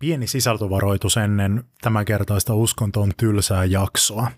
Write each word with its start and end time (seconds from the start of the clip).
Pieni 0.00 0.26
sisältövaroitus 0.26 1.16
ennen 1.16 1.64
tämänkertaista 1.80 2.54
uskontoon 2.54 3.12
tylsää 3.16 3.64
jaksoa. 3.64 4.30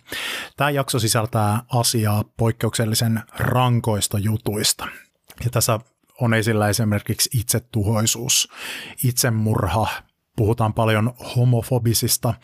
Tämä 0.57 0.71
jakso 0.71 0.99
sisältää 0.99 1.63
asiaa 1.69 2.25
poikkeuksellisen 2.37 3.23
rankoista 3.39 4.19
jutuista. 4.19 4.89
Ja 5.45 5.51
tässä 5.51 5.81
on 6.21 6.35
esillä 6.35 6.69
esimerkiksi 6.69 7.39
itsetuhoisuus, 7.39 8.49
itsemurha, 9.05 9.87
puhutaan 10.37 10.75
paljon 10.75 11.15
homofobisista 11.37 12.35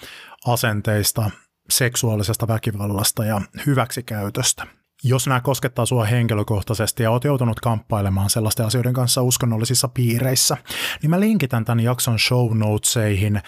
asenteista, 0.46 1.30
seksuaalisesta 1.70 2.48
väkivallasta 2.48 3.24
ja 3.24 3.40
hyväksikäytöstä– 3.66 4.66
jos 5.04 5.26
nämä 5.26 5.40
koskettaa 5.40 5.86
sinua 5.86 6.04
henkilökohtaisesti 6.04 7.02
ja 7.02 7.10
olet 7.10 7.24
joutunut 7.24 7.60
kamppailemaan 7.60 8.30
sellaisten 8.30 8.66
asioiden 8.66 8.92
kanssa 8.92 9.22
uskonnollisissa 9.22 9.88
piireissä, 9.88 10.56
niin 11.02 11.10
mä 11.10 11.20
linkitän 11.20 11.64
tämän 11.64 11.84
jakson 11.84 12.18
show 12.18 12.58
notesihin 12.58 13.40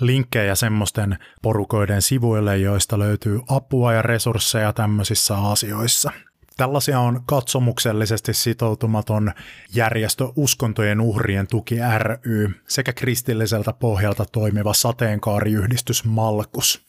linkkejä 0.00 0.54
semmoisten 0.54 1.18
porukoiden 1.42 2.02
sivuille, 2.02 2.58
joista 2.58 2.98
löytyy 2.98 3.40
apua 3.48 3.92
ja 3.92 4.02
resursseja 4.02 4.72
tämmöisissä 4.72 5.36
asioissa. 5.36 6.10
Tällaisia 6.56 7.00
on 7.00 7.20
katsomuksellisesti 7.26 8.34
sitoutumaton 8.34 9.32
järjestö 9.74 10.28
Uskontojen 10.36 11.00
uhrien 11.00 11.46
tuki 11.46 11.76
ry 11.98 12.50
sekä 12.68 12.92
kristilliseltä 12.92 13.72
pohjalta 13.72 14.24
toimiva 14.32 14.74
sateenkaariyhdistys 14.74 16.04
Malkus. 16.04 16.86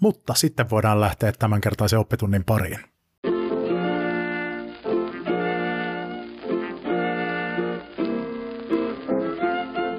Mutta 0.00 0.34
sitten 0.34 0.70
voidaan 0.70 1.00
lähteä 1.00 1.32
tämänkertaisen 1.32 1.98
oppitunnin 1.98 2.44
pariin. 2.44 2.91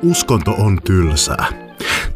Uskonto 0.03 0.51
on 0.51 0.79
tylsää. 0.85 1.47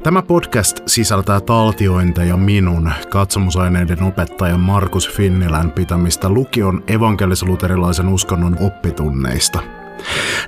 Tämä 0.03 0.21
podcast 0.21 0.79
sisältää 0.85 1.41
taltiointeja 1.41 2.37
minun, 2.37 2.91
katsomusaineiden 3.09 4.03
opettajan 4.03 4.59
Markus 4.59 5.09
Finnilän 5.09 5.71
pitämistä 5.71 6.29
lukion 6.29 6.83
evankelis-luterilaisen 6.87 8.07
uskonnon 8.07 8.57
oppitunneista. 8.61 9.59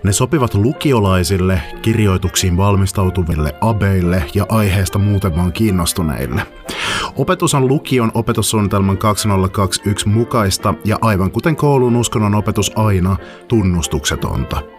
Ne 0.04 0.12
sopivat 0.12 0.54
lukiolaisille, 0.54 1.62
kirjoituksiin 1.81 2.58
valmistautuville 2.58 3.56
abeille 3.62 4.24
ja 4.34 4.46
aiheesta 4.50 5.00
muuten 5.00 5.36
vaan 5.36 5.53
kiinnostuneille. 5.53 6.42
Opetus 7.16 7.53
on 7.53 7.68
lukion 7.68 8.12
opetussuunnitelman 8.14 8.98
2021 8.98 10.09
mukaista 10.09 10.74
ja 10.86 10.98
aivan 11.02 11.31
kuten 11.31 11.56
koulun 11.56 11.96
uskonnon 11.96 12.36
opetus 12.36 12.72
aina, 12.76 13.18
tunnustuksetonta. 13.48 14.78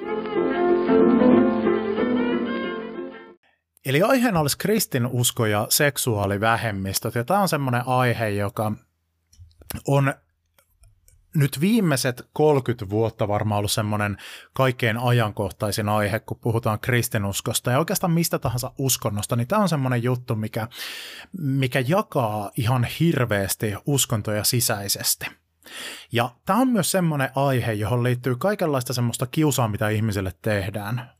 Eli 3.85 4.01
aiheena 4.01 4.39
olisi 4.39 4.57
kristinusko 4.57 5.45
ja 5.45 5.67
seksuaalivähemmistöt, 5.69 7.15
ja 7.15 7.23
tämä 7.23 7.39
on 7.39 7.49
semmoinen 7.49 7.87
aihe, 7.87 8.29
joka 8.29 8.71
on 9.87 10.13
nyt 11.35 11.61
viimeiset 11.61 12.29
30 12.33 12.89
vuotta 12.89 13.27
varmaan 13.27 13.57
ollut 13.57 13.71
semmoinen 13.71 14.17
kaikkein 14.53 14.97
ajankohtaisin 14.97 15.89
aihe, 15.89 16.19
kun 16.19 16.39
puhutaan 16.41 16.79
kristinuskosta 16.79 17.71
ja 17.71 17.79
oikeastaan 17.79 18.11
mistä 18.11 18.39
tahansa 18.39 18.71
uskonnosta, 18.77 19.35
niin 19.35 19.47
tämä 19.47 19.61
on 19.61 19.69
semmoinen 19.69 20.03
juttu, 20.03 20.35
mikä, 20.35 20.67
mikä 21.37 21.83
jakaa 21.87 22.51
ihan 22.57 22.87
hirveästi 22.99 23.73
uskontoja 23.85 24.43
sisäisesti. 24.43 25.25
Ja 26.11 26.29
tämä 26.45 26.59
on 26.59 26.67
myös 26.67 26.91
semmoinen 26.91 27.29
aihe, 27.35 27.73
johon 27.73 28.03
liittyy 28.03 28.35
kaikenlaista 28.35 28.93
semmoista 28.93 29.27
kiusaa, 29.27 29.67
mitä 29.67 29.89
ihmisille 29.89 30.33
tehdään. 30.41 31.11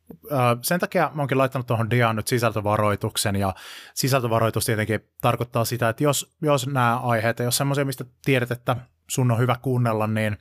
Sen 0.62 0.80
takia 0.80 1.12
mä 1.14 1.22
oonkin 1.22 1.38
laittanut 1.38 1.68
tuohon 1.68 1.90
diaan 1.90 2.16
nyt 2.16 2.28
sisältövaroituksen, 2.28 3.36
ja 3.36 3.56
sisältövaroitus 3.94 4.66
tietenkin 4.66 5.00
tarkoittaa 5.22 5.66
sitä, 5.66 5.90
että 5.90 6.04
jos, 6.04 6.36
jos 6.42 6.68
nämä 6.68 7.00
aiheet, 7.00 7.40
jos 7.40 7.58
semmoisia, 7.58 7.86
mistä 7.86 8.06
tiedät, 8.26 8.52
että 8.52 8.76
sun 9.08 9.32
on 9.32 9.40
hyvä 9.40 9.56
kuunnella, 9.62 10.08
niin, 10.08 10.38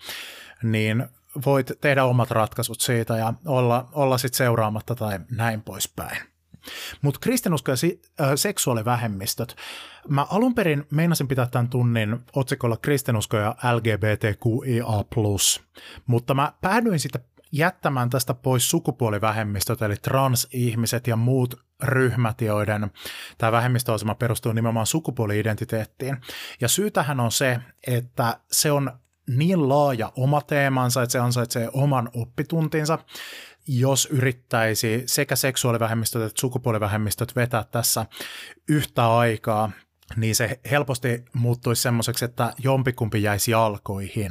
niin 0.63 1.07
voit 1.47 1.73
tehdä 1.81 2.05
omat 2.05 2.31
ratkaisut 2.31 2.81
siitä 2.81 3.17
ja 3.17 3.35
olla, 3.47 3.89
olla 3.93 4.19
sitten 4.19 4.39
seuraamatta 4.39 4.95
tai 4.95 5.19
näin 5.31 5.63
poispäin. 5.63 6.30
Mutta 7.03 7.21
kristinusko 7.21 7.71
ja 7.71 7.77
si- 7.77 8.03
äh, 8.21 8.31
seksuaalivähemmistöt. 8.35 9.57
Mä 10.09 10.27
alun 10.31 10.55
perin 10.55 10.87
meinasin 10.91 11.29
pitää 11.29 11.47
tämän 11.47 11.69
tunnin 11.69 12.19
otsikolla 12.33 12.77
kristinusko 12.77 13.37
ja 13.37 13.55
LGBTQIA+, 13.75 14.85
mutta 16.07 16.35
mä 16.35 16.53
päädyin 16.61 17.01
sitten 17.01 17.25
jättämään 17.53 18.11
tästä 18.11 18.35
pois 18.35 18.71
sukupuolivähemmistöt, 18.71 19.83
eli 19.83 19.97
transihmiset 19.97 21.07
ja 21.07 21.17
muut 21.17 21.55
ryhmät, 21.83 22.41
joiden 22.41 22.91
tämä 23.39 23.53
vähemmistöasema 23.53 24.15
perustuu 24.15 24.53
nimenomaan 24.53 24.87
sukupuoli-identiteettiin. 24.87 26.17
Ja 26.61 26.69
syytähän 26.69 27.21
on 27.21 27.33
se, 27.33 27.61
että 27.87 28.41
se 28.53 28.73
on 28.73 28.93
niin 29.37 29.69
laaja 29.69 30.13
oma 30.17 30.41
teemansa, 30.41 31.03
että 31.03 31.13
se 31.13 31.19
ansaitsee 31.19 31.69
oman 31.73 32.11
oppituntinsa, 32.15 32.99
jos 33.67 34.09
yrittäisi 34.11 35.03
sekä 35.07 35.37
seksuaalivähemmistöt 35.37 36.23
että 36.23 36.41
sukupuolivähemmistöt 36.41 37.37
vetää 37.37 37.65
tässä 37.65 38.07
yhtä 38.69 39.17
aikaa, 39.17 39.71
niin 40.17 40.35
se 40.35 40.61
helposti 40.71 41.25
muuttuisi 41.33 41.83
semmoiseksi, 41.83 42.25
että 42.25 42.53
jompikumpi 42.59 43.23
jäisi 43.23 43.51
jalkoihin. 43.51 44.31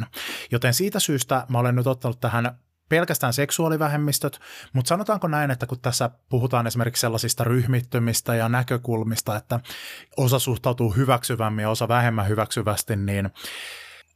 Joten 0.52 0.74
siitä 0.74 1.00
syystä 1.00 1.46
mä 1.50 1.60
olen 1.60 1.76
nyt 1.76 1.88
ottanut 1.88 2.20
tähän 2.20 2.60
pelkästään 2.90 3.34
seksuaalivähemmistöt, 3.34 4.40
mutta 4.74 4.90
sanotaanko 4.90 5.28
näin, 5.28 5.52
että 5.52 5.66
kun 5.66 5.80
tässä 5.80 6.10
puhutaan 6.30 6.68
esimerkiksi 6.68 7.02
sellaisista 7.02 7.44
ryhmittymistä 7.44 8.36
ja 8.36 8.50
näkökulmista, 8.50 9.36
että 9.36 9.60
osa 10.18 10.40
suhtautuu 10.40 10.92
hyväksyvämmin 10.92 11.64
ja 11.64 11.70
osa 11.70 11.88
vähemmän 11.88 12.28
hyväksyvästi, 12.28 12.96
niin 12.96 13.30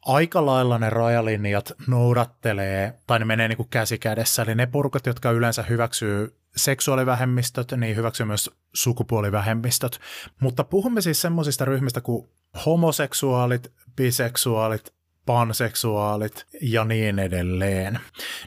aika 0.06 0.46
lailla 0.46 0.80
ne 0.80 0.90
rajalinjat 0.90 1.72
noudattelee, 1.88 2.94
tai 3.08 3.20
ne 3.20 3.26
menee 3.26 3.48
niin 3.48 3.58
kuin 3.58 3.70
käsi 3.70 3.98
kädessä, 3.98 4.42
eli 4.42 4.56
ne 4.56 4.66
porukat, 4.66 5.06
jotka 5.06 5.32
yleensä 5.32 5.64
hyväksyy 5.64 6.38
seksuaalivähemmistöt, 6.56 7.72
niin 7.72 7.96
hyväksyy 7.96 8.26
myös 8.26 8.52
sukupuolivähemmistöt. 8.74 10.00
Mutta 10.40 10.64
puhumme 10.64 11.02
siis 11.02 11.22
semmoisista 11.22 11.66
ryhmistä 11.66 12.02
kuin 12.02 12.30
homoseksuaalit, 12.66 13.72
biseksuaalit, 13.96 14.94
panseksuaalit 15.26 16.46
ja 16.62 16.86
niin 16.86 17.20
edelleen. 17.20 18.00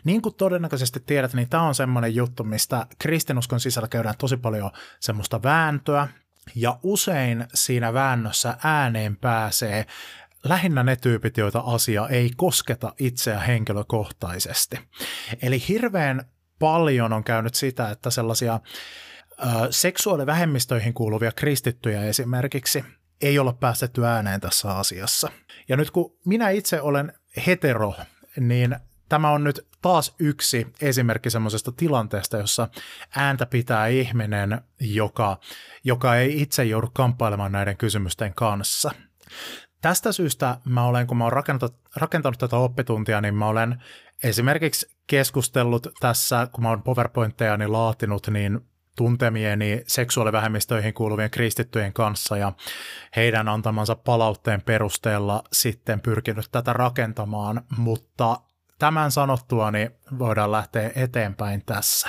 Niin 0.05 0.23
kuin 0.23 0.35
todennäköisesti 0.35 1.01
tiedät, 1.01 1.35
niin 1.35 1.49
tämä 1.49 1.63
on 1.63 1.75
semmoinen 1.75 2.15
juttu, 2.15 2.45
mistä 2.45 2.87
kristinuskon 2.99 3.61
sisällä 3.61 3.89
käydään 3.89 4.15
tosi 4.19 4.37
paljon 4.37 4.71
semmoista 5.01 5.43
vääntöä, 5.43 6.09
ja 6.55 6.79
usein 6.83 7.47
siinä 7.55 7.93
väännössä 7.93 8.57
ääneen 8.65 9.17
pääsee 9.17 9.87
lähinnä 10.49 10.83
ne 10.83 10.97
tyypit, 10.97 11.37
joita 11.37 11.59
asia 11.59 12.09
ei 12.09 12.31
kosketa 12.37 12.93
itseä 12.99 13.41
henkilökohtaisesti. 13.41 14.79
Eli 15.43 15.63
hirveän 15.69 16.25
paljon 16.59 17.13
on 17.13 17.25
käynyt 17.25 17.55
sitä, 17.55 17.91
että 17.91 18.11
sellaisia 18.11 18.61
ö, 19.33 19.47
seksuaalivähemmistöihin 19.71 20.95
kuuluvia 20.95 21.33
kristittyjä 21.33 22.03
esimerkiksi 22.05 22.85
ei 23.21 23.39
olla 23.39 23.53
päästetty 23.53 24.07
ääneen 24.07 24.41
tässä 24.41 24.77
asiassa. 24.77 25.31
Ja 25.69 25.77
nyt 25.77 25.91
kun 25.91 26.17
minä 26.25 26.51
itse 26.51 26.81
olen 26.81 27.13
hetero, 27.47 27.95
niin 28.41 28.77
tämä 29.09 29.31
on 29.31 29.45
nyt 29.45 29.67
taas 29.83 30.15
yksi 30.19 30.67
esimerkki 30.81 31.31
semmoisesta 31.31 31.73
tilanteesta, 31.73 32.37
jossa 32.37 32.69
ääntä 33.17 33.47
pitää 33.47 33.87
ihminen, 33.87 34.61
joka, 34.81 35.39
joka 35.85 36.17
ei 36.17 36.43
itse 36.43 36.65
joudu 36.65 36.91
kamppailemaan 36.93 37.53
näiden 37.53 37.77
kysymysten 37.77 38.35
kanssa. 38.35 38.91
Tästä 39.83 40.13
syystä 40.13 40.59
mä 40.65 40.87
olen, 40.87 41.07
kun 41.07 41.17
mä 41.17 41.25
olen 41.25 41.33
rakentanut, 41.33 41.77
rakentanut 41.97 42.39
tätä 42.39 42.57
oppituntia, 42.57 43.21
niin 43.21 43.35
mä 43.35 43.47
olen 43.47 43.83
esimerkiksi 44.23 44.97
keskustellut 45.07 45.87
tässä, 46.01 46.49
kun 46.53 46.63
mä 46.63 46.69
olen 46.69 46.83
PowerPointteja 46.83 47.59
laatinut, 47.67 48.29
niin 48.29 48.61
tuntemieni 48.97 49.83
seksuaalivähemmistöihin 49.87 50.95
kuuluvien 50.95 51.31
kristittyjen 51.31 51.93
kanssa 51.93 52.37
ja 52.37 52.53
heidän 53.17 53.49
antamansa 53.49 53.95
palautteen 53.97 54.63
perusteella 54.63 55.43
sitten 55.53 56.01
pyrkinyt 56.01 56.49
tätä 56.53 56.73
rakentamaan, 56.73 57.63
mutta 57.77 58.41
tämän 58.79 59.13
sanottua 59.13 59.71
niin 59.71 59.91
voidaan 60.19 60.53
lähteä 60.53 60.91
eteenpäin 60.95 61.63
tässä. 61.67 62.09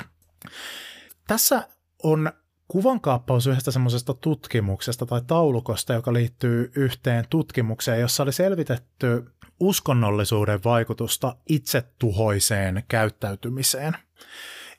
Tässä 1.28 1.68
on 2.04 2.32
kuvankaappaus 2.68 3.48
yhdestä 3.48 3.72
semmoisesta 3.72 4.14
tutkimuksesta 4.14 5.06
tai 5.06 5.22
taulukosta, 5.28 5.94
joka 5.94 6.14
liittyy 6.14 6.72
yhteen 6.76 7.26
tutkimukseen, 7.30 8.02
jossa 8.02 8.24
oli 8.24 8.34
selvitetty 8.34 9.26
uskonnollisuuden 9.60 10.64
vaikutusta 10.64 11.36
itsetuhoiseen 11.50 12.84
käyttäytymiseen. 12.88 13.94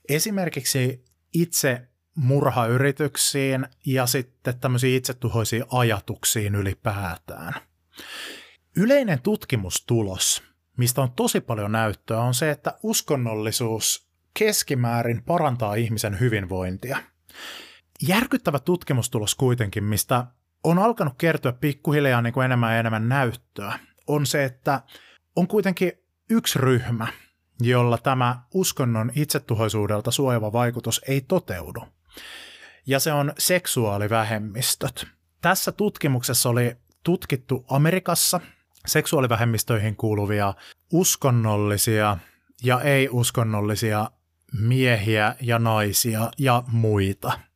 Esimerkiksi 0.09 1.05
itse 1.33 1.89
murhayrityksiin 2.15 3.67
ja 3.87 4.07
sitten 4.07 4.61
tämmöisiin 4.61 4.97
itsetuhoisiin 4.97 5.65
ajatuksiin 5.73 6.55
ylipäätään. 6.55 7.55
Yleinen 8.77 9.23
tutkimustulos, 9.23 10.43
mistä 10.77 11.03
on 11.03 11.13
tosi 11.13 11.41
paljon 11.41 11.73
näyttöä, 11.73 12.21
on 12.21 12.35
se, 12.35 12.51
että 12.51 12.79
uskonnollisuus 12.83 14.09
keskimäärin 14.35 15.23
parantaa 15.23 15.75
ihmisen 15.75 16.21
hyvinvointia. 16.21 16.99
Järkyttävä 18.03 18.59
tutkimustulos 18.59 19.35
kuitenkin, 19.35 19.85
mistä 19.85 20.25
on 20.65 20.79
alkanut 20.79 21.15
kertyä 21.19 21.53
pikkuhiljaa 21.53 22.23
niin 22.23 22.33
kuin 22.33 22.45
enemmän 22.45 22.73
ja 22.73 22.79
enemmän 22.79 23.09
näyttöä, 23.09 23.79
on 24.07 24.27
se, 24.27 24.45
että 24.45 24.83
on 25.37 25.49
kuitenkin 25.49 25.93
yksi 26.31 26.59
ryhmä, 26.59 27.07
jolla 27.61 27.99
tämä 27.99 28.43
uskonnon 28.55 29.13
itsetuhoisuudelta 29.15 30.11
suojava 30.11 30.53
vaikutus 30.53 31.01
ei 31.09 31.21
toteudu. 31.21 31.85
Ja 32.87 33.01
se 33.01 33.13
on 33.13 33.33
seksuaalivähemmistöt. 33.39 35.07
Tässä 35.41 35.73
tutkimuksessa 35.73 36.49
oli 36.49 36.77
tutkittu 37.05 37.65
Amerikassa 37.69 38.41
seksuaalivähemmistöihin 38.87 39.97
kuuluvia 39.97 40.55
uskonnollisia 40.93 42.19
ja 42.63 42.81
ei-uskonnollisia 42.81 44.11
miehiä 44.61 45.37
ja 45.41 45.59
naisia 45.59 46.31
ja 46.39 46.63
muita. 46.67 47.48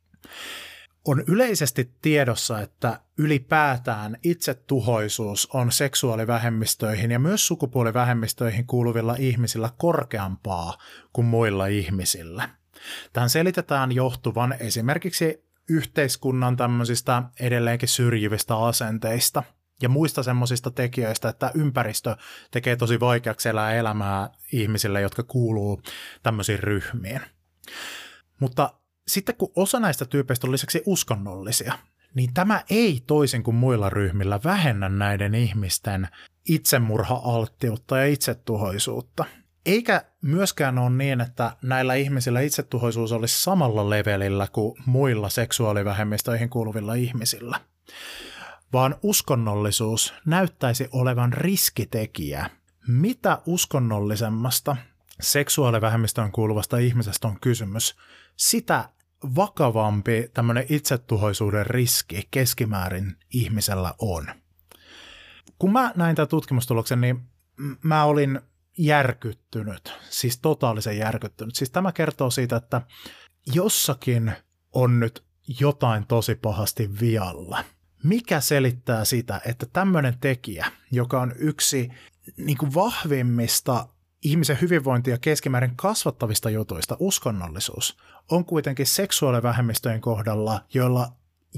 On 1.05 1.23
yleisesti 1.27 1.91
tiedossa, 2.01 2.61
että 2.61 2.99
ylipäätään 3.17 4.17
itsetuhoisuus 4.23 5.49
on 5.53 5.71
seksuaalivähemmistöihin 5.71 7.11
ja 7.11 7.19
myös 7.19 7.47
sukupuolivähemmistöihin 7.47 8.67
kuuluvilla 8.67 9.15
ihmisillä 9.19 9.69
korkeampaa 9.77 10.77
kuin 11.13 11.25
muilla 11.25 11.67
ihmisillä. 11.67 12.49
Tähän 13.13 13.29
selitetään 13.29 13.91
johtuvan 13.91 14.55
esimerkiksi 14.59 15.43
yhteiskunnan 15.69 16.57
tämmöisistä 16.57 17.23
edelleenkin 17.39 17.89
syrjivistä 17.89 18.57
asenteista 18.57 19.43
ja 19.81 19.89
muista 19.89 20.23
semmoisista 20.23 20.71
tekijöistä, 20.71 21.29
että 21.29 21.51
ympäristö 21.55 22.15
tekee 22.51 22.75
tosi 22.75 22.99
vaikeaksi 22.99 23.49
elää 23.49 23.73
elämää 23.73 24.29
ihmisille, 24.51 25.01
jotka 25.01 25.23
kuuluu 25.23 25.81
tämmöisiin 26.23 26.59
ryhmiin. 26.59 27.21
Mutta 28.39 28.73
sitten 29.07 29.35
kun 29.35 29.51
osa 29.55 29.79
näistä 29.79 30.05
tyypeistä 30.05 30.47
on 30.47 30.51
lisäksi 30.51 30.83
uskonnollisia, 30.85 31.73
niin 32.15 32.33
tämä 32.33 32.63
ei 32.69 33.03
toisin 33.07 33.43
kuin 33.43 33.55
muilla 33.55 33.89
ryhmillä 33.89 34.39
vähennä 34.43 34.89
näiden 34.89 35.35
ihmisten 35.35 36.07
itsemurha-alttiutta 36.49 37.97
ja 37.97 38.05
itsetuhoisuutta. 38.05 39.25
Eikä 39.65 40.05
myöskään 40.21 40.77
ole 40.77 40.89
niin, 40.89 41.21
että 41.21 41.57
näillä 41.61 41.93
ihmisillä 41.93 42.41
itsetuhoisuus 42.41 43.11
olisi 43.11 43.43
samalla 43.43 43.89
levelillä 43.89 44.47
kuin 44.51 44.75
muilla 44.85 45.29
seksuaalivähemmistöihin 45.29 46.49
kuuluvilla 46.49 46.93
ihmisillä, 46.93 47.59
vaan 48.73 48.95
uskonnollisuus 49.03 50.13
näyttäisi 50.25 50.87
olevan 50.91 51.33
riskitekijä. 51.33 52.49
Mitä 52.87 53.41
uskonnollisemmasta 53.45 54.75
seksuaalivähemmistöön 55.21 56.31
kuuluvasta 56.31 56.77
ihmisestä 56.77 57.27
on 57.27 57.39
kysymys, 57.41 57.95
sitä 58.35 58.89
vakavampi 59.35 60.29
tämmöinen 60.33 60.65
itsetuhoisuuden 60.69 61.65
riski 61.65 62.27
keskimäärin 62.31 63.15
ihmisellä 63.33 63.93
on. 63.99 64.27
Kun 65.59 65.71
mä 65.71 65.91
näin 65.95 66.15
tämän 66.15 66.27
tutkimustuloksen, 66.27 67.01
niin 67.01 67.21
mä 67.83 68.03
olin 68.03 68.39
järkyttynyt, 68.77 69.93
siis 70.09 70.39
totaalisen 70.39 70.97
järkyttynyt. 70.97 71.55
Siis 71.55 71.71
tämä 71.71 71.91
kertoo 71.91 72.29
siitä, 72.29 72.55
että 72.55 72.81
jossakin 73.53 74.31
on 74.71 74.99
nyt 74.99 75.23
jotain 75.59 76.07
tosi 76.07 76.35
pahasti 76.35 76.99
vialla. 76.99 77.63
Mikä 78.03 78.41
selittää 78.41 79.05
sitä, 79.05 79.41
että 79.45 79.65
tämmöinen 79.65 80.17
tekijä, 80.19 80.65
joka 80.91 81.21
on 81.21 81.33
yksi 81.37 81.89
niin 82.37 82.57
kuin 82.57 82.73
vahvimmista 82.73 83.87
ihmisen 84.23 84.61
hyvinvointia 84.61 85.17
keskimäärin 85.17 85.75
kasvattavista 85.75 86.49
jutuista, 86.49 86.97
uskonnollisuus, 86.99 87.97
on 88.31 88.45
kuitenkin 88.45 88.85
seksuaalivähemmistöjen 88.85 90.01
kohdalla, 90.01 90.61
joilla 90.73 91.11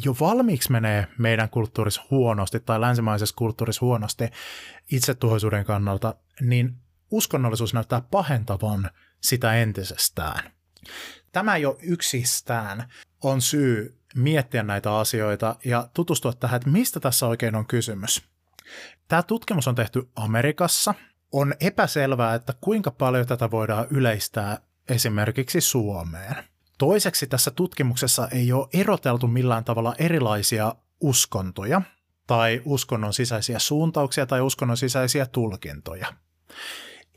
jo 0.06 0.16
valmiiksi 0.20 0.72
menee 0.72 1.08
meidän 1.18 1.50
kulttuurissa 1.50 2.02
huonosti 2.12 2.60
tai 2.60 2.82
länsimaisessa 2.82 3.36
kulttuurissa 3.36 3.86
huonosti 3.86 4.30
itsetuhoisuuden 4.92 5.66
kannalta, 5.66 6.16
niin 6.42 6.76
uskonnollisuus 7.12 7.74
näyttää 7.74 8.02
pahentavan 8.02 8.90
sitä 9.22 9.56
entisestään. 9.56 10.52
Tämä 11.32 11.58
jo 11.58 11.78
yksistään 11.82 12.90
on 13.24 13.42
syy 13.42 14.00
miettiä 14.16 14.64
näitä 14.64 14.98
asioita 14.98 15.56
ja 15.66 15.90
tutustua 15.94 16.34
tähän, 16.34 16.56
että 16.56 16.70
mistä 16.70 17.00
tässä 17.00 17.28
oikein 17.28 17.56
on 17.56 17.66
kysymys. 17.66 18.22
Tämä 19.08 19.24
tutkimus 19.24 19.68
on 19.68 19.76
tehty 19.76 20.10
Amerikassa. 20.16 20.94
On 21.38 21.54
epäselvää, 21.60 22.36
että 22.36 22.54
kuinka 22.62 22.92
paljon 22.92 23.26
tätä 23.26 23.52
voidaan 23.52 23.88
yleistää 23.90 24.58
esimerkiksi 24.90 25.62
Suomeen. 25.62 26.36
Toiseksi 26.78 27.28
tässä 27.28 27.52
tutkimuksessa 27.52 28.28
ei 28.28 28.54
ole 28.54 28.68
eroteltu 28.74 29.28
millään 29.28 29.64
tavalla 29.64 29.96
erilaisia 29.98 30.76
uskontoja 31.02 31.82
tai 32.28 32.62
uskonnon 32.66 33.14
sisäisiä 33.14 33.60
suuntauksia 33.60 34.26
tai 34.26 34.42
uskonnon 34.42 34.78
sisäisiä 34.78 35.26
tulkintoja 35.26 36.08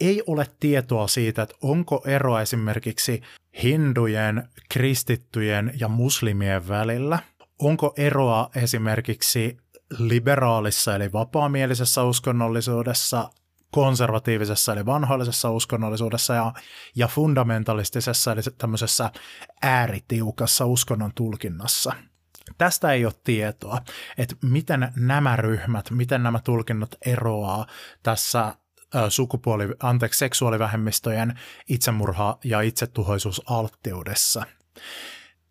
ei 0.01 0.23
ole 0.27 0.47
tietoa 0.61 1.09
siitä, 1.09 1.43
että 1.43 1.55
onko 1.63 2.03
ero 2.07 2.39
esimerkiksi 2.39 3.23
hindujen, 3.63 4.49
kristittyjen 4.69 5.73
ja 5.81 5.89
muslimien 5.89 6.69
välillä. 6.69 7.19
Onko 7.59 7.95
eroa 7.97 8.51
esimerkiksi 8.57 9.57
liberaalissa 9.99 10.95
eli 10.95 11.13
vapaamielisessä 11.13 12.03
uskonnollisuudessa, 12.03 13.31
konservatiivisessa 13.73 14.73
eli 14.73 14.87
vanhoillisessa 14.87 15.51
uskonnollisuudessa 15.51 16.35
ja, 16.35 16.53
ja 16.97 17.09
fundamentalistisessa 17.09 18.33
eli 18.33 18.41
tämmöisessä 18.59 19.11
ääritiukassa 19.63 20.67
uskonnon 20.67 21.13
tulkinnassa. 21.15 21.93
Tästä 22.59 22.93
ei 22.93 23.05
ole 23.05 23.15
tietoa, 23.25 23.81
että 24.19 24.37
miten 24.43 24.93
nämä 24.97 25.37
ryhmät, 25.37 25.91
miten 25.91 26.23
nämä 26.23 26.41
tulkinnat 26.45 26.97
eroaa 27.07 27.67
tässä 28.03 28.55
sukupuoli, 29.09 29.69
anteeksi, 29.83 30.19
seksuaalivähemmistöjen 30.19 31.39
itsemurha- 31.69 32.39
ja 32.45 32.61
itsetuhoisuusalttiudessa. 32.61 34.43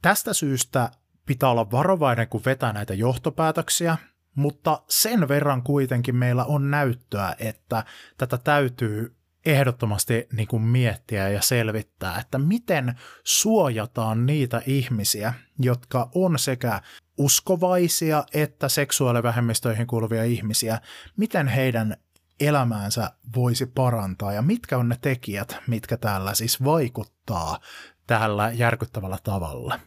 Tästä 0.01 0.33
syystä 0.33 0.91
pitää 1.25 1.49
olla 1.49 1.71
varovainen, 1.71 2.27
kun 2.27 2.41
vetää 2.45 2.73
näitä 2.73 2.93
johtopäätöksiä, 2.93 3.97
mutta 4.37 4.83
sen 4.89 5.27
verran 5.27 5.63
kuitenkin 5.63 6.15
meillä 6.15 6.45
on 6.45 6.71
näyttöä, 6.71 7.35
että 7.39 7.83
tätä 8.17 8.37
täytyy 8.37 9.15
ehdottomasti 9.45 10.27
niin 10.33 10.47
kuin 10.47 10.61
miettiä 10.61 11.29
ja 11.29 11.41
selvittää, 11.41 12.19
että 12.19 12.37
miten 12.37 12.95
suojataan 13.23 14.25
niitä 14.25 14.61
ihmisiä, 14.65 15.33
jotka 15.59 16.09
on 16.15 16.39
sekä 16.39 16.81
uskovaisia 17.17 18.23
että 18.33 18.69
seksuaalivähemmistöihin 18.69 19.87
kuuluvia 19.87 20.23
ihmisiä, 20.23 20.81
miten 21.17 21.47
heidän 21.47 21.97
elämäänsä 22.39 23.11
voisi 23.35 23.65
parantaa 23.65 24.33
ja 24.33 24.41
mitkä 24.41 24.77
on 24.77 24.89
ne 24.89 24.97
tekijät, 25.01 25.57
mitkä 25.67 25.97
täällä 25.97 26.33
siis 26.33 26.63
vaikuttaa 26.63 27.59
tällä 28.07 28.51
järkyttävällä 28.51 29.17
tavalla. 29.23 29.79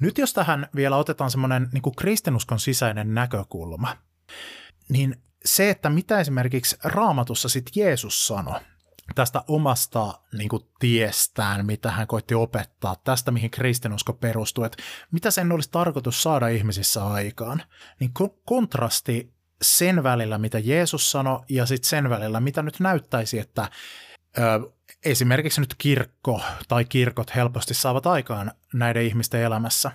Nyt 0.00 0.18
jos 0.18 0.32
tähän 0.32 0.68
vielä 0.76 0.96
otetaan 0.96 1.30
semmoinen 1.30 1.68
niin 1.72 1.96
kristinuskon 1.96 2.60
sisäinen 2.60 3.14
näkökulma, 3.14 3.96
niin 4.88 5.16
se, 5.44 5.70
että 5.70 5.90
mitä 5.90 6.20
esimerkiksi 6.20 6.76
raamatussa 6.84 7.48
sitten 7.48 7.82
Jeesus 7.82 8.26
sanoi 8.26 8.60
tästä 9.14 9.44
omasta 9.48 10.20
niin 10.38 10.48
kuin, 10.48 10.62
tiestään, 10.78 11.66
mitä 11.66 11.90
hän 11.90 12.06
koitti 12.06 12.34
opettaa, 12.34 12.96
tästä 13.04 13.30
mihin 13.30 13.50
kristinusko 13.50 14.12
perustuu, 14.12 14.64
että 14.64 14.82
mitä 15.10 15.30
sen 15.30 15.52
olisi 15.52 15.70
tarkoitus 15.70 16.22
saada 16.22 16.48
ihmisissä 16.48 17.06
aikaan, 17.06 17.62
niin 18.00 18.10
kontrasti 18.44 19.32
sen 19.62 20.02
välillä, 20.02 20.38
mitä 20.38 20.58
Jeesus 20.58 21.10
sanoi, 21.10 21.40
ja 21.48 21.66
sitten 21.66 21.88
sen 21.88 22.10
välillä, 22.10 22.40
mitä 22.40 22.62
nyt 22.62 22.80
näyttäisi, 22.80 23.38
että 23.38 23.70
ö, 24.38 24.72
esimerkiksi 25.04 25.60
nyt 25.60 25.74
kirkko 25.78 26.40
tai 26.68 26.84
kirkot 26.84 27.34
helposti 27.34 27.74
saavat 27.74 28.06
aikaan 28.06 28.52
näiden 28.74 29.02
ihmisten 29.02 29.42
elämässä, 29.42 29.90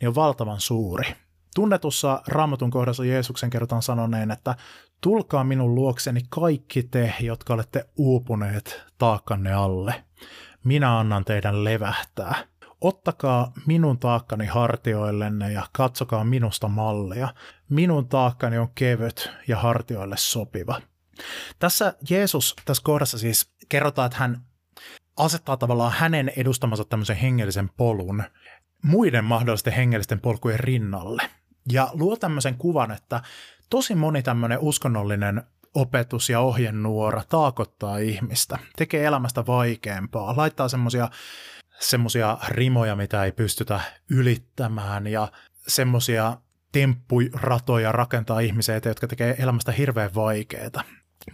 niin 0.00 0.08
on 0.08 0.14
valtavan 0.14 0.60
suuri. 0.60 1.14
Tunnetussa 1.54 2.22
raamatun 2.26 2.70
kohdassa 2.70 3.04
Jeesuksen 3.04 3.50
kerrotaan 3.50 3.82
sanoneen, 3.82 4.30
että 4.30 4.54
tulkaa 5.00 5.44
minun 5.44 5.74
luokseni 5.74 6.20
kaikki 6.28 6.82
te, 6.82 7.14
jotka 7.20 7.54
olette 7.54 7.88
uupuneet 7.96 8.84
taakkanne 8.98 9.52
alle. 9.52 10.04
Minä 10.64 10.98
annan 10.98 11.24
teidän 11.24 11.64
levähtää. 11.64 12.34
ottakaa 12.80 13.52
minun 13.66 13.98
taakkani 13.98 14.46
hartioillenne 14.46 15.52
ja 15.52 15.66
katsokaa 15.72 16.24
minusta 16.24 16.68
mallia. 16.68 17.28
Minun 17.68 18.08
taakkani 18.08 18.58
on 18.58 18.68
kevyt 18.74 19.30
ja 19.48 19.56
hartioille 19.56 20.16
sopiva. 20.16 20.80
Tässä 21.58 21.94
Jeesus, 22.10 22.56
tässä 22.64 22.82
kohdassa 22.84 23.18
siis 23.18 23.50
kerrotaan, 23.68 24.06
että 24.06 24.18
hän 24.18 24.40
asettaa 25.16 25.56
tavallaan 25.56 25.92
hänen 25.92 26.32
edustamansa 26.36 26.84
tämmöisen 26.84 27.16
hengellisen 27.16 27.68
polun 27.76 28.24
muiden 28.82 29.24
mahdollisten 29.24 29.72
hengellisten 29.72 30.20
polkujen 30.20 30.60
rinnalle. 30.60 31.22
Ja 31.72 31.90
luo 31.92 32.16
tämmöisen 32.16 32.54
kuvan, 32.54 32.90
että 32.90 33.22
tosi 33.70 33.94
moni 33.94 34.22
tämmöinen 34.22 34.58
uskonnollinen 34.58 35.42
opetus 35.74 36.30
ja 36.30 36.40
ohjenuora 36.40 37.22
taakottaa 37.28 37.98
ihmistä, 37.98 38.58
tekee 38.76 39.04
elämästä 39.04 39.46
vaikeampaa, 39.46 40.36
laittaa 40.36 40.68
semmoisia 40.68 41.08
semmoisia 41.80 42.38
rimoja, 42.48 42.96
mitä 42.96 43.24
ei 43.24 43.32
pystytä 43.32 43.80
ylittämään 44.10 45.06
ja 45.06 45.32
semmoisia 45.68 46.36
temppuratoja 46.72 47.92
rakentaa 47.92 48.40
ihmisiä, 48.40 48.80
jotka 48.84 49.06
tekee 49.06 49.36
elämästä 49.38 49.72
hirveän 49.72 50.14
vaikeaa. 50.14 50.84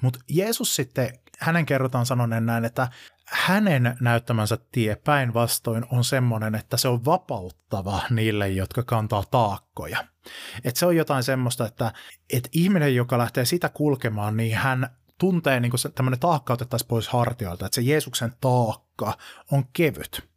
Mutta 0.01 0.19
Jeesus 0.29 0.77
sitten, 0.77 1.19
hänen 1.45 1.67
kerrotaan 1.67 2.07
sanoneen 2.07 2.47
näin, 2.47 2.65
että 2.65 2.89
hänen 3.27 3.97
näyttämänsä 4.01 4.59
tie 4.73 4.97
päinvastoin 4.97 5.87
on 5.91 6.05
semmoinen, 6.05 6.55
että 6.55 6.77
se 6.77 6.89
on 6.89 7.05
vapauttava 7.05 8.01
niille, 8.11 8.49
jotka 8.49 8.83
kantaa 8.83 9.25
taakkoja. 9.31 10.05
Et 10.65 10.77
se 10.77 10.87
on 10.87 10.97
jotain 10.97 11.23
semmoista, 11.23 11.67
että 11.67 11.93
et 12.33 12.49
ihminen, 12.53 12.95
joka 12.95 13.19
lähtee 13.19 13.45
sitä 13.45 13.69
kulkemaan, 13.69 14.37
niin 14.37 14.57
hän 14.57 14.89
tuntee 15.19 15.61
niin 15.61 15.71
kuin 15.71 15.93
tämmöinen 15.95 16.21
taakka 16.21 16.53
otettaisiin 16.53 16.89
pois 16.89 17.09
hartioilta, 17.09 17.67
että 17.67 17.75
se 17.75 17.83
Jeesuksen 17.83 18.33
taakka 18.41 19.19
on 19.53 19.65
kevyt. 19.73 20.29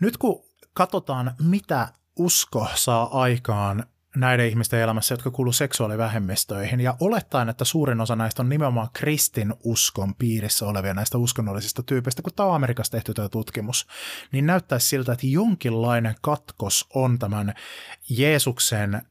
Nyt 0.00 0.16
kun 0.16 0.44
katsotaan, 0.72 1.34
mitä 1.42 1.88
usko 2.16 2.68
saa 2.74 3.20
aikaan 3.20 3.84
näiden 4.16 4.46
ihmisten 4.46 4.80
elämässä, 4.80 5.12
jotka 5.12 5.30
kuuluu 5.30 5.52
seksuaalivähemmistöihin, 5.52 6.80
ja 6.80 6.96
olettaen, 7.00 7.48
että 7.48 7.64
suurin 7.64 8.00
osa 8.00 8.16
näistä 8.16 8.42
on 8.42 8.48
nimenomaan 8.48 8.88
kristin 8.92 9.54
uskon 9.64 10.14
piirissä 10.14 10.66
olevia 10.66 10.94
näistä 10.94 11.18
uskonnollisista 11.18 11.82
tyypeistä, 11.82 12.22
kun 12.22 12.32
tämä 12.36 12.48
on 12.48 12.54
Amerikassa 12.54 12.92
tehty 12.92 13.14
tämä 13.14 13.28
tutkimus, 13.28 13.86
niin 14.32 14.46
näyttäisi 14.46 14.88
siltä, 14.88 15.12
että 15.12 15.26
jonkinlainen 15.26 16.14
katkos 16.20 16.86
on 16.94 17.18
tämän 17.18 17.54
Jeesuksen 18.08 19.02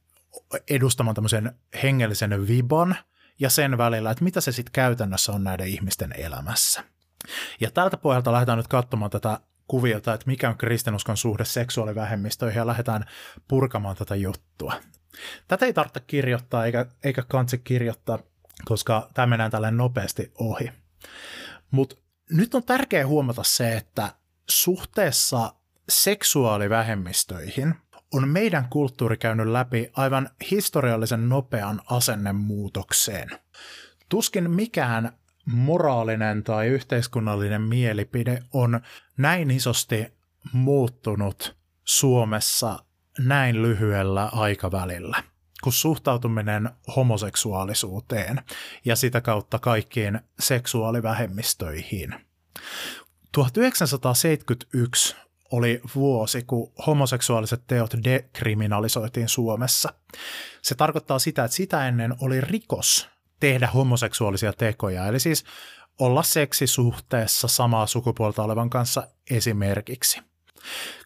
edustaman 0.69 1.15
tämmöisen 1.15 1.55
hengellisen 1.83 2.47
viban 2.47 2.95
ja 3.39 3.49
sen 3.49 3.77
välillä, 3.77 4.11
että 4.11 4.23
mitä 4.23 4.41
se 4.41 4.51
sitten 4.51 4.73
käytännössä 4.73 5.31
on 5.31 5.43
näiden 5.43 5.67
ihmisten 5.67 6.13
elämässä. 6.17 6.83
Ja 7.59 7.71
tältä 7.71 7.97
pohjalta 7.97 8.31
lähdetään 8.31 8.57
nyt 8.57 8.67
katsomaan 8.67 9.11
tätä 9.11 9.39
kuviota, 9.69 10.13
että 10.13 10.27
mikä 10.27 10.49
on 10.49 10.57
kristinuskon 10.57 11.17
suhde 11.17 11.45
seksuaalivähemmistöihin 11.45 12.59
ja 12.59 12.67
lähdetään 12.67 13.05
purkamaan 13.47 13.95
tätä 13.95 14.15
juttua. 14.15 14.73
Tätä 15.47 15.65
ei 15.65 15.73
tarvitse 15.73 15.99
kirjoittaa 15.99 16.65
eikä, 16.65 16.85
eikä 17.03 17.23
kansi 17.27 17.57
kirjoittaa, 17.57 18.19
koska 18.65 19.09
tämä 19.13 19.27
mennään 19.27 19.51
tälle 19.51 19.71
nopeasti 19.71 20.31
ohi. 20.39 20.71
Mutta 21.71 21.95
nyt 22.29 22.55
on 22.55 22.63
tärkeää 22.63 23.07
huomata 23.07 23.43
se, 23.43 23.77
että 23.77 24.09
suhteessa 24.49 25.53
seksuaalivähemmistöihin 25.89 27.75
on 28.13 28.27
meidän 28.27 28.67
kulttuuri 28.69 29.17
käynyt 29.17 29.47
läpi 29.47 29.91
aivan 29.93 30.29
historiallisen 30.51 31.29
nopean 31.29 31.81
asennemuutokseen. 31.85 33.29
Tuskin 34.09 34.51
mikään 34.51 35.19
moraalinen 35.51 36.43
tai 36.43 36.67
yhteiskunnallinen 36.67 37.61
mielipide 37.61 38.43
on 38.53 38.79
näin 39.17 39.51
isosti 39.51 40.13
muuttunut 40.53 41.57
Suomessa 41.83 42.79
näin 43.19 43.61
lyhyellä 43.61 44.29
aikavälillä 44.33 45.23
kuin 45.63 45.73
suhtautuminen 45.73 46.69
homoseksuaalisuuteen 46.95 48.41
ja 48.85 48.95
sitä 48.95 49.21
kautta 49.21 49.59
kaikkiin 49.59 50.19
seksuaalivähemmistöihin. 50.39 52.15
1971 53.31 55.15
oli 55.51 55.81
vuosi, 55.95 56.43
kun 56.43 56.71
homoseksuaaliset 56.87 57.63
teot 57.67 57.93
dekriminalisoitiin 58.03 59.29
Suomessa. 59.29 59.93
Se 60.61 60.75
tarkoittaa 60.75 61.19
sitä, 61.19 61.43
että 61.43 61.55
sitä 61.55 61.87
ennen 61.87 62.15
oli 62.21 62.41
rikos 62.41 63.09
tehdä 63.39 63.67
homoseksuaalisia 63.67 64.53
tekoja, 64.53 65.07
eli 65.07 65.19
siis 65.19 65.43
olla 65.99 66.23
seksisuhteessa 66.23 67.47
samaa 67.47 67.87
sukupuolta 67.87 68.43
olevan 68.43 68.69
kanssa 68.69 69.07
esimerkiksi. 69.31 70.21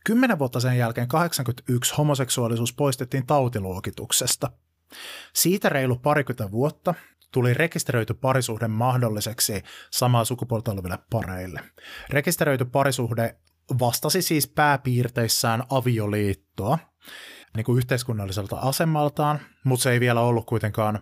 Kymmenen 0.05 0.39
vuotta 0.39 0.59
sen 0.59 0.77
jälkeen 0.77 1.07
81 1.07 1.93
homoseksuaalisuus 1.97 2.73
poistettiin 2.73 3.25
tautiluokituksesta. 3.25 4.51
Siitä 5.33 5.69
reilu 5.69 5.95
parikymmentä 5.95 6.51
vuotta 6.51 6.93
tuli 7.31 7.53
rekisteröity 7.53 8.13
parisuhde 8.13 8.67
mahdolliseksi 8.67 9.63
samaa 9.91 10.25
sukupuolta 10.25 10.71
oleville 10.71 10.99
pareille. 11.09 11.61
Rekisteröity 12.09 12.65
parisuhde 12.65 13.35
vastasi 13.79 14.21
siis 14.21 14.47
pääpiirteissään 14.47 15.63
avioliittoa 15.69 16.77
niin 17.55 17.65
kuin 17.65 17.77
yhteiskunnalliselta 17.77 18.55
asemaltaan, 18.55 19.39
mutta 19.63 19.83
se 19.83 19.91
ei 19.91 19.99
vielä 19.99 20.21
ollut 20.21 20.45
kuitenkaan 20.45 20.99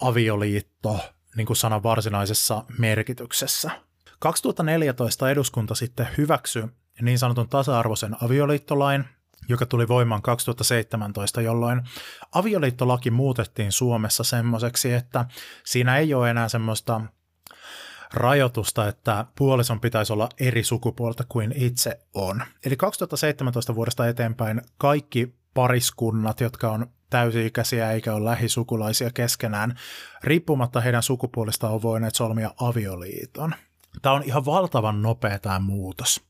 avioliitto 0.00 1.00
niin 1.36 1.46
kuin 1.46 1.56
sanan 1.56 1.82
varsinaisessa 1.82 2.64
merkityksessä. 2.78 3.70
2014 4.18 5.30
eduskunta 5.30 5.74
sitten 5.74 6.08
hyväksyi 6.18 6.64
niin 7.02 7.18
sanotun 7.18 7.48
tasa-arvoisen 7.48 8.16
avioliittolain, 8.24 9.04
joka 9.48 9.66
tuli 9.66 9.88
voimaan 9.88 10.22
2017, 10.22 11.40
jolloin 11.40 11.82
avioliittolaki 12.32 13.10
muutettiin 13.10 13.72
Suomessa 13.72 14.24
semmoiseksi, 14.24 14.92
että 14.92 15.24
siinä 15.64 15.96
ei 15.96 16.14
ole 16.14 16.30
enää 16.30 16.48
semmoista 16.48 17.00
rajoitusta, 18.14 18.88
että 18.88 19.26
puolison 19.38 19.80
pitäisi 19.80 20.12
olla 20.12 20.28
eri 20.40 20.64
sukupuolta 20.64 21.24
kuin 21.28 21.52
itse 21.56 22.00
on. 22.14 22.42
Eli 22.64 22.76
2017 22.76 23.74
vuodesta 23.74 24.08
eteenpäin 24.08 24.62
kaikki 24.78 25.34
pariskunnat, 25.54 26.40
jotka 26.40 26.70
on 26.70 26.86
täysi-ikäisiä 27.10 27.92
eikä 27.92 28.14
ole 28.14 28.24
lähisukulaisia 28.24 29.10
keskenään, 29.10 29.78
riippumatta 30.22 30.80
heidän 30.80 31.02
sukupuolista 31.02 31.68
on 31.68 31.82
voineet 31.82 32.14
solmia 32.14 32.50
avioliiton. 32.60 33.54
Tämä 34.02 34.14
on 34.14 34.22
ihan 34.22 34.44
valtavan 34.44 35.02
nopea 35.02 35.38
tämä 35.38 35.58
muutos. 35.58 36.20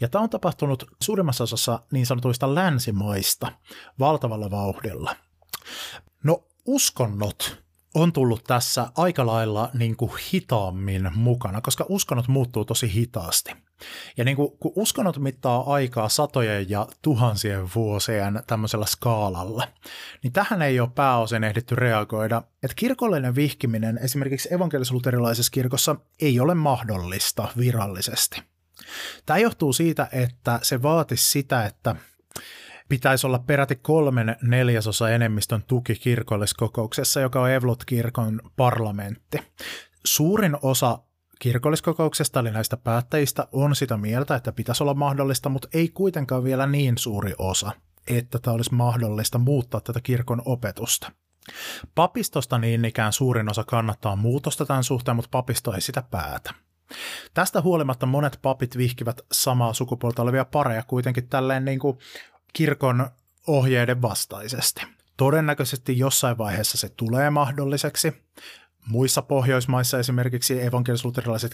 Ja 0.00 0.08
tämä 0.08 0.22
on 0.22 0.30
tapahtunut 0.30 0.84
suurimmassa 1.02 1.44
osassa 1.44 1.82
niin 1.92 2.06
sanotuista 2.06 2.54
länsimaista 2.54 3.52
valtavalla 3.98 4.50
vauhdilla. 4.50 5.16
No 6.24 6.44
uskonnot 6.66 7.62
on 7.94 8.12
tullut 8.12 8.44
tässä 8.44 8.92
aika 8.96 9.26
lailla 9.26 9.70
niin 9.74 9.96
kuin 9.96 10.12
hitaammin 10.32 11.10
mukana, 11.14 11.60
koska 11.60 11.86
uskonnot 11.88 12.28
muuttuu 12.28 12.64
tosi 12.64 12.92
hitaasti. 12.94 13.67
Ja 14.16 14.24
niin 14.24 14.36
kuin, 14.36 14.58
kun 14.60 14.72
uskonnot 14.76 15.18
mittaa 15.18 15.72
aikaa 15.74 16.08
satojen 16.08 16.70
ja 16.70 16.86
tuhansien 17.02 17.68
vuosien 17.74 18.42
tämmöisellä 18.46 18.86
skaalalla, 18.86 19.68
niin 20.22 20.32
tähän 20.32 20.62
ei 20.62 20.80
ole 20.80 20.90
pääosin 20.94 21.44
ehditty 21.44 21.74
reagoida, 21.74 22.42
että 22.62 22.74
kirkollinen 22.76 23.34
vihkiminen 23.34 23.98
esimerkiksi 23.98 24.54
evankelis 24.54 24.92
kirkossa 25.50 25.96
ei 26.20 26.40
ole 26.40 26.54
mahdollista 26.54 27.48
virallisesti. 27.58 28.42
Tämä 29.26 29.38
johtuu 29.38 29.72
siitä, 29.72 30.08
että 30.12 30.58
se 30.62 30.82
vaatisi 30.82 31.30
sitä, 31.30 31.66
että 31.66 31.96
pitäisi 32.88 33.26
olla 33.26 33.38
peräti 33.38 33.76
kolmen 33.76 34.36
neljäsosa 34.42 35.10
enemmistön 35.10 35.62
tuki 35.62 35.94
kirkolliskokouksessa, 35.94 37.20
joka 37.20 37.40
on 37.40 37.50
Evlut-kirkon 37.50 38.40
parlamentti. 38.56 39.38
Suurin 40.04 40.56
osa 40.62 40.98
kirkolliskokouksesta, 41.38 42.40
eli 42.40 42.50
näistä 42.50 42.76
päättäjistä, 42.76 43.48
on 43.52 43.76
sitä 43.76 43.96
mieltä, 43.96 44.34
että 44.34 44.52
pitäisi 44.52 44.82
olla 44.82 44.94
mahdollista, 44.94 45.48
mutta 45.48 45.68
ei 45.74 45.88
kuitenkaan 45.88 46.44
vielä 46.44 46.66
niin 46.66 46.98
suuri 46.98 47.34
osa, 47.38 47.72
että 48.06 48.38
tämä 48.38 48.54
olisi 48.54 48.74
mahdollista 48.74 49.38
muuttaa 49.38 49.80
tätä 49.80 50.00
kirkon 50.00 50.42
opetusta. 50.44 51.12
Papistosta 51.94 52.58
niin 52.58 52.84
ikään 52.84 53.12
suurin 53.12 53.50
osa 53.50 53.64
kannattaa 53.64 54.16
muutosta 54.16 54.66
tämän 54.66 54.84
suhteen, 54.84 55.16
mutta 55.16 55.28
papisto 55.30 55.72
ei 55.72 55.80
sitä 55.80 56.02
päätä. 56.02 56.54
Tästä 57.34 57.60
huolimatta 57.60 58.06
monet 58.06 58.38
papit 58.42 58.76
vihkivät 58.76 59.20
samaa 59.32 59.72
sukupuolta 59.72 60.22
olevia 60.22 60.44
pareja 60.44 60.82
kuitenkin 60.82 61.28
tälleen 61.28 61.64
niin 61.64 61.78
kuin 61.78 61.98
kirkon 62.52 63.10
ohjeiden 63.46 64.02
vastaisesti. 64.02 64.82
Todennäköisesti 65.16 65.98
jossain 65.98 66.38
vaiheessa 66.38 66.78
se 66.78 66.88
tulee 66.88 67.30
mahdolliseksi. 67.30 68.22
Muissa 68.88 69.22
Pohjoismaissa 69.22 69.98
esimerkiksi 69.98 70.62
evankelis 70.62 71.02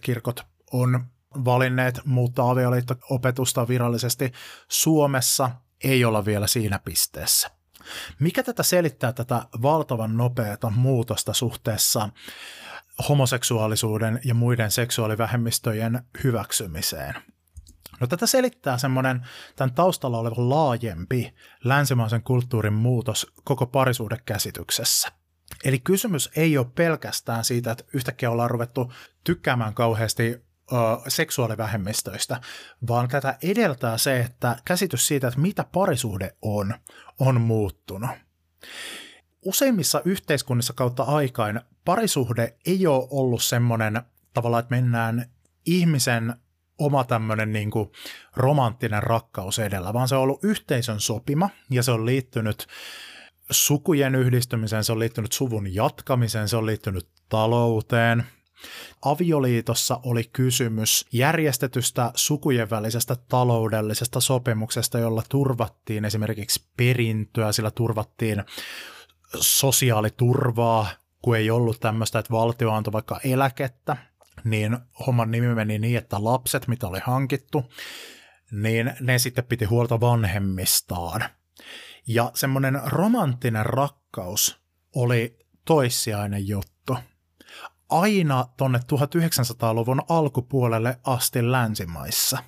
kirkot 0.00 0.46
on 0.72 1.04
valinneet 1.44 2.00
muuttaa 2.04 2.50
avioliitto-opetusta 2.50 3.68
virallisesti. 3.68 4.32
Suomessa 4.68 5.50
ei 5.84 6.04
olla 6.04 6.24
vielä 6.24 6.46
siinä 6.46 6.78
pisteessä. 6.78 7.50
Mikä 8.18 8.42
tätä 8.42 8.62
selittää 8.62 9.12
tätä 9.12 9.42
valtavan 9.62 10.16
nopeata 10.16 10.70
muutosta 10.70 11.32
suhteessa 11.32 12.08
homoseksuaalisuuden 13.08 14.20
ja 14.24 14.34
muiden 14.34 14.70
seksuaalivähemmistöjen 14.70 16.02
hyväksymiseen? 16.24 17.14
No 18.00 18.06
tätä 18.06 18.26
selittää 18.26 18.78
semmoinen 18.78 19.26
tämän 19.56 19.74
taustalla 19.74 20.18
oleva 20.18 20.34
laajempi 20.38 21.34
länsimaisen 21.64 22.22
kulttuurin 22.22 22.72
muutos 22.72 23.32
koko 23.44 23.66
parisuhdekäsityksessä. 23.66 25.23
Eli 25.64 25.78
kysymys 25.78 26.30
ei 26.36 26.58
ole 26.58 26.66
pelkästään 26.74 27.44
siitä, 27.44 27.72
että 27.72 27.84
yhtäkkiä 27.92 28.30
ollaan 28.30 28.50
ruvettu 28.50 28.92
tykkäämään 29.24 29.74
kauheasti 29.74 30.44
seksuaalivähemmistöistä, 31.08 32.40
vaan 32.88 33.08
tätä 33.08 33.38
edeltää 33.42 33.98
se, 33.98 34.20
että 34.20 34.56
käsitys 34.64 35.06
siitä, 35.06 35.28
että 35.28 35.40
mitä 35.40 35.64
parisuhde 35.72 36.36
on, 36.42 36.74
on 37.18 37.40
muuttunut. 37.40 38.10
Useimmissa 39.42 40.02
yhteiskunnissa 40.04 40.72
kautta 40.72 41.02
aikain 41.02 41.60
parisuhde 41.84 42.56
ei 42.66 42.86
ole 42.86 43.08
ollut 43.10 43.42
semmoinen 43.42 44.02
tavallaan, 44.34 44.60
että 44.60 44.74
mennään 44.74 45.30
ihmisen 45.66 46.34
oma 46.78 47.04
tämmöinen 47.04 47.52
niin 47.52 47.70
kuin 47.70 47.90
romanttinen 48.36 49.02
rakkaus 49.02 49.58
edellä, 49.58 49.92
vaan 49.92 50.08
se 50.08 50.14
on 50.14 50.22
ollut 50.22 50.44
yhteisön 50.44 51.00
sopima 51.00 51.50
ja 51.70 51.82
se 51.82 51.92
on 51.92 52.06
liittynyt 52.06 52.66
sukujen 53.50 54.14
yhdistymiseen, 54.14 54.84
se 54.84 54.92
on 54.92 54.98
liittynyt 54.98 55.32
suvun 55.32 55.74
jatkamiseen, 55.74 56.48
se 56.48 56.56
on 56.56 56.66
liittynyt 56.66 57.08
talouteen. 57.28 58.24
Avioliitossa 59.04 60.00
oli 60.02 60.24
kysymys 60.32 61.06
järjestetystä 61.12 62.12
sukujen 62.14 62.70
välisestä 62.70 63.16
taloudellisesta 63.28 64.20
sopimuksesta, 64.20 64.98
jolla 64.98 65.22
turvattiin 65.28 66.04
esimerkiksi 66.04 66.64
perintöä, 66.76 67.52
sillä 67.52 67.70
turvattiin 67.70 68.44
sosiaaliturvaa, 69.40 70.88
kun 71.22 71.36
ei 71.36 71.50
ollut 71.50 71.80
tämmöistä, 71.80 72.18
että 72.18 72.32
valtio 72.32 72.72
antoi 72.72 72.92
vaikka 72.92 73.20
eläkettä, 73.24 73.96
niin 74.44 74.78
homman 75.06 75.30
nimi 75.30 75.54
meni 75.54 75.78
niin, 75.78 75.98
että 75.98 76.24
lapset, 76.24 76.68
mitä 76.68 76.88
oli 76.88 77.00
hankittu, 77.04 77.64
niin 78.50 78.92
ne 79.00 79.18
sitten 79.18 79.44
piti 79.44 79.64
huolta 79.64 80.00
vanhemmistaan. 80.00 81.24
Ja 82.06 82.30
semmoinen 82.34 82.80
romanttinen 82.84 83.66
rakkaus 83.66 84.60
oli 84.94 85.38
toissijainen 85.64 86.48
juttu. 86.48 86.96
Aina 87.88 88.46
tonne 88.56 88.78
1900-luvun 88.78 90.02
alkupuolelle 90.08 91.00
asti 91.04 91.50
länsimaissa. 91.50 92.38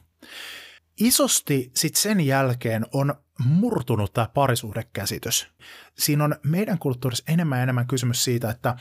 Isosti 1.01 1.71
sitten 1.75 2.03
sen 2.03 2.21
jälkeen 2.21 2.87
on 2.93 3.15
murtunut 3.45 4.13
tämä 4.13 4.29
parisuhdekäsitys. 4.35 5.49
Siinä 5.99 6.25
on 6.25 6.37
meidän 6.43 6.79
kulttuurissa 6.79 7.33
enemmän 7.33 7.59
ja 7.59 7.63
enemmän 7.63 7.87
kysymys 7.87 8.25
siitä, 8.25 8.51
että 8.51 8.77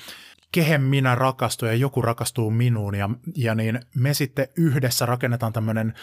kehen 0.52 0.82
minä 0.82 1.16
rakastun 1.16 1.70
ja 1.70 1.76
joku 1.76 2.02
rakastuu 2.02 2.52
minuun 2.52 2.96
ja, 2.96 3.10
ja 3.36 3.56
niin 3.56 3.80
me 3.96 4.14
sitten 4.14 4.48
yhdessä 4.58 5.06
rakennetaan 5.06 5.54
tämmöinen 5.54 5.94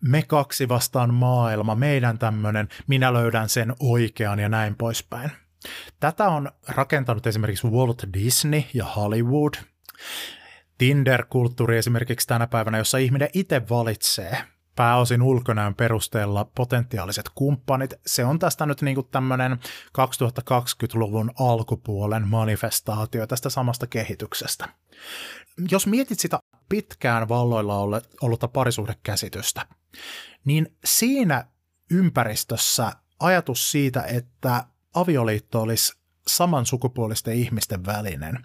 me 0.00 0.22
kaksi 0.22 0.68
vastaan 0.68 1.14
maailma, 1.14 1.74
meidän 1.74 2.18
tämmöinen, 2.18 2.68
minä 2.86 3.12
löydän 3.12 3.48
sen 3.48 3.74
oikean 3.80 4.38
ja 4.38 4.48
näin 4.48 4.74
poispäin. 4.76 5.30
Tätä 6.00 6.28
on 6.28 6.50
rakentanut 6.68 7.26
esimerkiksi 7.26 7.66
Walt 7.66 8.02
Disney 8.14 8.62
ja 8.74 8.84
Hollywood. 8.84 9.54
Tinder-kulttuuri 10.78 11.78
esimerkiksi 11.78 12.26
tänä 12.26 12.46
päivänä, 12.46 12.78
jossa 12.78 12.98
ihminen 12.98 13.28
itse 13.32 13.62
valitsee 13.70 14.38
pääosin 14.80 15.22
ulkonäön 15.22 15.74
perusteella 15.74 16.44
potentiaaliset 16.54 17.30
kumppanit. 17.34 17.94
Se 18.06 18.24
on 18.24 18.38
tästä 18.38 18.66
nyt 18.66 18.82
niin 18.82 18.96
tämmöinen 19.10 19.58
2020-luvun 19.98 21.30
alkupuolen 21.38 22.28
manifestaatio 22.28 23.26
tästä 23.26 23.50
samasta 23.50 23.86
kehityksestä. 23.86 24.68
Jos 25.70 25.86
mietit 25.86 26.20
sitä 26.20 26.38
pitkään 26.68 27.28
valloilla 27.28 28.02
ollutta 28.22 28.48
parisuhdekäsitystä, 28.48 29.66
niin 30.44 30.76
siinä 30.84 31.44
ympäristössä 31.90 32.92
ajatus 33.18 33.70
siitä, 33.70 34.02
että 34.02 34.64
avioliitto 34.94 35.62
olisi 35.62 35.92
samansukupuolisten 36.26 37.34
ihmisten 37.34 37.86
välinen, 37.86 38.38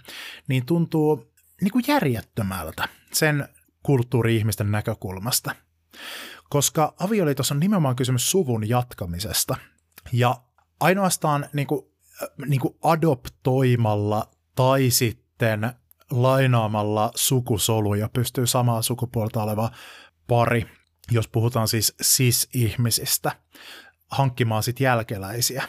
niin 0.48 0.66
tuntuu 0.66 1.32
niin 1.62 1.72
kuin 1.72 1.86
järjettömältä 1.88 2.88
sen 3.14 3.50
kulttuuri-ihmisten 3.84 4.72
näkökulmasta– 4.72 5.56
koska 6.50 6.94
avioliitossa 7.00 7.54
on 7.54 7.60
nimenomaan 7.60 7.96
kysymys 7.96 8.32
suvun 8.32 8.70
jatkamisesta. 8.70 9.56
Ja 10.12 10.42
ainoastaan 10.80 11.50
niin 11.54 11.68
kuin, 11.68 11.86
äh, 12.24 12.30
niin 12.46 12.60
kuin 12.60 12.76
adoptoimalla 12.84 14.32
tai 14.56 14.90
sitten 14.90 15.72
lainaamalla 16.12 17.12
sukusoluja 17.16 18.10
pystyy 18.10 18.48
samaa 18.48 18.82
sukupuolta 18.82 19.44
oleva 19.44 19.72
pari, 20.28 20.66
jos 21.12 21.28
puhutaan 21.28 21.68
siis 21.68 21.96
cis-ihmisistä, 22.04 23.32
hankkimaan 24.12 24.64
sitten 24.64 24.86
jälkeläisiä. 24.86 25.64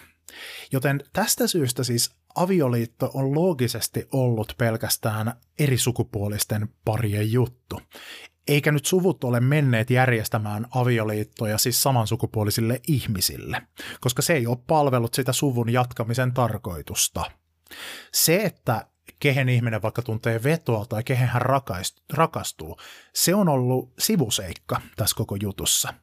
Joten 0.72 1.04
tästä 1.12 1.46
syystä 1.46 1.84
siis 1.84 2.10
avioliitto 2.36 3.10
on 3.14 3.34
loogisesti 3.34 4.08
ollut 4.12 4.54
pelkästään 4.58 5.32
eri 5.58 5.78
sukupuolisten 5.78 6.68
parien 6.84 7.32
juttu 7.32 7.80
eikä 8.48 8.72
nyt 8.72 8.86
suvut 8.86 9.24
ole 9.24 9.40
menneet 9.40 9.90
järjestämään 9.90 10.66
avioliittoja 10.70 11.58
siis 11.58 11.82
samansukupuolisille 11.82 12.80
ihmisille, 12.88 13.62
koska 14.00 14.22
se 14.22 14.34
ei 14.34 14.46
ole 14.46 14.58
palvellut 14.66 15.14
sitä 15.14 15.32
suvun 15.32 15.72
jatkamisen 15.72 16.32
tarkoitusta. 16.32 17.24
Se, 18.12 18.36
että 18.36 18.86
kehen 19.20 19.48
ihminen 19.48 19.82
vaikka 19.82 20.02
tuntee 20.02 20.42
vetoa 20.42 20.86
tai 20.86 21.04
kehen 21.04 21.28
hän 21.28 21.42
rakastuu, 22.12 22.76
se 23.14 23.34
on 23.34 23.48
ollut 23.48 23.92
sivuseikka 23.98 24.80
tässä 24.96 25.16
koko 25.16 25.36
jutussa. 25.42 25.94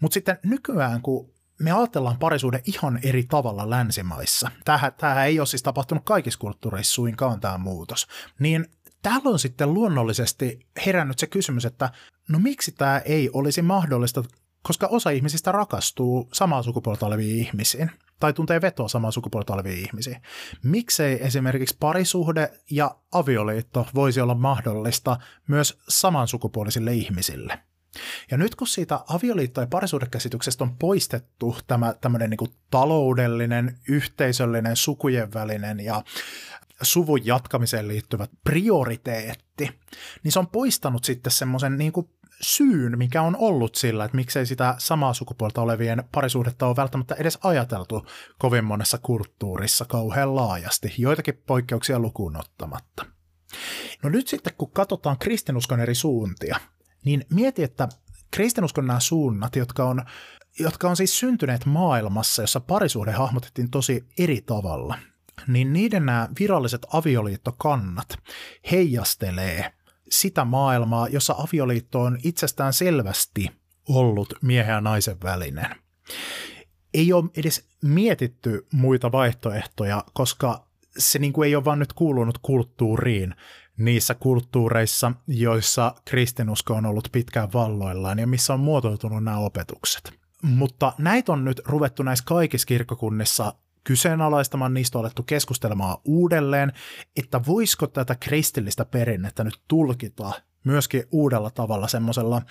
Mutta 0.00 0.14
sitten 0.14 0.38
nykyään, 0.44 1.02
kun 1.02 1.34
me 1.58 1.72
ajatellaan 1.72 2.18
parisuuden 2.18 2.62
ihan 2.64 3.00
eri 3.02 3.24
tavalla 3.24 3.70
länsimaissa, 3.70 4.50
tämähän, 4.64 4.92
tämähän 4.96 5.26
ei 5.26 5.40
ole 5.40 5.46
siis 5.46 5.62
tapahtunut 5.62 6.04
kaikissa 6.04 6.38
kulttuureissa 6.38 6.94
suinkaan 6.94 7.40
tämä 7.40 7.58
muutos, 7.58 8.06
niin 8.38 8.66
täällä 9.02 9.30
on 9.30 9.38
sitten 9.38 9.74
luonnollisesti 9.74 10.66
herännyt 10.86 11.18
se 11.18 11.26
kysymys, 11.26 11.64
että 11.64 11.90
no 12.28 12.38
miksi 12.38 12.72
tämä 12.72 12.98
ei 12.98 13.30
olisi 13.32 13.62
mahdollista, 13.62 14.24
koska 14.62 14.86
osa 14.86 15.10
ihmisistä 15.10 15.52
rakastuu 15.52 16.28
samaa 16.32 16.62
sukupuolta 16.62 17.06
oleviin 17.06 17.38
ihmisiin 17.38 17.90
tai 18.20 18.32
tuntee 18.32 18.60
vetoa 18.60 18.88
samaa 18.88 19.10
sukupuolta 19.10 19.54
oleviin 19.54 19.78
ihmisiin. 19.78 20.22
Miksei 20.62 21.26
esimerkiksi 21.26 21.76
parisuhde 21.80 22.50
ja 22.70 22.96
avioliitto 23.12 23.86
voisi 23.94 24.20
olla 24.20 24.34
mahdollista 24.34 25.16
myös 25.48 25.78
samansukupuolisille 25.88 26.92
ihmisille? 26.92 27.58
Ja 28.30 28.36
nyt 28.36 28.54
kun 28.54 28.66
siitä 28.66 29.00
avioliitto- 29.08 29.60
ja 29.60 29.66
parisuhdekäsityksestä 29.66 30.64
on 30.64 30.76
poistettu 30.78 31.56
tämä 31.66 31.94
tämmöinen 32.00 32.30
niin 32.30 32.54
taloudellinen, 32.70 33.78
yhteisöllinen, 33.88 34.76
sukujen 34.76 35.34
välinen 35.34 35.80
ja 35.80 36.02
suvun 36.82 37.26
jatkamiseen 37.26 37.88
liittyvä 37.88 38.26
prioriteetti, 38.44 39.70
niin 40.22 40.32
se 40.32 40.38
on 40.38 40.46
poistanut 40.46 41.04
sitten 41.04 41.32
semmoisen 41.32 41.78
niin 41.78 41.92
syyn, 42.40 42.98
mikä 42.98 43.22
on 43.22 43.36
ollut 43.36 43.74
sillä, 43.74 44.04
että 44.04 44.16
miksei 44.16 44.46
sitä 44.46 44.74
samaa 44.78 45.14
sukupuolta 45.14 45.62
olevien 45.62 46.04
parisuhdetta 46.12 46.66
ole 46.66 46.76
välttämättä 46.76 47.14
edes 47.14 47.38
ajateltu 47.42 48.06
kovin 48.38 48.64
monessa 48.64 48.98
kulttuurissa 48.98 49.84
kauhean 49.84 50.36
laajasti, 50.36 50.94
joitakin 50.98 51.42
poikkeuksia 51.46 51.98
lukuun 51.98 52.36
ottamatta. 52.36 53.06
No 54.02 54.08
nyt 54.08 54.28
sitten 54.28 54.52
kun 54.58 54.70
katsotaan 54.70 55.18
kristinuskon 55.18 55.80
eri 55.80 55.94
suuntia, 55.94 56.60
niin 57.04 57.24
mieti, 57.30 57.62
että 57.62 57.88
kristinuskon 58.30 58.86
nämä 58.86 59.00
suunnat, 59.00 59.56
jotka 59.56 59.84
on, 59.84 60.04
jotka 60.58 60.90
on 60.90 60.96
siis 60.96 61.18
syntyneet 61.18 61.66
maailmassa, 61.66 62.42
jossa 62.42 62.60
parisuhde 62.60 63.12
hahmotettiin 63.12 63.70
tosi 63.70 64.04
eri 64.18 64.40
tavalla, 64.40 64.98
niin 65.46 65.72
niiden 65.72 66.06
nämä 66.06 66.28
viralliset 66.40 66.86
avioliittokannat 66.92 68.18
heijastelee 68.70 69.72
sitä 70.10 70.44
maailmaa, 70.44 71.08
jossa 71.08 71.34
avioliitto 71.38 72.00
on 72.00 72.18
itsestään 72.24 72.72
selvästi 72.72 73.50
ollut 73.88 74.34
miehen 74.42 74.72
ja 74.72 74.80
naisen 74.80 75.16
välinen. 75.22 75.76
Ei 76.94 77.12
ole 77.12 77.30
edes 77.36 77.68
mietitty 77.82 78.66
muita 78.72 79.12
vaihtoehtoja, 79.12 80.04
koska 80.12 80.68
se 80.98 81.18
niin 81.18 81.32
kuin 81.32 81.46
ei 81.46 81.56
ole 81.56 81.64
vaan 81.64 81.78
nyt 81.78 81.92
kuulunut 81.92 82.38
kulttuuriin 82.38 83.34
niissä 83.78 84.14
kulttuureissa, 84.14 85.12
joissa 85.26 85.94
kristinusko 86.04 86.74
on 86.74 86.86
ollut 86.86 87.08
pitkään 87.12 87.52
valloillaan 87.52 88.18
ja 88.18 88.26
missä 88.26 88.54
on 88.54 88.60
muotoutunut 88.60 89.24
nämä 89.24 89.38
opetukset. 89.38 90.12
Mutta 90.42 90.92
näitä 90.98 91.32
on 91.32 91.44
nyt 91.44 91.60
ruvettu 91.64 92.02
näissä 92.02 92.24
kaikissa 92.24 92.66
kirkkokunnissa 92.66 93.54
kyseenalaistamaan, 93.84 94.74
niistä 94.74 94.98
on 94.98 95.04
alettu 95.04 95.22
keskustelemaan 95.22 95.98
uudelleen, 96.04 96.72
että 97.16 97.40
voisiko 97.46 97.86
tätä 97.86 98.14
kristillistä 98.14 98.84
perinnettä 98.84 99.44
nyt 99.44 99.60
tulkita 99.68 100.32
myöskin 100.64 101.04
uudella 101.12 101.50
tavalla 101.50 101.88
semmoisella 101.88 102.42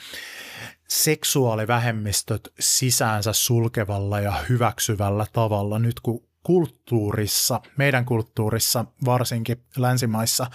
seksuaalivähemmistöt 0.87 2.53
sisäänsä 2.59 3.33
sulkevalla 3.33 4.19
ja 4.19 4.33
hyväksyvällä 4.49 5.25
tavalla 5.33 5.79
nyt 5.79 5.99
kun 5.99 6.27
kulttuurissa, 6.43 7.61
meidän 7.77 8.05
kulttuurissa 8.05 8.85
varsinkin 9.05 9.63
länsimaissa 9.77 10.47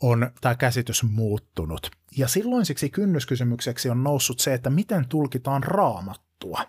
on 0.00 0.30
tämä 0.40 0.54
käsitys 0.54 1.02
muuttunut. 1.02 1.90
Ja 2.16 2.28
silloisiksi 2.28 2.90
kynnyskysymykseksi 2.90 3.90
on 3.90 4.04
noussut 4.04 4.40
se, 4.40 4.54
että 4.54 4.70
miten 4.70 5.08
tulkitaan 5.08 5.62
raamattua. 5.62 6.60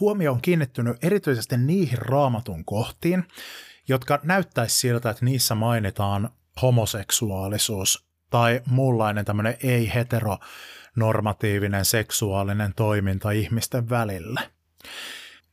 Huomio 0.00 0.32
on 0.32 0.42
kiinnittynyt 0.42 1.04
erityisesti 1.04 1.56
niihin 1.56 1.98
raamatun 1.98 2.64
kohtiin, 2.64 3.24
jotka 3.88 4.20
näyttäisi 4.22 4.78
siltä, 4.78 5.10
että 5.10 5.24
niissä 5.24 5.54
mainitaan 5.54 6.30
homoseksuaalisuus 6.62 8.06
tai 8.30 8.60
muunlainen 8.66 9.24
tämmöinen 9.24 9.56
ei-heteronormatiivinen 9.62 11.84
seksuaalinen 11.84 12.72
toiminta 12.76 13.30
ihmisten 13.30 13.90
välillä. 13.90 14.40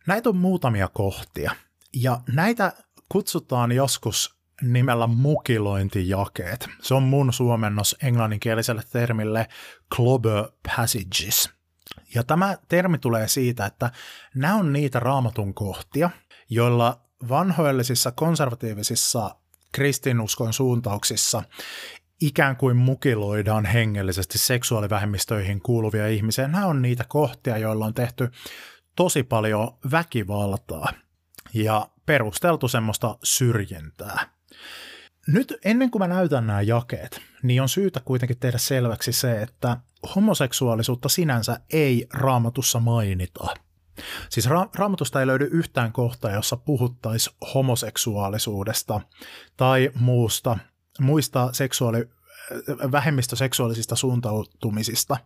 Näitä 0.07 0.29
on 0.29 0.38
muutamia 0.38 0.89
kohtia, 0.93 1.51
ja 1.93 2.21
näitä 2.34 2.73
kutsutaan 3.10 3.71
joskus 3.71 4.39
nimellä 4.62 5.08
mukilointijakeet. 5.08 6.67
Se 6.82 6.93
on 6.93 7.04
mun 7.04 7.34
suomennos 7.34 7.95
englanninkieliselle 8.04 8.84
termille 8.91 9.47
clobber 9.95 10.43
passages. 10.75 11.49
Ja 12.15 12.23
tämä 12.23 12.58
termi 12.67 12.97
tulee 12.97 13.28
siitä, 13.28 13.65
että 13.65 13.91
nämä 14.36 14.56
on 14.56 14.73
niitä 14.73 14.99
raamatun 14.99 15.54
kohtia, 15.54 16.10
joilla 16.49 17.02
vanhoillisissa 17.30 18.12
konservatiivisissa 18.12 19.36
kristinuskon 19.71 20.54
suuntauksissa 20.54 21.43
ikään 22.21 22.56
kuin 22.56 22.78
mukiloidaan 22.78 23.65
hengellisesti 23.65 24.38
seksuaalivähemmistöihin 24.38 25.62
kuuluvia 25.62 26.08
ihmisiä. 26.08 26.47
Nämä 26.47 26.65
on 26.65 26.82
niitä 26.82 27.06
kohtia, 27.08 27.58
joilla 27.58 27.86
on 27.86 27.93
tehty 27.93 28.32
tosi 28.95 29.23
paljon 29.23 29.78
väkivaltaa 29.91 30.93
ja 31.53 31.89
perusteltu 32.05 32.67
semmoista 32.67 33.17
syrjintää. 33.23 34.29
Nyt 35.27 35.53
ennen 35.65 35.91
kuin 35.91 35.99
mä 35.99 36.07
näytän 36.07 36.47
nämä 36.47 36.62
jakeet, 36.62 37.21
niin 37.43 37.62
on 37.62 37.69
syytä 37.69 37.99
kuitenkin 37.99 38.39
tehdä 38.39 38.57
selväksi 38.57 39.12
se, 39.12 39.41
että 39.41 39.77
homoseksuaalisuutta 40.15 41.09
sinänsä 41.09 41.59
ei 41.73 42.07
raamatussa 42.13 42.79
mainita. 42.79 43.47
Siis 44.29 44.47
ra- 44.47 44.69
raamatusta 44.75 45.19
ei 45.19 45.27
löydy 45.27 45.49
yhtään 45.51 45.91
kohtaa, 45.91 46.31
jossa 46.31 46.57
puhuttaisiin 46.57 47.35
homoseksuaalisuudesta 47.53 49.01
tai 49.57 49.91
muusta, 49.95 50.57
muista 50.99 51.49
seksuaali- 51.53 52.18
vähemmistöseksuaalisista 52.91 53.95
suuntautumisista 53.95 55.17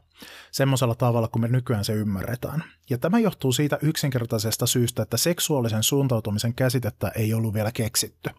semmoisella 0.52 0.96
tavalla, 0.96 1.28
kun 1.28 1.42
me 1.42 1.48
nykyään 1.48 1.86
se 1.86 1.94
ymmärretään. 1.94 2.64
Ja 2.90 2.98
tämä 2.98 3.20
johtuu 3.20 3.52
siitä 3.52 3.78
yksinkertaisesta 3.82 4.66
syystä, 4.66 5.04
että 5.04 5.18
seksuaalisen 5.18 5.84
suuntautumisen 5.84 6.54
käsitettä 6.54 7.12
ei 7.16 7.34
ollut 7.34 7.54
vielä 7.54 7.72
keksitty. 7.72 8.30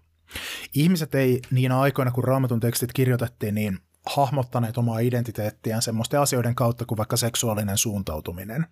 Ihmiset 0.74 1.14
ei 1.14 1.42
niin 1.50 1.72
aikoina, 1.72 2.10
kun 2.10 2.24
raamatun 2.24 2.60
tekstit 2.60 2.92
kirjoitettiin, 2.92 3.54
niin 3.54 3.78
hahmottaneet 4.06 4.78
omaa 4.78 4.98
identiteettiään 4.98 5.82
semmoisten 5.82 6.20
asioiden 6.20 6.54
kautta 6.54 6.84
kuin 6.84 6.98
vaikka 6.98 7.16
seksuaalinen 7.16 7.78
suuntautuminen. 7.78 8.66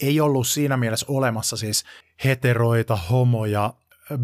Ei 0.00 0.20
ollut 0.20 0.46
siinä 0.46 0.76
mielessä 0.76 1.06
olemassa 1.08 1.56
siis 1.56 1.84
heteroita, 2.24 2.96
homoja, 2.96 3.74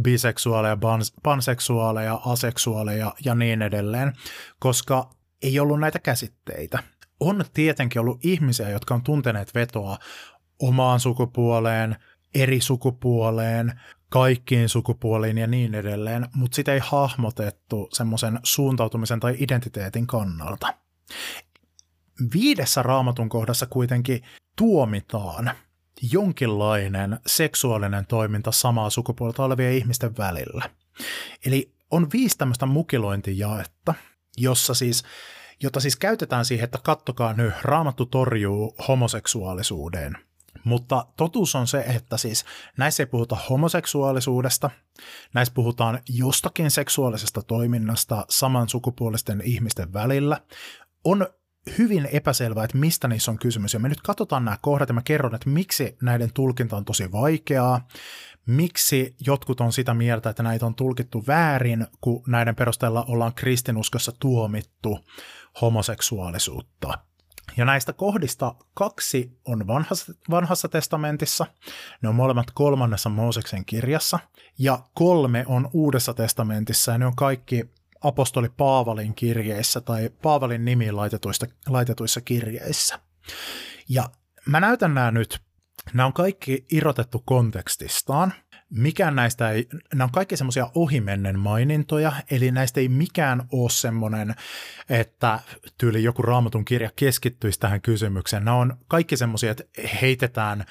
biseksuaaleja, 0.02 0.78
panseksuaaleja, 1.22 2.20
aseksuaaleja 2.26 3.14
ja 3.24 3.34
niin 3.34 3.62
edelleen, 3.62 4.12
koska 4.58 5.10
ei 5.42 5.60
ollut 5.60 5.80
näitä 5.80 5.98
käsitteitä. 5.98 6.82
On 7.20 7.44
tietenkin 7.54 8.00
ollut 8.00 8.24
ihmisiä, 8.24 8.70
jotka 8.70 8.94
on 8.94 9.02
tunteneet 9.02 9.54
vetoa 9.54 9.98
omaan 10.58 11.00
sukupuoleen, 11.00 11.96
eri 12.34 12.60
sukupuoleen, 12.60 13.80
kaikkiin 14.08 14.68
sukupuoliin 14.68 15.38
ja 15.38 15.46
niin 15.46 15.74
edelleen, 15.74 16.26
mutta 16.34 16.56
sitä 16.56 16.74
ei 16.74 16.80
hahmotettu 16.82 17.88
semmoisen 17.92 18.40
suuntautumisen 18.42 19.20
tai 19.20 19.36
identiteetin 19.38 20.06
kannalta. 20.06 20.74
Viidessä 22.34 22.82
raamatun 22.82 23.28
kohdassa 23.28 23.66
kuitenkin 23.66 24.22
tuomitaan 24.56 25.50
jonkinlainen 26.12 27.18
seksuaalinen 27.26 28.06
toiminta 28.06 28.52
samaa 28.52 28.90
sukupuolta 28.90 29.44
olevien 29.44 29.72
ihmisten 29.72 30.16
välillä. 30.16 30.70
Eli 31.46 31.72
on 31.90 32.06
viisi 32.12 32.38
tämmöistä 32.38 32.66
mukilointijaetta, 32.66 33.94
jossa 34.36 34.74
siis, 34.74 35.04
jota 35.62 35.80
siis 35.80 35.96
käytetään 35.96 36.44
siihen, 36.44 36.64
että 36.64 36.78
kattokaa 36.82 37.32
nyt, 37.32 37.54
raamattu 37.62 38.06
torjuu 38.06 38.74
homoseksuaalisuuden– 38.88 40.18
mutta 40.64 41.06
totuus 41.16 41.54
on 41.54 41.66
se, 41.66 41.78
että 41.78 42.16
siis 42.16 42.44
näissä 42.76 43.02
ei 43.02 43.06
puhuta 43.06 43.36
homoseksuaalisuudesta, 43.50 44.70
näissä 45.34 45.54
puhutaan 45.54 46.00
jostakin 46.08 46.70
seksuaalisesta 46.70 47.42
toiminnasta 47.42 48.26
samansukupuolisten 48.30 49.42
ihmisten 49.44 49.92
välillä. 49.92 50.40
On 51.04 51.26
hyvin 51.78 52.08
epäselvää, 52.12 52.64
että 52.64 52.78
mistä 52.78 53.08
niissä 53.08 53.30
on 53.30 53.38
kysymys. 53.38 53.74
Ja 53.74 53.80
me 53.80 53.88
nyt 53.88 54.02
katsotaan 54.02 54.44
nämä 54.44 54.58
kohdat 54.60 54.88
ja 54.88 54.94
mä 54.94 55.02
kerron, 55.02 55.34
että 55.34 55.50
miksi 55.50 55.96
näiden 56.02 56.32
tulkinta 56.34 56.76
on 56.76 56.84
tosi 56.84 57.12
vaikeaa, 57.12 57.88
miksi 58.46 59.16
jotkut 59.26 59.60
on 59.60 59.72
sitä 59.72 59.94
mieltä, 59.94 60.30
että 60.30 60.42
näitä 60.42 60.66
on 60.66 60.74
tulkittu 60.74 61.24
väärin, 61.26 61.86
kun 62.00 62.22
näiden 62.26 62.56
perusteella 62.56 63.04
ollaan 63.08 63.34
kristinuskossa 63.34 64.12
tuomittu 64.20 64.98
homoseksuaalisuutta. 65.60 66.98
Ja 67.56 67.64
näistä 67.64 67.92
kohdista 67.92 68.54
kaksi 68.74 69.38
on 69.44 69.66
vanhassa, 69.66 70.12
vanhassa 70.30 70.68
testamentissa, 70.68 71.46
ne 72.02 72.08
on 72.08 72.14
molemmat 72.14 72.46
kolmannessa 72.54 73.08
Mooseksen 73.08 73.64
kirjassa, 73.64 74.18
ja 74.58 74.78
kolme 74.94 75.44
on 75.48 75.70
uudessa 75.72 76.14
testamentissa, 76.14 76.92
ja 76.92 76.98
ne 76.98 77.06
on 77.06 77.16
kaikki 77.16 77.70
apostoli 78.04 78.48
Paavalin 78.56 79.14
kirjeissä 79.14 79.80
tai 79.80 80.10
Paavalin 80.22 80.64
nimiin 80.64 80.96
laitetuissa, 80.96 81.46
laitetuissa 81.68 82.20
kirjeissä. 82.20 83.00
Ja 83.88 84.10
mä 84.46 84.60
näytän 84.60 84.94
nämä 84.94 85.10
nyt. 85.10 85.40
Nämä 85.92 86.06
on 86.06 86.12
kaikki 86.12 86.66
irrotettu 86.72 87.22
kontekstistaan, 87.26 88.32
mikään 88.70 89.16
näistä 89.16 89.50
ei, 89.50 89.68
nämä 89.94 90.04
on 90.04 90.12
kaikki 90.12 90.36
semmoisia 90.36 90.70
ohimennen 90.74 91.38
mainintoja, 91.38 92.12
eli 92.30 92.50
näistä 92.50 92.80
ei 92.80 92.88
mikään 92.88 93.42
ole 93.52 93.70
semmoinen, 93.70 94.34
että 94.88 95.40
tyyli 95.78 96.02
joku 96.02 96.22
raamatun 96.22 96.64
kirja 96.64 96.90
keskittyisi 96.96 97.60
tähän 97.60 97.80
kysymykseen. 97.80 98.44
Nämä 98.44 98.56
on 98.56 98.76
kaikki 98.88 99.16
semmoisia, 99.16 99.50
että 99.50 99.64
heitetään 100.02 100.64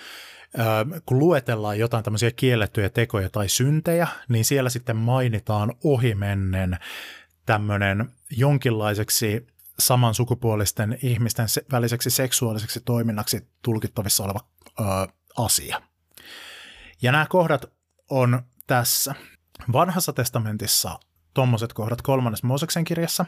kun 1.06 1.20
luetellaan 1.20 1.80
jotain 1.80 2.04
tämmöisiä 2.04 2.32
kiellettyjä 2.32 2.90
tekoja 2.90 3.30
tai 3.30 3.50
syntejä, 3.50 4.08
niin 4.30 4.46
siellä 4.46 4.70
sitten 4.70 4.96
mainitaan 4.96 5.74
ohimennen 5.84 6.78
tämmöinen 7.46 8.12
jonkinlaiseksi 8.30 9.48
samansukupuolisten 9.80 10.98
ihmisten 11.02 11.48
väliseksi 11.72 12.10
seksuaaliseksi 12.10 12.80
toiminnaksi 12.80 13.48
tulkittavissa 13.62 14.24
oleva 14.24 14.40
ö, 14.80 14.84
asia. 15.38 15.82
Ja 17.02 17.12
nämä 17.12 17.26
kohdat 17.30 17.66
on 18.10 18.42
tässä. 18.68 19.16
Vanhassa 19.74 20.14
testamentissa 20.14 21.00
tuommoiset 21.34 21.74
kohdat 21.74 22.02
kolmannes 22.02 22.44
Mooseksen 22.44 22.84
kirjassa. 22.84 23.26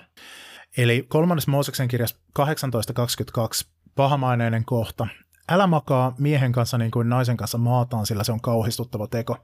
Eli 0.78 1.06
kolmannes 1.08 1.48
Mooseksen 1.48 1.88
kirjassa 1.88 2.18
18.22 2.40 3.68
pahamaineinen 3.96 4.66
kohta. 4.66 5.08
Älä 5.50 5.68
makaa 5.68 6.16
miehen 6.18 6.52
kanssa 6.52 6.78
niin 6.78 6.92
kuin 6.92 7.10
naisen 7.10 7.38
kanssa 7.38 7.58
maataan, 7.58 8.06
sillä 8.06 8.24
se 8.24 8.32
on 8.32 8.42
kauhistuttava 8.42 9.08
teko. 9.08 9.38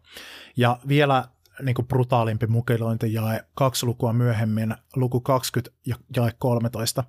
Ja 0.57 0.79
vielä 0.87 1.25
niin 1.61 1.75
kuin 1.75 1.87
brutaalimpi 1.87 2.47
mukilointi 2.47 3.13
jae 3.13 3.45
kaksi 3.53 3.85
lukua 3.85 4.13
myöhemmin, 4.13 4.75
luku 4.95 5.21
20 5.21 5.77
ja 5.85 5.95
jae 6.15 6.31
13. 6.39 7.03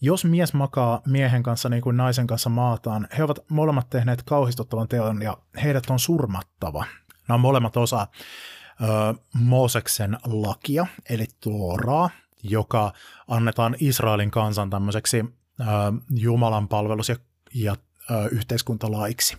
Jos 0.00 0.24
mies 0.24 0.54
makaa 0.54 1.02
miehen 1.06 1.42
kanssa 1.42 1.68
niin 1.68 1.82
kuin 1.82 1.96
naisen 1.96 2.26
kanssa 2.26 2.50
maataan, 2.50 3.08
he 3.18 3.24
ovat 3.24 3.38
molemmat 3.48 3.90
tehneet 3.90 4.22
kauhistuttavan 4.22 4.88
teon 4.88 5.22
ja 5.22 5.36
heidät 5.62 5.90
on 5.90 5.98
surmattava. 5.98 6.84
Nämä 7.28 7.34
on 7.34 7.40
molemmat 7.40 7.76
osa 7.76 8.06
ö, 8.80 9.14
Mooseksen 9.34 10.18
lakia, 10.24 10.86
eli 11.10 11.26
Tooraa, 11.40 12.10
joka 12.42 12.92
annetaan 13.28 13.76
Israelin 13.80 14.30
kansan 14.30 14.70
tämmöiseksi 14.70 15.24
ö, 15.60 15.64
Jumalan 16.10 16.68
palvelus- 16.68 17.08
ja, 17.08 17.16
ja 17.54 17.76
ö, 18.10 18.28
yhteiskuntalaiksi. 18.32 19.36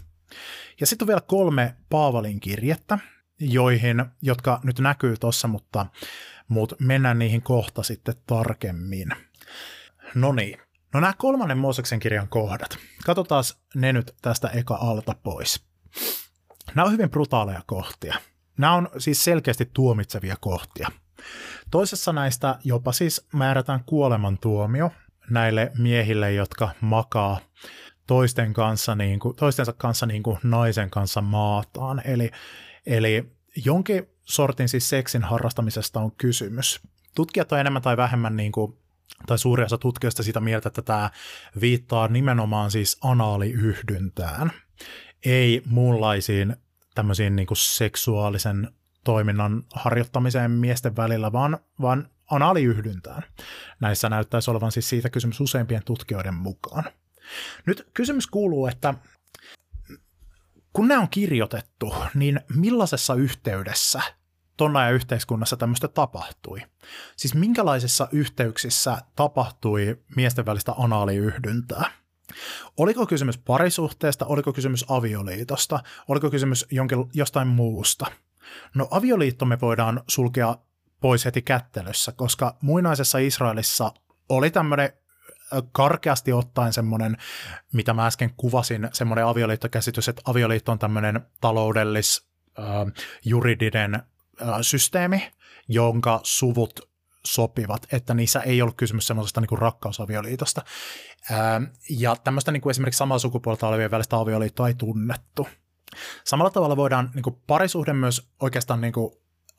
Ja 0.80 0.88
sitten 0.88 1.06
on 1.06 1.08
vielä 1.08 1.22
kolme 1.22 1.76
Paavalin 1.90 2.40
kirjettä, 2.40 3.00
joihin, 3.40 4.06
jotka 4.22 4.60
nyt 4.64 4.80
näkyy 4.80 5.16
tuossa, 5.20 5.48
mutta, 5.48 5.86
mutta 6.48 6.76
mennään 6.80 7.20
niihin 7.20 7.42
kohta 7.42 7.84
sitten 7.84 8.16
tarkemmin. 8.28 9.10
No 10.16 10.34
niin, 10.34 10.60
no 10.94 11.00
nämä 11.00 11.14
kolmannen 11.18 11.58
Mooseksen 11.58 12.00
kirjan 12.00 12.28
kohdat. 12.28 12.78
Katsotaan 13.06 13.44
ne 13.76 13.94
nyt 13.94 14.16
tästä 14.22 14.48
eka 14.48 14.76
alta 14.76 15.16
pois. 15.24 15.64
Nämä 16.76 16.86
on 16.86 16.92
hyvin 16.92 17.10
brutaaleja 17.10 17.62
kohtia. 17.66 18.16
Nämä 18.58 18.74
on 18.74 18.90
siis 18.98 19.24
selkeästi 19.24 19.70
tuomitsevia 19.74 20.36
kohtia. 20.40 20.92
Toisessa 21.72 22.14
näistä 22.14 22.60
jopa 22.64 22.92
siis 22.92 23.28
määrätään 23.34 23.84
kuolemantuomio 23.86 24.92
näille 25.30 25.72
miehille, 25.78 26.34
jotka 26.34 26.70
makaa 26.82 27.40
toisten 28.08 28.54
kanssa, 28.54 28.96
niin 28.96 29.20
kuin, 29.20 29.36
toistensa 29.36 29.74
kanssa 29.74 30.06
niin 30.06 30.24
kuin 30.24 30.40
naisen 30.44 30.90
kanssa 30.90 31.22
maataan. 31.22 32.02
Eli, 32.06 32.32
eli 32.88 33.32
jonkin 33.66 34.08
sortin 34.24 34.70
siis 34.70 34.90
seksin 34.90 35.24
harrastamisesta 35.24 36.00
on 36.00 36.12
kysymys. 36.12 36.80
Tutkijat 37.16 37.52
on 37.52 37.60
enemmän 37.60 37.82
tai 37.82 37.98
vähemmän 37.98 38.36
niin 38.36 38.52
kuin 38.52 38.78
tai 39.28 39.40
suuri 39.40 39.64
osa 39.64 39.78
tutkijoista 39.78 40.24
sitä 40.24 40.40
mieltä, 40.40 40.68
että 40.70 40.82
tämä 40.82 41.10
viittaa 41.62 42.08
nimenomaan 42.08 42.72
siis 42.72 42.98
anaaliyhdyntään, 43.04 44.52
ei 45.26 45.62
muunlaisiin 45.66 46.56
tämmöisiin 46.96 47.36
niin 47.36 47.48
kuin 47.48 47.58
seksuaalisen 47.58 48.72
toiminnan 49.04 49.64
harjoittamiseen 49.74 50.52
miesten 50.52 50.96
välillä, 50.96 51.32
vaan, 51.32 51.58
vaan 51.82 52.10
anaaliyhdyntään. 52.32 53.24
Näissä 53.80 54.10
näyttäisi 54.10 54.52
olevan 54.52 54.72
siis 54.72 54.90
siitä 54.90 55.10
kysymys 55.10 55.42
useimpien 55.42 55.84
tutkijoiden 55.86 56.34
mukaan. 56.34 56.84
Nyt 57.66 57.90
kysymys 57.94 58.28
kuuluu, 58.28 58.68
että 58.68 58.94
kun 60.74 60.88
nämä 60.88 61.02
on 61.02 61.10
kirjoitettu, 61.10 61.96
niin 62.14 62.40
millaisessa 62.56 63.14
yhteydessä 63.14 64.02
tonna 64.58 64.84
ja 64.84 64.92
yhteiskunnassa 64.92 65.58
tämmöistä 65.58 65.88
tapahtui? 65.88 66.62
Siis 67.16 67.36
minkälaisissa 67.36 68.08
yhteyksissä 68.12 68.98
tapahtui 69.16 70.00
miesten 70.16 70.46
välistä 70.46 70.74
anaaliyhdyntää? 70.78 71.92
Oliko 72.78 73.08
kysymys 73.08 73.38
parisuhteesta, 73.38 74.26
oliko 74.26 74.54
kysymys 74.54 74.86
avioliitosta, 74.88 75.80
oliko 76.08 76.30
kysymys 76.30 76.66
jonkin, 76.72 77.06
jostain 77.14 77.48
muusta? 77.48 78.06
No 78.76 78.88
avioliitto 78.92 79.46
me 79.46 79.58
voidaan 79.62 80.04
sulkea 80.08 80.58
pois 81.02 81.26
heti 81.26 81.42
kättelyssä, 81.42 82.12
koska 82.12 82.58
muinaisessa 82.62 83.18
Israelissa 83.18 83.92
oli 84.30 84.52
tämmöinen 84.52 84.90
karkeasti 85.72 86.34
ottaen 86.34 86.74
semmoinen, 86.74 87.18
mitä 87.74 87.94
mä 87.94 88.08
äsken 88.08 88.34
kuvasin, 88.38 88.90
semmoinen 88.94 89.26
avioliittokäsitys, 89.26 90.10
että 90.10 90.22
avioliitto 90.26 90.72
on 90.72 90.80
tämmöinen 90.80 91.22
taloudellis, 91.42 92.28
juridinen 93.26 94.04
systeemi, 94.62 95.32
jonka 95.68 96.20
suvut 96.24 96.90
sopivat, 97.26 97.88
että 97.92 98.14
niissä 98.14 98.40
ei 98.40 98.62
ollut 98.62 98.78
kysymys 98.78 99.08
semmoisesta 99.08 99.42
niin 99.42 99.60
rakkausavioliitosta. 99.60 100.62
Ja 101.90 102.16
tämmöistä 102.16 102.52
niin 102.52 102.62
kuin 102.62 102.72
esimerkiksi 102.72 102.98
samaa 102.98 103.20
sukupuolta 103.20 103.68
olevien 103.68 103.92
välistä 103.92 104.18
avioliittoa 104.18 104.68
ei 104.68 104.74
tunnettu. 104.74 105.48
Samalla 106.24 106.52
tavalla 106.52 106.78
voidaan 106.78 107.12
niin 107.14 107.24
kuin 107.24 107.42
parisuhde 107.48 107.94
myös 107.94 108.30
oikeastaan 108.42 108.82
niin 108.82 108.94
kuin, 108.94 109.14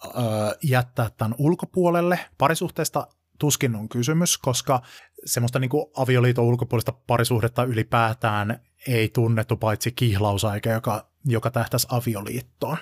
ää, 0.04 0.52
jättää 0.62 1.10
tämän 1.16 1.34
ulkopuolelle. 1.38 2.18
Parisuhteesta 2.38 3.06
tuskin 3.38 3.76
on 3.76 3.88
kysymys, 3.88 4.38
koska 4.38 4.82
semmoista 5.24 5.58
niin 5.58 5.70
avioliiton 5.96 6.44
ulkopuolista 6.44 6.92
parisuhdetta 6.92 7.64
ylipäätään 7.64 8.60
ei 8.86 9.08
tunnettu 9.08 9.56
paitsi 9.56 9.92
kihlausaika, 9.92 10.70
joka, 10.70 11.10
joka 11.24 11.50
tähtäisi 11.50 11.86
avioliittoon. 11.90 12.76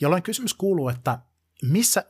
Jolloin 0.00 0.22
kysymys 0.22 0.54
kuuluu, 0.54 0.88
että 0.88 1.18
missä, 1.62 2.04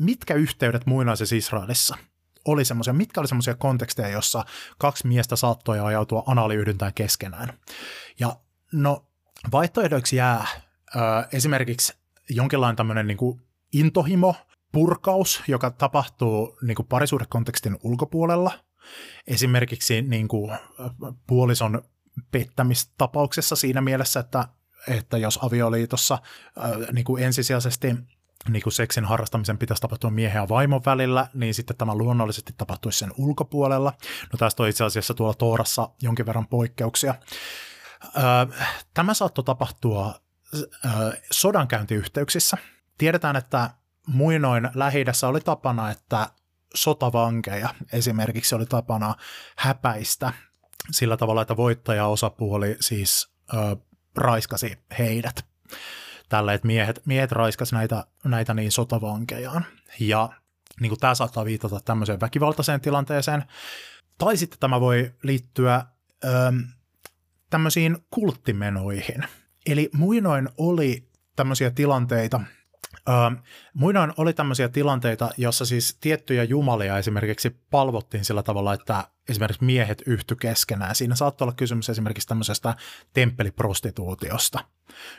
mitkä 0.00 0.34
yhteydet 0.34 0.86
muinaisessa 0.86 1.36
Israelissa 1.36 1.96
oli 2.44 2.64
semmoisia, 2.64 2.92
mitkä 2.92 3.20
oli 3.20 3.28
semmoisia 3.28 3.54
konteksteja, 3.54 4.08
jossa 4.08 4.44
kaksi 4.78 5.06
miestä 5.06 5.36
saattoi 5.36 5.80
ajautua 5.80 6.22
anaaliyhdyntään 6.26 6.94
keskenään. 6.94 7.58
Ja 8.20 8.36
no, 8.72 9.06
vaihtoehdoiksi 9.52 10.16
jää 10.16 10.46
ö, 10.96 10.98
esimerkiksi 11.32 11.94
jonkinlainen 12.30 12.76
tämmöinen 12.76 13.06
niin 13.06 13.16
kuin 13.16 13.40
intohimo, 13.72 14.34
purkaus, 14.72 15.42
joka 15.48 15.70
tapahtuu 15.70 16.58
niin 16.62 16.74
kuin 16.74 16.86
parisuhdekontekstin 16.86 17.76
ulkopuolella. 17.82 18.52
Esimerkiksi 19.26 20.02
niin 20.02 20.28
kuin 20.28 20.58
puolison 21.26 21.82
pettämistapauksessa 22.30 23.56
siinä 23.56 23.80
mielessä, 23.80 24.20
että, 24.20 24.48
että 24.88 25.18
jos 25.18 25.38
avioliitossa 25.42 26.18
niin 26.92 27.04
kuin 27.04 27.22
ensisijaisesti 27.22 27.94
niin 28.48 28.62
kuin 28.62 28.72
seksin 28.72 29.04
harrastamisen 29.04 29.58
pitäisi 29.58 29.80
tapahtua 29.80 30.10
miehen 30.10 30.40
ja 30.40 30.48
vaimon 30.48 30.82
välillä, 30.86 31.26
niin 31.34 31.54
sitten 31.54 31.76
tämä 31.76 31.94
luonnollisesti 31.94 32.54
tapahtuisi 32.58 32.98
sen 32.98 33.12
ulkopuolella. 33.18 33.92
No 34.32 34.36
tästä 34.38 34.62
on 34.62 34.68
itse 34.68 34.84
asiassa 34.84 35.14
tuolla 35.14 35.34
Toorassa 35.34 35.88
jonkin 36.02 36.26
verran 36.26 36.46
poikkeuksia. 36.46 37.14
Tämä 38.94 39.14
saattoi 39.14 39.44
tapahtua 39.44 40.14
sodankäyntiyhteyksissä. 41.30 42.56
Tiedetään, 42.98 43.36
että 43.36 43.70
muinoin 44.06 44.68
lähi 44.74 45.04
oli 45.28 45.40
tapana, 45.40 45.90
että 45.90 46.28
sotavankeja 46.74 47.74
esimerkiksi 47.92 48.54
oli 48.54 48.66
tapana 48.66 49.14
häpäistä 49.56 50.32
sillä 50.90 51.16
tavalla, 51.16 51.42
että 51.42 51.56
voittajaosapuoli 51.56 52.76
siis 52.80 53.30
ö, 53.54 53.76
raiskasi 54.16 54.78
heidät 54.98 55.46
tälle, 56.28 56.54
että 56.54 56.66
miehet, 56.66 57.02
miehet 57.04 57.32
raiskas 57.32 57.72
näitä, 57.72 58.06
näitä 58.24 58.54
niin 58.54 58.72
sotavankejaan. 58.72 59.66
Ja 60.00 60.28
niin 60.80 60.90
kuin 60.90 61.00
tämä 61.00 61.14
saattaa 61.14 61.44
viitata 61.44 61.80
tämmöiseen 61.84 62.20
väkivaltaiseen 62.20 62.80
tilanteeseen. 62.80 63.44
Tai 64.18 64.36
sitten 64.36 64.58
tämä 64.60 64.80
voi 64.80 65.14
liittyä 65.22 65.84
ö, 66.24 66.28
tämmöisiin 67.50 67.98
kulttimenoihin. 68.10 69.24
Eli 69.66 69.90
muinoin 69.92 70.48
oli 70.58 71.10
tämmöisiä 71.36 71.70
tilanteita, 71.70 72.40
ö, 73.08 73.12
muinoin 73.74 74.12
oli 74.16 74.32
tämmöisiä 74.32 74.68
tilanteita, 74.68 75.30
jossa 75.36 75.66
siis 75.66 75.98
tiettyjä 76.00 76.44
jumalia 76.44 76.98
esimerkiksi 76.98 77.50
palvottiin 77.70 78.24
sillä 78.24 78.42
tavalla, 78.42 78.74
että 78.74 79.04
esimerkiksi 79.28 79.64
miehet 79.64 80.02
yhty 80.06 80.36
keskenään. 80.36 80.94
Siinä 80.94 81.14
saattoi 81.14 81.44
olla 81.44 81.54
kysymys 81.54 81.90
esimerkiksi 81.90 82.28
tämmöisestä 82.28 82.74
temppeliprostituutiosta. 83.12 84.64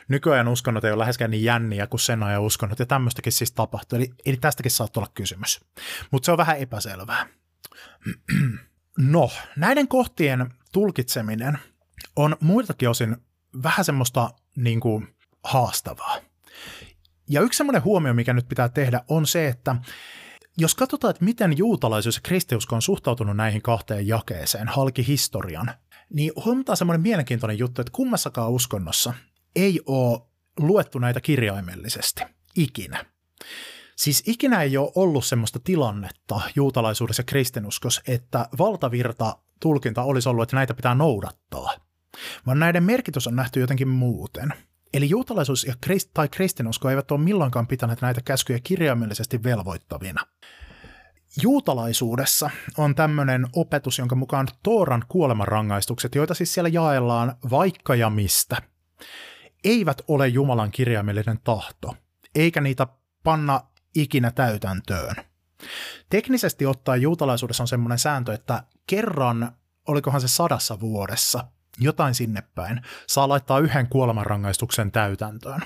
Nykyajan 0.08 0.48
uskonnot 0.48 0.84
ei 0.84 0.92
ole 0.92 0.98
läheskään 0.98 1.30
niin 1.30 1.44
jänniä 1.44 1.86
kuin 1.86 2.00
sen 2.00 2.22
ajan 2.22 2.42
uskonnot, 2.42 2.78
ja 2.78 2.86
tämmöistäkin 2.86 3.32
siis 3.32 3.52
tapahtuu. 3.52 3.96
Eli, 3.96 4.10
eli 4.26 4.36
tästäkin 4.36 4.70
saattaa 4.70 5.00
olla 5.00 5.12
kysymys. 5.14 5.60
Mutta 6.10 6.26
se 6.26 6.32
on 6.32 6.38
vähän 6.38 6.58
epäselvää. 6.58 7.26
No, 8.98 9.30
näiden 9.56 9.88
kohtien 9.88 10.54
tulkitseminen 10.72 11.58
on 12.16 12.36
muiltakin 12.40 12.88
osin 12.88 13.16
vähän 13.62 13.84
semmoista 13.84 14.30
niin 14.56 14.80
kuin, 14.80 15.14
haastavaa. 15.44 16.16
Ja 17.28 17.40
yksi 17.40 17.56
semmoinen 17.56 17.84
huomio, 17.84 18.14
mikä 18.14 18.32
nyt 18.32 18.48
pitää 18.48 18.68
tehdä, 18.68 19.00
on 19.08 19.26
se, 19.26 19.48
että 19.48 19.76
jos 20.58 20.74
katsotaan, 20.74 21.10
että 21.10 21.24
miten 21.24 21.58
juutalaisuus 21.58 22.16
ja 22.16 22.20
kristiusko 22.24 22.76
on 22.76 22.82
suhtautunut 22.82 23.36
näihin 23.36 23.62
kahteen 23.62 24.06
jakeeseen 24.06 24.68
halki 24.68 25.06
historian, 25.06 25.70
niin 26.10 26.32
huomataan 26.44 26.76
semmoinen 26.76 27.00
mielenkiintoinen 27.00 27.58
juttu, 27.58 27.80
että 27.80 27.92
kummassakaan 27.92 28.50
uskonnossa 28.50 29.14
ei 29.56 29.80
ole 29.86 30.20
luettu 30.58 30.98
näitä 30.98 31.20
kirjaimellisesti. 31.20 32.22
Ikinä. 32.56 33.04
Siis 33.96 34.22
ikinä 34.26 34.62
ei 34.62 34.76
ole 34.76 34.92
ollut 34.94 35.24
semmoista 35.24 35.60
tilannetta 35.64 36.40
juutalaisuudessa 36.56 37.20
ja 37.20 37.24
kristinuskossa, 37.24 38.02
että 38.06 38.48
valtavirta 38.58 39.36
tulkinta 39.60 40.02
olisi 40.02 40.28
ollut, 40.28 40.42
että 40.42 40.56
näitä 40.56 40.74
pitää 40.74 40.94
noudattaa, 40.94 41.74
vaan 42.46 42.58
näiden 42.58 42.84
merkitys 42.84 43.26
on 43.26 43.36
nähty 43.36 43.60
jotenkin 43.60 43.88
muuten– 43.88 44.54
Eli 44.94 45.08
juutalaisuus 45.08 45.64
ja 45.64 45.74
krist- 45.86 46.10
tai 46.14 46.28
kristinusko 46.28 46.90
eivät 46.90 47.10
ole 47.10 47.20
milloinkaan 47.20 47.66
pitäneet 47.66 48.00
näitä 48.00 48.20
käskyjä 48.24 48.58
kirjaimellisesti 48.62 49.42
velvoittavina. 49.42 50.26
Juutalaisuudessa 51.42 52.50
on 52.78 52.94
tämmöinen 52.94 53.46
opetus, 53.56 53.98
jonka 53.98 54.14
mukaan 54.14 54.48
Tooran 54.62 55.04
kuolemanrangaistukset, 55.08 56.14
joita 56.14 56.34
siis 56.34 56.54
siellä 56.54 56.68
jaellaan 56.68 57.36
vaikka 57.50 57.94
ja 57.94 58.10
mistä, 58.10 58.56
eivät 59.64 60.02
ole 60.08 60.28
Jumalan 60.28 60.70
kirjaimellinen 60.70 61.38
tahto, 61.44 61.96
eikä 62.34 62.60
niitä 62.60 62.86
panna 63.24 63.60
ikinä 63.94 64.30
täytäntöön. 64.30 65.14
Teknisesti 66.10 66.66
ottaen 66.66 67.02
juutalaisuudessa 67.02 67.62
on 67.62 67.68
semmoinen 67.68 67.98
sääntö, 67.98 68.34
että 68.34 68.62
kerran, 68.86 69.52
olikohan 69.88 70.20
se 70.20 70.28
sadassa 70.28 70.80
vuodessa, 70.80 71.44
jotain 71.78 72.14
sinne 72.14 72.42
päin, 72.54 72.80
saa 73.06 73.28
laittaa 73.28 73.58
yhden 73.58 73.88
kuolemanrangaistuksen 73.88 74.92
täytäntöön. 74.92 75.60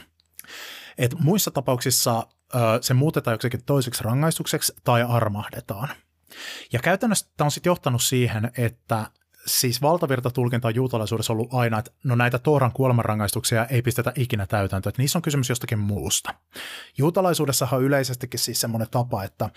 Et 0.98 1.14
muissa 1.18 1.50
tapauksissa 1.50 2.26
ö, 2.54 2.58
se 2.80 2.94
muutetaan 2.94 3.34
joksikin 3.34 3.64
toiseksi 3.64 4.04
rangaistukseksi 4.04 4.72
tai 4.84 5.02
armahdetaan. 5.02 5.88
Ja 6.72 6.78
käytännössä 6.78 7.26
tämä 7.36 7.46
on 7.46 7.50
sitten 7.50 7.70
johtanut 7.70 8.02
siihen, 8.02 8.50
että 8.56 9.10
siis 9.46 9.82
valtavirtatulkinta 9.82 10.68
on 10.68 10.74
juutalaisuudessa 10.74 11.32
ollut 11.32 11.54
aina, 11.54 11.78
että 11.78 11.90
no 12.04 12.14
näitä 12.14 12.38
Tooran 12.38 12.72
kuolemanrangaistuksia 12.72 13.66
ei 13.66 13.82
pistetä 13.82 14.12
ikinä 14.16 14.46
täytäntöön, 14.46 14.90
että 14.90 15.02
niissä 15.02 15.18
on 15.18 15.22
kysymys 15.22 15.48
jostakin 15.48 15.78
muusta. 15.78 16.34
Juutalaisuudessahan 16.98 17.78
on 17.78 17.84
yleisestikin 17.84 18.40
siis 18.40 18.60
semmoinen 18.60 18.88
tapa, 18.90 19.24
että 19.24 19.50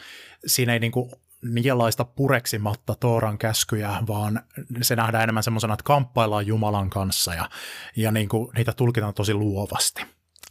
siinä 0.46 0.74
ei 0.74 0.80
niinku 0.80 1.12
nielaista 1.46 2.06
pureksimatta 2.06 2.96
Tooran 2.96 3.38
käskyjä, 3.38 3.90
vaan 4.08 4.42
se 4.82 4.96
nähdään 4.96 5.24
enemmän 5.24 5.44
semmoisena, 5.44 5.74
että 5.74 5.84
kamppaillaan 5.84 6.48
Jumalan 6.48 6.90
kanssa 6.90 7.34
ja, 7.34 7.50
ja 7.96 8.12
niin 8.12 8.30
kuin 8.30 8.52
niitä 8.56 8.74
tulkitaan 8.74 9.14
tosi 9.14 9.34
luovasti. 9.34 10.02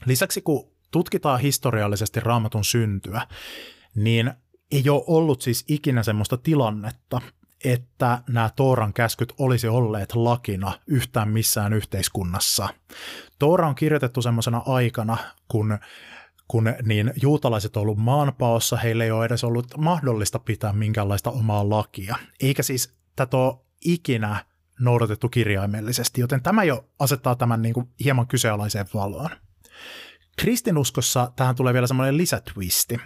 Lisäksi 0.07 0.43
kun 0.43 0.71
tutkitaan 0.91 1.41
historiallisesti 1.41 2.21
raamatun 2.21 2.65
syntyä, 2.65 3.27
niin 3.95 4.33
ei 4.71 4.89
ole 4.89 5.05
ollut 5.07 5.43
siis 5.43 5.65
ikinä 5.69 6.03
semmoista 6.03 6.37
tilannetta, 6.37 7.21
että 7.65 8.23
nämä 8.29 8.51
Tooran 8.57 8.93
käskyt 8.93 9.33
olisi 9.39 9.69
olleet 9.69 10.15
lakina 10.15 10.73
yhtään 10.87 11.29
missään 11.29 11.73
yhteiskunnassa. 11.73 12.69
Toora 13.39 13.69
on 13.69 13.75
kirjoitettu 13.75 14.23
semmoisena 14.23 14.63
aikana, 14.67 15.17
kun 15.49 15.79
kun 16.49 16.75
niin 16.83 17.13
juutalaiset 17.23 17.77
on 17.77 17.81
ollut 17.81 17.99
maanpaossa, 17.99 18.77
heille 18.77 19.05
ei 19.05 19.11
ole 19.11 19.25
edes 19.25 19.45
ollut 19.45 19.67
mahdollista 19.77 20.39
pitää 20.39 20.73
minkäänlaista 20.73 21.31
omaa 21.31 21.71
lakia. 21.71 22.17
Eikä 22.41 22.63
siis 22.63 22.95
tätä 23.17 23.37
ole 23.37 23.59
ikinä 23.85 24.45
noudatettu 24.81 25.29
kirjaimellisesti, 25.29 26.21
joten 26.21 26.43
tämä 26.43 26.65
jo 26.65 26.89
asettaa 26.99 27.37
tämän 27.37 27.63
niin 27.63 27.75
kuin 27.75 27.89
hieman 28.05 28.27
kyseenalaiseen 28.27 28.87
valoon. 28.95 29.31
Kristinuskossa 30.39 31.33
tähän 31.37 31.55
tulee 31.55 31.73
vielä 31.73 31.87
semmoinen 31.87 32.17
lisätwisti. 32.17 32.97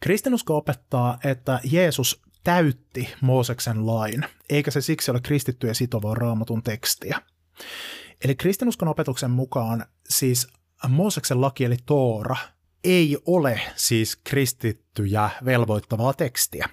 Kristinusko 0.00 0.56
opettaa, 0.56 1.18
että 1.24 1.60
Jeesus 1.64 2.22
täytti 2.44 3.14
Mooseksen 3.20 3.86
lain, 3.86 4.24
eikä 4.50 4.70
se 4.70 4.80
siksi 4.80 5.10
ole 5.10 5.20
kristittyjä 5.20 5.74
sitovaa 5.74 6.14
raamatun 6.14 6.62
tekstiä. 6.62 7.22
Eli 8.24 8.34
kristinuskon 8.34 8.88
opetuksen 8.88 9.30
mukaan 9.30 9.86
siis 10.08 10.48
Mooseksen 10.88 11.40
laki 11.40 11.64
eli 11.64 11.76
Toora 11.86 12.36
ei 12.84 13.18
ole 13.26 13.60
siis 13.76 14.16
kristittyjä 14.16 15.30
velvoittavaa 15.44 16.12
tekstiä. 16.12 16.68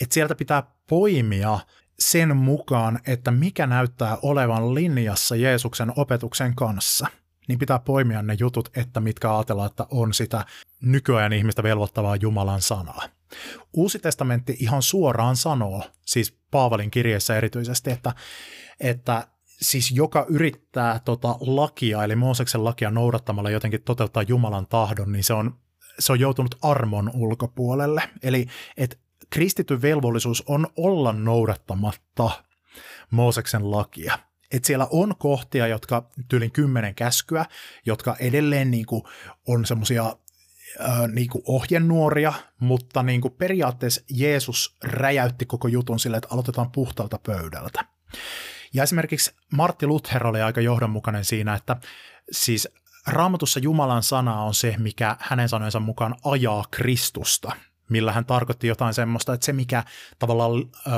Et 0.00 0.12
sieltä 0.12 0.34
pitää 0.34 0.62
poimia 0.88 1.58
sen 1.98 2.36
mukaan, 2.36 3.00
että 3.06 3.30
mikä 3.30 3.66
näyttää 3.66 4.18
olevan 4.22 4.74
linjassa 4.74 5.36
Jeesuksen 5.36 5.92
opetuksen 5.96 6.54
kanssa, 6.54 7.06
niin 7.48 7.58
pitää 7.58 7.78
poimia 7.78 8.22
ne 8.22 8.36
jutut, 8.40 8.70
että 8.76 9.00
mitkä 9.00 9.36
ajatellaan, 9.36 9.70
että 9.70 9.86
on 9.90 10.14
sitä 10.14 10.44
nykyajan 10.80 11.32
ihmistä 11.32 11.62
velvoittavaa 11.62 12.16
Jumalan 12.16 12.62
sanaa. 12.62 13.02
Uusi 13.72 13.98
testamentti 13.98 14.56
ihan 14.60 14.82
suoraan 14.82 15.36
sanoo, 15.36 15.84
siis 16.06 16.38
Paavalin 16.50 16.90
kirjeessä 16.90 17.36
erityisesti, 17.36 17.90
että, 17.90 18.14
että 18.80 19.28
siis 19.60 19.90
joka 19.90 20.26
yrittää 20.28 21.00
tota 21.04 21.36
lakia, 21.40 22.04
eli 22.04 22.16
Mooseksen 22.16 22.64
lakia 22.64 22.90
noudattamalla 22.90 23.50
jotenkin 23.50 23.82
toteuttaa 23.82 24.22
Jumalan 24.22 24.66
tahdon, 24.66 25.12
niin 25.12 25.24
se 25.24 25.32
on, 25.32 25.58
se 25.98 26.12
on 26.12 26.20
joutunut 26.20 26.54
armon 26.62 27.10
ulkopuolelle. 27.14 28.02
Eli 28.22 28.46
että 28.76 28.96
kristityn 29.30 29.82
velvollisuus 29.82 30.44
on 30.46 30.66
olla 30.76 31.12
noudattamatta 31.12 32.30
Mooseksen 33.10 33.70
lakia. 33.70 34.18
Et 34.52 34.64
siellä 34.64 34.86
on 34.90 35.16
kohtia, 35.18 35.66
jotka 35.66 36.10
tyylin 36.28 36.52
kymmenen 36.52 36.94
käskyä, 36.94 37.46
jotka 37.86 38.16
edelleen 38.20 38.70
niin 38.70 38.86
kuin, 38.86 39.02
on 39.46 39.66
semmoisia 39.66 40.16
niin 41.12 41.28
ohjenuoria, 41.44 42.32
mutta 42.60 43.02
niin 43.02 43.20
kuin 43.20 43.34
periaatteessa 43.34 44.00
Jeesus 44.10 44.76
räjäytti 44.84 45.46
koko 45.46 45.68
jutun 45.68 46.00
sille, 46.00 46.16
että 46.16 46.28
aloitetaan 46.30 46.70
puhtaalta 46.70 47.18
pöydältä. 47.26 47.84
Ja 48.74 48.82
esimerkiksi 48.82 49.32
Martti 49.52 49.86
Luther 49.86 50.26
oli 50.26 50.42
aika 50.42 50.60
johdonmukainen 50.60 51.24
siinä, 51.24 51.54
että 51.54 51.76
siis 52.32 52.68
raamatussa 53.06 53.60
Jumalan 53.60 54.02
sana 54.02 54.42
on 54.42 54.54
se, 54.54 54.74
mikä 54.78 55.16
hänen 55.20 55.48
sanojensa 55.48 55.80
mukaan 55.80 56.14
ajaa 56.24 56.64
Kristusta, 56.70 57.52
millä 57.90 58.12
hän 58.12 58.24
tarkoitti 58.24 58.66
jotain 58.66 58.94
semmoista, 58.94 59.34
että 59.34 59.46
se 59.46 59.52
mikä 59.52 59.84
tavallaan 60.18 60.52
ö, 60.52 60.90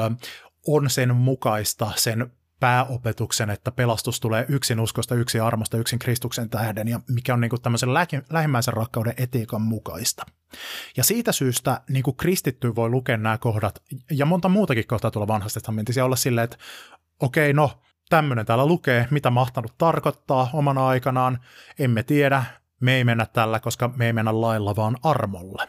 on 0.67 0.91
sen 0.91 1.17
mukaista, 1.17 1.93
sen 1.97 2.33
pääopetuksen, 2.61 3.51
että 3.51 3.71
pelastus 3.71 4.21
tulee 4.21 4.47
yksin 4.49 4.81
uskosta, 4.81 5.15
yksin 5.15 5.43
armosta, 5.43 5.77
yksin 5.77 5.99
Kristuksen 5.99 6.51
tähden, 6.51 6.89
ja 6.89 7.01
mikä 7.09 7.35
on 7.35 7.41
niin 7.41 7.51
kuin 7.51 7.63
tämmöisen 7.63 7.95
lähimmäisen 8.31 8.75
rakkauden 8.75 9.15
etiikan 9.17 9.63
mukaista. 9.63 10.27
Ja 10.97 11.05
siitä 11.05 11.33
syystä 11.33 11.81
niin 11.89 12.03
kuin 12.03 12.17
kristitty 12.17 12.75
voi 12.75 12.89
lukea 12.89 13.17
nämä 13.17 13.39
kohdat, 13.39 13.83
ja 14.11 14.27
monta 14.27 14.49
muutakin 14.49 14.87
kohtaa 14.87 15.11
tuolla 15.11 15.29
vanhasta 15.29 15.61
testamentissa, 15.61 16.05
olla 16.05 16.17
silleen, 16.17 16.45
että 16.45 16.57
okei, 17.21 17.53
no, 17.53 17.81
tämmöinen 18.09 18.47
täällä 18.47 18.67
lukee, 18.67 19.09
mitä 19.11 19.31
mahtanut 19.31 19.79
tarkoittaa 19.79 20.51
omana 20.53 20.87
aikanaan, 20.89 21.39
emme 21.79 22.03
tiedä, 22.03 22.45
me 22.81 22.95
ei 22.95 23.05
mennä 23.05 23.27
tällä, 23.27 23.61
koska 23.61 23.91
me 23.97 24.07
ei 24.07 24.13
mennä 24.13 24.41
lailla, 24.41 24.77
vaan 24.77 24.97
armolle. 25.03 25.69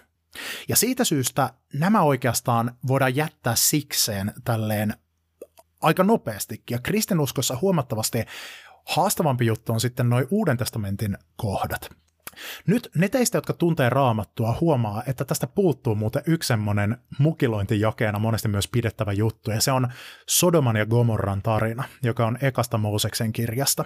Ja 0.70 0.76
siitä 0.76 1.04
syystä 1.04 1.54
nämä 1.74 2.02
oikeastaan 2.02 2.78
voidaan 2.88 3.16
jättää 3.16 3.56
sikseen 3.56 4.34
tälleen 4.44 4.94
aika 5.82 6.04
nopeastikin. 6.04 6.76
Ja 6.76 6.80
kristinuskossa 6.80 7.58
huomattavasti 7.62 8.26
haastavampi 8.86 9.46
juttu 9.46 9.74
on 9.74 9.80
sitten 9.80 10.10
noin 10.10 10.28
Uuden 10.30 10.58
testamentin 10.58 11.18
kohdat. 11.36 11.90
Nyt 12.68 12.90
ne 12.96 13.10
teistä, 13.10 13.38
jotka 13.38 13.54
tuntee 13.54 13.90
raamattua, 13.90 14.58
huomaa, 14.62 15.04
että 15.08 15.26
tästä 15.26 15.48
puuttuu 15.48 15.96
muuten 15.96 16.24
yksi 16.28 16.48
semmoinen 16.48 16.98
mukilointijakeena 17.20 18.20
monesti 18.20 18.48
myös 18.48 18.68
pidettävä 18.68 19.12
juttu, 19.12 19.52
ja 19.52 19.62
se 19.62 19.72
on 19.72 19.88
Sodoman 20.30 20.76
ja 20.76 20.86
Gomorran 20.86 21.42
tarina, 21.42 21.84
joka 22.04 22.26
on 22.28 22.38
ekasta 22.42 22.78
Mooseksen 22.78 23.34
kirjasta. 23.34 23.86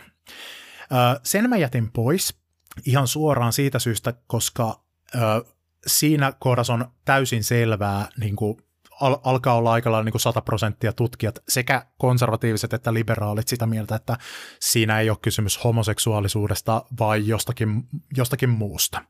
Sen 1.24 1.50
mä 1.50 1.58
jätin 1.58 1.91
pois 1.91 2.38
ihan 2.86 3.08
suoraan 3.08 3.54
siitä 3.54 3.80
syystä, 3.80 4.13
koska 4.28 4.84
siinä 5.88 6.34
kohdassa 6.39 6.74
on 6.74 6.91
täysin 7.06 7.44
selvää 7.44 8.08
niin 8.20 8.36
kuin 8.36 8.58
al- 9.02 9.18
alkaa 9.24 9.56
olla 9.56 9.74
aika 9.74 9.92
lailla 9.92 10.04
niin 10.04 10.12
kuin 10.12 10.22
100 10.22 10.42
prosenttia 10.42 10.94
tutkijat, 10.94 11.40
sekä 11.48 11.86
konservatiiviset 11.98 12.74
että 12.74 12.94
liberaalit 12.94 13.48
sitä 13.48 13.66
mieltä, 13.66 13.96
että 13.96 14.18
siinä 14.60 15.00
ei 15.00 15.10
ole 15.10 15.18
kysymys 15.22 15.64
homoseksuaalisuudesta 15.64 16.86
vai 17.00 17.28
jostakin, 17.28 17.84
jostakin 18.18 18.50
muusta. 18.50 19.02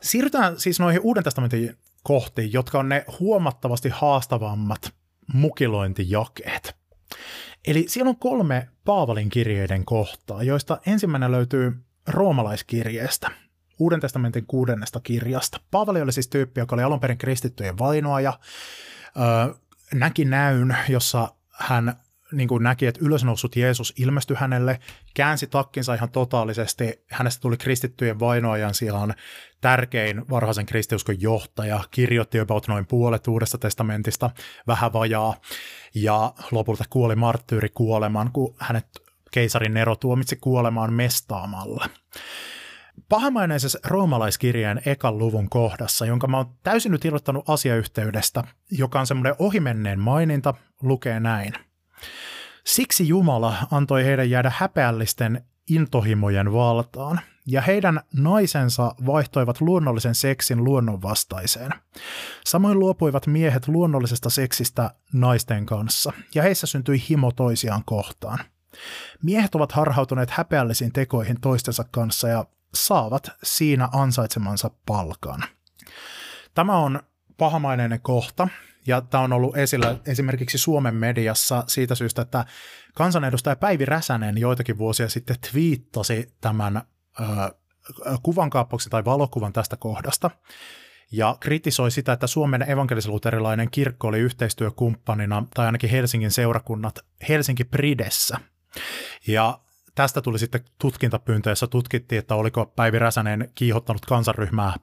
Siirrytään 0.00 0.60
siis 0.60 0.80
noihin 0.80 1.00
Uuden 1.00 1.24
testamentin 1.24 1.78
kohtiin, 2.02 2.52
jotka 2.52 2.78
on 2.78 2.88
ne 2.88 3.04
huomattavasti 3.20 3.88
haastavammat 3.88 4.94
mukilointijakeet. 5.32 6.76
Eli 7.66 7.84
siellä 7.88 8.08
on 8.08 8.16
kolme 8.16 8.68
Paavalin 8.84 9.28
kirjeiden 9.28 9.84
kohtaa, 9.84 10.42
joista 10.42 10.80
ensimmäinen 10.86 11.32
löytyy 11.32 11.72
roomalaiskirjeestä, 12.08 13.30
Uuden 13.78 14.00
testamentin 14.00 14.46
kuudennesta 14.46 15.00
kirjasta. 15.00 15.60
Paavali 15.70 16.02
oli 16.02 16.12
siis 16.12 16.28
tyyppi, 16.28 16.60
joka 16.60 16.76
oli 16.76 16.82
alun 16.82 17.00
perin 17.00 17.18
kristittyjen 17.18 17.78
vainoaja, 17.78 18.38
näki 19.94 20.24
näyn, 20.24 20.76
jossa 20.88 21.28
hän 21.50 21.94
niin 22.32 22.48
kuin 22.48 22.62
näki, 22.62 22.86
että 22.86 23.00
ylösnoussut 23.04 23.56
Jeesus 23.56 23.94
ilmestyi 23.96 24.36
hänelle, 24.40 24.80
käänsi 25.14 25.46
takkinsa 25.46 25.94
ihan 25.94 26.10
totaalisesti, 26.10 27.04
hänestä 27.10 27.40
tuli 27.40 27.56
kristittyjen 27.56 28.20
vainoajan 28.20 28.74
sijaan 28.74 29.14
tärkein 29.60 30.30
varhaisen 30.30 30.66
kristiuskon 30.66 31.20
johtaja, 31.20 31.80
kirjoitti 31.90 32.40
about 32.40 32.68
noin 32.68 32.86
puolet 32.86 33.28
Uudesta 33.28 33.58
testamentista, 33.58 34.30
vähän 34.66 34.92
vajaa, 34.92 35.34
ja 35.94 36.34
lopulta 36.50 36.84
kuoli 36.90 37.16
marttyyri 37.16 37.68
kuoleman, 37.68 38.32
kun 38.32 38.54
hänet 38.58 38.86
keisarin 39.30 39.74
Nero 39.74 39.96
tuomitsi 39.96 40.36
kuolemaan 40.36 40.92
mestaamalla 40.92 41.86
pahamaineisessa 43.08 43.78
roomalaiskirjeen 43.86 44.82
ekan 44.86 45.18
luvun 45.18 45.48
kohdassa, 45.50 46.06
jonka 46.06 46.26
mä 46.26 46.36
oon 46.36 46.54
täysin 46.62 46.92
nyt 46.92 47.04
irrottanut 47.04 47.50
asiayhteydestä, 47.50 48.44
joka 48.70 49.00
on 49.00 49.06
semmoinen 49.06 49.34
ohimenneen 49.38 50.00
maininta, 50.00 50.54
lukee 50.82 51.20
näin. 51.20 51.52
Siksi 52.64 53.08
Jumala 53.08 53.54
antoi 53.70 54.04
heidän 54.04 54.30
jäädä 54.30 54.52
häpeällisten 54.56 55.44
intohimojen 55.70 56.52
valtaan, 56.52 57.20
ja 57.46 57.60
heidän 57.60 58.00
naisensa 58.16 58.94
vaihtoivat 59.06 59.60
luonnollisen 59.60 60.14
seksin 60.14 60.64
luonnonvastaiseen. 60.64 61.70
Samoin 62.44 62.78
luopuivat 62.78 63.26
miehet 63.26 63.68
luonnollisesta 63.68 64.30
seksistä 64.30 64.90
naisten 65.12 65.66
kanssa, 65.66 66.12
ja 66.34 66.42
heissä 66.42 66.66
syntyi 66.66 67.04
himo 67.08 67.32
toisiaan 67.32 67.82
kohtaan. 67.84 68.38
Miehet 69.22 69.54
ovat 69.54 69.72
harhautuneet 69.72 70.30
häpeällisiin 70.30 70.92
tekoihin 70.92 71.40
toistensa 71.40 71.84
kanssa 71.90 72.28
ja 72.28 72.44
saavat 72.74 73.30
siinä 73.42 73.88
ansaitsemansa 73.92 74.70
palkan. 74.86 75.44
Tämä 76.54 76.78
on 76.78 77.00
pahamaineinen 77.38 78.00
kohta, 78.00 78.48
ja 78.86 79.00
tämä 79.00 79.24
on 79.24 79.32
ollut 79.32 79.56
esillä 79.56 79.96
esimerkiksi 80.06 80.58
Suomen 80.58 80.94
mediassa 80.94 81.64
siitä 81.66 81.94
syystä, 81.94 82.22
että 82.22 82.44
kansanedustaja 82.94 83.56
Päivi 83.56 83.84
Räsänen 83.84 84.38
joitakin 84.38 84.78
vuosia 84.78 85.08
sitten 85.08 85.36
twiittasi 85.50 86.34
tämän 86.40 86.76
ö, 87.20 87.22
kuvankaappauksen 88.22 88.90
tai 88.90 89.04
valokuvan 89.04 89.52
tästä 89.52 89.76
kohdasta, 89.76 90.30
ja 91.12 91.36
kritisoi 91.40 91.90
sitä, 91.90 92.12
että 92.12 92.26
Suomen 92.26 92.70
evankelisluterilainen 92.70 93.70
kirkko 93.70 94.08
oli 94.08 94.18
yhteistyökumppanina, 94.18 95.46
tai 95.54 95.66
ainakin 95.66 95.90
Helsingin 95.90 96.30
seurakunnat, 96.30 96.98
Helsinki 97.28 97.64
Pridessä. 97.64 98.38
Ja 99.26 99.60
tästä 99.94 100.22
tuli 100.22 100.38
sitten 100.38 100.64
tutkintapyyntö, 100.78 101.50
jossa 101.50 101.66
tutkittiin, 101.66 102.18
että 102.18 102.34
oliko 102.34 102.66
Päivi 102.66 102.98
Räsänen 102.98 103.50
kiihottanut 103.54 104.06
kansanryhmää 104.06 104.74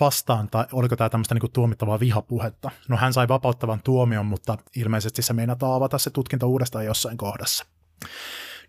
vastaan, 0.00 0.48
tai 0.50 0.64
oliko 0.72 0.96
tämä 0.96 1.10
tämmöistä 1.10 1.34
niin 1.34 1.52
tuomittavaa 1.52 2.00
vihapuhetta. 2.00 2.70
No 2.88 2.96
hän 2.96 3.12
sai 3.12 3.28
vapauttavan 3.28 3.80
tuomion, 3.84 4.26
mutta 4.26 4.58
ilmeisesti 4.76 5.22
se 5.22 5.32
meinataan 5.32 5.74
avata 5.74 5.98
se 5.98 6.10
tutkinta 6.10 6.46
uudestaan 6.46 6.84
jossain 6.84 7.16
kohdassa. 7.16 7.66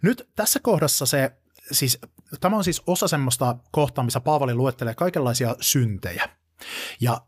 Nyt 0.02 0.30
tässä 0.36 0.60
kohdassa 0.60 1.06
se, 1.06 1.32
siis, 1.72 2.00
tämä 2.40 2.58
on 2.58 2.64
siis 2.64 2.82
osa 2.88 3.08
semmoista 3.08 3.56
kohtaa, 3.72 4.04
missä 4.04 4.20
Paavali 4.20 4.54
luettelee 4.54 4.96
kaikenlaisia 4.96 5.56
syntejä. 5.62 6.30
Ja 7.02 7.22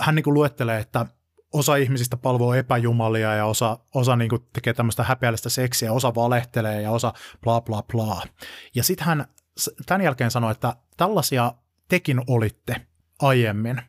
hän 0.00 0.14
niin 0.14 0.34
luettelee, 0.34 0.80
että 0.80 1.06
osa 1.52 1.76
ihmisistä 1.76 2.16
palvoo 2.16 2.54
epäjumalia 2.54 3.34
ja 3.34 3.46
osa, 3.46 3.78
osa 3.94 4.16
niin 4.16 4.28
kuin 4.28 4.42
tekee 4.52 4.74
tämmöistä 4.74 5.04
häpeällistä 5.04 5.48
seksiä, 5.48 5.92
osa 5.92 6.14
valehtelee 6.14 6.82
ja 6.82 6.90
osa 6.90 7.12
bla 7.40 7.60
bla 7.60 7.82
bla. 7.82 8.22
Ja 8.74 8.82
sitten 8.82 9.06
hän 9.06 9.24
tämän 9.86 10.02
jälkeen 10.02 10.30
sanoi, 10.30 10.52
että 10.52 10.76
tällaisia 10.96 11.52
tekin 11.88 12.22
olitte 12.26 12.86
aiemmin. 13.22 13.82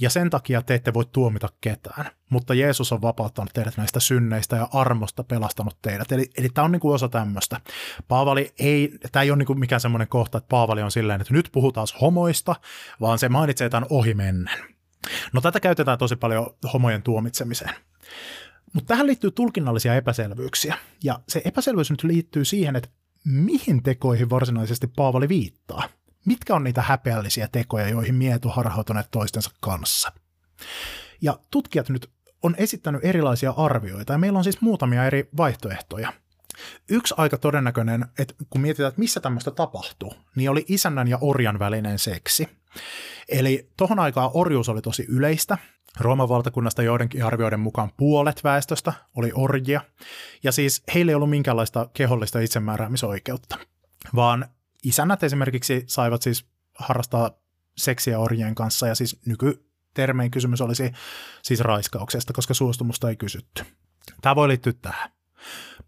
Ja 0.00 0.10
sen 0.10 0.30
takia 0.30 0.62
te 0.62 0.74
ette 0.74 0.94
voi 0.94 1.04
tuomita 1.12 1.48
ketään, 1.60 2.06
mutta 2.30 2.54
Jeesus 2.54 2.92
on 2.92 3.02
vapauttanut 3.02 3.52
teidät 3.52 3.76
näistä 3.76 4.00
synneistä 4.00 4.56
ja 4.56 4.68
armosta 4.72 5.24
pelastanut 5.24 5.78
teidät. 5.82 6.12
Eli, 6.12 6.30
eli 6.36 6.48
tämä 6.48 6.64
on 6.64 6.72
niin 6.72 6.80
kuin 6.80 6.94
osa 6.94 7.08
tämmöistä. 7.08 7.60
Paavali 8.08 8.54
ei, 8.58 8.98
tämä 9.12 9.22
ei 9.22 9.30
ole 9.30 9.38
niin 9.38 9.46
kuin 9.46 9.58
mikään 9.58 9.80
semmoinen 9.80 10.08
kohta, 10.08 10.38
että 10.38 10.48
Paavali 10.48 10.82
on 10.82 10.90
silleen, 10.90 11.20
että 11.20 11.34
nyt 11.34 11.48
puhutaan 11.52 11.86
homoista, 12.00 12.56
vaan 13.00 13.18
se 13.18 13.28
mainitsee 13.28 13.68
tämän 13.68 13.86
ohimennen. 13.90 14.73
No 15.32 15.40
tätä 15.40 15.60
käytetään 15.60 15.98
tosi 15.98 16.16
paljon 16.16 16.46
homojen 16.72 17.02
tuomitsemiseen. 17.02 17.74
Mutta 18.72 18.88
tähän 18.88 19.06
liittyy 19.06 19.30
tulkinnallisia 19.30 19.94
epäselvyyksiä. 19.94 20.76
Ja 21.04 21.20
se 21.28 21.42
epäselvyys 21.44 21.90
nyt 21.90 22.02
liittyy 22.02 22.44
siihen, 22.44 22.76
että 22.76 22.88
mihin 23.24 23.82
tekoihin 23.82 24.30
varsinaisesti 24.30 24.86
Paavali 24.86 25.28
viittaa. 25.28 25.88
Mitkä 26.26 26.54
on 26.54 26.64
niitä 26.64 26.82
häpeällisiä 26.82 27.48
tekoja, 27.52 27.88
joihin 27.88 28.14
miehet 28.14 28.44
on 28.44 28.54
harhautuneet 28.54 29.10
toistensa 29.10 29.50
kanssa? 29.60 30.12
Ja 31.22 31.38
tutkijat 31.50 31.88
nyt 31.88 32.10
on 32.42 32.54
esittänyt 32.58 33.04
erilaisia 33.04 33.54
arvioita, 33.56 34.12
ja 34.12 34.18
meillä 34.18 34.36
on 34.36 34.44
siis 34.44 34.60
muutamia 34.60 35.04
eri 35.06 35.28
vaihtoehtoja. 35.36 36.12
Yksi 36.90 37.14
aika 37.16 37.38
todennäköinen, 37.38 38.06
että 38.18 38.34
kun 38.50 38.60
mietitään, 38.60 38.88
että 38.88 39.00
missä 39.00 39.20
tämmöistä 39.20 39.50
tapahtuu, 39.50 40.14
niin 40.36 40.50
oli 40.50 40.64
isännän 40.68 41.08
ja 41.08 41.18
orjan 41.20 41.58
välinen 41.58 41.98
seksi. 41.98 42.48
Eli 43.28 43.68
tohon 43.76 43.98
aikaan 43.98 44.30
orjuus 44.34 44.68
oli 44.68 44.82
tosi 44.82 45.04
yleistä. 45.08 45.58
Rooman 46.00 46.28
valtakunnasta 46.28 46.82
joidenkin 46.82 47.24
arvioiden 47.24 47.60
mukaan 47.60 47.90
puolet 47.96 48.44
väestöstä 48.44 48.92
oli 49.16 49.32
orjia, 49.34 49.80
ja 50.42 50.52
siis 50.52 50.82
heillä 50.94 51.10
ei 51.10 51.14
ollut 51.14 51.30
minkäänlaista 51.30 51.88
kehollista 51.94 52.40
itsemääräämisoikeutta, 52.40 53.58
vaan 54.14 54.46
isännät 54.82 55.22
esimerkiksi 55.22 55.84
saivat 55.86 56.22
siis 56.22 56.46
harrastaa 56.78 57.30
seksiä 57.76 58.18
orjien 58.18 58.54
kanssa, 58.54 58.86
ja 58.86 58.94
siis 58.94 59.20
nykytermein 59.26 60.30
kysymys 60.30 60.60
olisi 60.60 60.92
siis 61.42 61.60
raiskauksesta, 61.60 62.32
koska 62.32 62.54
suostumusta 62.54 63.08
ei 63.08 63.16
kysytty. 63.16 63.64
Tämä 64.20 64.36
voi 64.36 64.48
liittyä 64.48 64.72
tähän. 64.82 65.10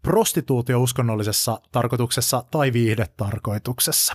Prostituutio 0.01 0.81
uskonnollisessa 0.81 1.61
tarkoituksessa 1.71 2.43
tai 2.51 2.73
viihdetarkoituksessa. 2.73 4.13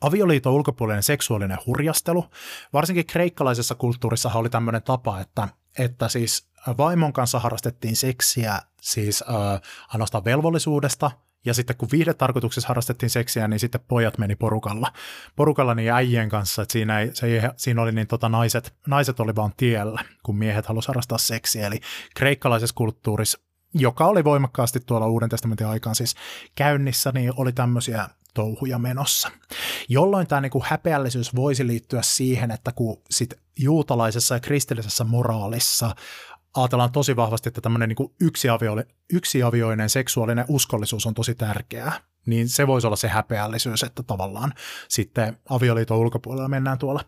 Avioliiton 0.00 0.52
ulkopuolinen 0.52 1.02
seksuaalinen 1.02 1.58
hurjastelu. 1.66 2.24
Varsinkin 2.72 3.06
kreikkalaisessa 3.06 3.74
kulttuurissa 3.74 4.30
oli 4.34 4.50
tämmöinen 4.50 4.82
tapa, 4.82 5.20
että, 5.20 5.48
että 5.78 6.08
siis 6.08 6.48
vaimon 6.78 7.12
kanssa 7.12 7.38
harrastettiin 7.38 7.96
seksiä 7.96 8.58
siis 8.80 9.24
äh, 9.28 9.60
ainoastaan 9.88 10.24
velvollisuudesta– 10.24 11.10
ja 11.44 11.54
sitten 11.54 11.76
kun 11.76 11.88
viihdetarkoituksessa 11.92 12.68
harrastettiin 12.68 13.10
seksiä, 13.10 13.48
niin 13.48 13.60
sitten 13.60 13.80
pojat 13.88 14.18
meni 14.18 14.36
porukalla. 14.36 14.92
Porukalla 15.36 15.74
niin 15.74 15.92
äijien 15.92 16.28
kanssa, 16.28 16.62
että 16.62 16.72
siinä, 16.72 17.00
ei, 17.00 17.10
se 17.14 17.26
ei, 17.26 17.40
siinä 17.56 17.82
oli 17.82 17.92
niin 17.92 18.06
tota 18.06 18.28
naiset, 18.28 18.74
naiset 18.86 19.20
oli 19.20 19.36
vaan 19.36 19.52
tiellä, 19.56 20.04
kun 20.22 20.38
miehet 20.38 20.66
halusivat 20.66 20.88
harrastaa 20.88 21.18
seksiä. 21.18 21.66
Eli 21.66 21.80
kreikkalaisessa 22.14 22.74
kulttuurissa, 22.74 23.38
joka 23.74 24.06
oli 24.06 24.24
voimakkaasti 24.24 24.80
tuolla 24.80 25.06
Uuden 25.06 25.28
testamentin 25.28 25.66
aikaan 25.66 25.94
siis 25.94 26.14
käynnissä, 26.54 27.12
niin 27.12 27.32
oli 27.36 27.52
tämmöisiä 27.52 28.08
touhuja 28.34 28.78
menossa. 28.78 29.30
Jolloin 29.88 30.26
tämä 30.26 30.40
niin 30.40 30.50
kuin 30.50 30.64
häpeällisyys 30.66 31.36
voisi 31.36 31.66
liittyä 31.66 32.02
siihen, 32.02 32.50
että 32.50 32.72
kun 32.72 33.02
sit 33.10 33.34
juutalaisessa 33.58 34.34
ja 34.34 34.40
kristillisessä 34.40 35.04
moraalissa 35.04 35.94
ajatellaan 36.56 36.92
tosi 36.92 37.16
vahvasti, 37.16 37.48
että 37.48 37.60
tämmöinen 37.60 37.88
niin 37.88 38.10
yksiavio, 38.20 38.76
yksiavioinen 39.12 39.90
seksuaalinen 39.90 40.44
uskollisuus 40.48 41.06
on 41.06 41.14
tosi 41.14 41.34
tärkeää, 41.34 42.00
niin 42.26 42.48
se 42.48 42.66
voisi 42.66 42.86
olla 42.86 42.96
se 42.96 43.08
häpeällisyys, 43.08 43.82
että 43.82 44.02
tavallaan 44.02 44.54
sitten 44.88 45.38
avioliiton 45.48 45.98
ulkopuolella 45.98 46.48
mennään 46.48 46.78
tuolla, 46.78 47.04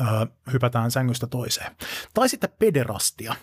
ö, 0.00 0.04
hypätään 0.52 0.90
sängystä 0.90 1.26
toiseen. 1.26 1.76
Tai 2.14 2.28
sitten 2.28 2.50
pederastia. 2.58 3.34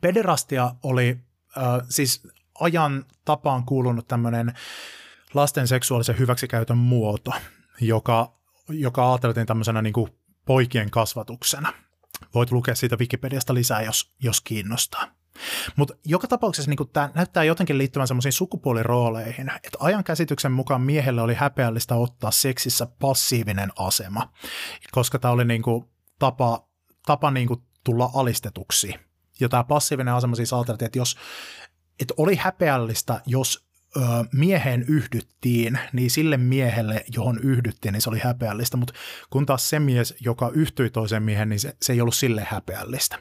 Pederastia 0.00 0.74
oli 0.82 1.18
ö, 1.56 1.60
siis 1.88 2.22
ajan 2.60 3.04
tapaan 3.24 3.64
kuulunut 3.64 4.08
tämmöinen 4.08 4.54
lasten 5.34 5.68
seksuaalisen 5.68 6.18
hyväksikäytön 6.18 6.78
muoto, 6.78 7.32
joka, 7.80 8.32
joka 8.68 9.12
ajateltiin 9.12 9.46
tämmöisenä 9.46 9.82
niin 9.82 9.92
kuin 9.92 10.10
poikien 10.44 10.90
kasvatuksena. 10.90 11.72
Voit 12.34 12.52
lukea 12.52 12.74
siitä 12.74 12.96
Wikipediasta 12.96 13.54
lisää, 13.54 13.82
jos, 13.82 14.14
jos 14.22 14.40
kiinnostaa. 14.40 15.06
Mutta 15.76 15.94
joka 16.04 16.28
tapauksessa 16.28 16.70
niin 16.70 16.90
tämä 16.92 17.10
näyttää 17.14 17.44
jotenkin 17.44 17.78
liittyvän 17.78 18.08
semmoisiin 18.08 18.32
sukupuolirooleihin, 18.32 19.50
että 19.56 19.78
ajan 19.80 20.04
käsityksen 20.04 20.52
mukaan 20.52 20.80
miehelle 20.80 21.22
oli 21.22 21.34
häpeällistä 21.34 21.94
ottaa 21.94 22.30
seksissä 22.30 22.86
passiivinen 23.00 23.72
asema, 23.78 24.32
koska 24.90 25.18
tämä 25.18 25.32
oli 25.32 25.44
niin 25.44 25.62
kuin 25.62 25.84
tapa, 26.18 26.68
tapa 27.06 27.30
niin 27.30 27.48
kuin 27.48 27.62
tulla 27.84 28.10
alistetuksi. 28.14 28.94
Ja 29.40 29.48
tämä 29.48 29.64
passiivinen 29.64 30.14
asema 30.14 30.36
siis 30.36 30.52
ajateltiin, 30.52 30.86
että 30.86 30.98
jos 30.98 31.16
että 32.00 32.14
oli 32.16 32.36
häpeällistä, 32.36 33.20
jos 33.26 33.66
ö, 33.96 34.00
mieheen 34.32 34.84
yhdyttiin, 34.88 35.78
niin 35.92 36.10
sille 36.10 36.36
miehelle, 36.36 37.04
johon 37.14 37.38
yhdyttiin, 37.38 37.92
niin 37.92 38.02
se 38.02 38.10
oli 38.10 38.18
häpeällistä, 38.18 38.76
mutta 38.76 38.94
kun 39.30 39.46
taas 39.46 39.70
se 39.70 39.80
mies, 39.80 40.14
joka 40.20 40.50
yhtyi 40.54 40.90
toiseen 40.90 41.22
miehen, 41.22 41.48
niin 41.48 41.60
se, 41.60 41.76
se 41.82 41.92
ei 41.92 42.00
ollut 42.00 42.14
sille 42.14 42.46
häpeällistä. 42.50 43.18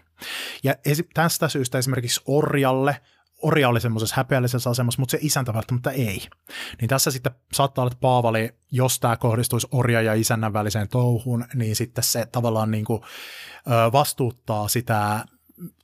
Ja 0.64 0.76
esi- 0.86 1.10
tästä 1.14 1.48
syystä 1.48 1.78
esimerkiksi 1.78 2.22
orjalle, 2.26 3.02
orja 3.42 3.70
oli 3.70 3.82
semmoisessa 3.82 4.16
häpeällisessä 4.16 4.70
asemassa, 4.70 5.02
mutta 5.02 5.12
se 5.12 5.18
isäntä 5.22 5.54
välttämättä 5.54 5.92
ei. 5.92 6.28
Niin 6.82 6.90
tässä 6.90 7.12
sitten 7.12 7.32
saattaa 7.54 7.82
olla, 7.82 7.92
että 7.92 8.02
Paavali, 8.02 8.56
jos 8.72 9.00
tämä 9.00 9.18
kohdistuisi 9.18 9.68
orja 9.72 10.02
ja 10.02 10.14
isännän 10.14 10.54
väliseen 10.54 10.90
touhuun, 10.90 11.46
niin 11.54 11.76
sitten 11.76 12.04
se 12.04 12.26
tavallaan 12.26 12.72
niin 12.72 12.86
kuin, 12.86 13.02
ö, 13.68 13.92
vastuuttaa 13.92 14.68
sitä 14.68 15.26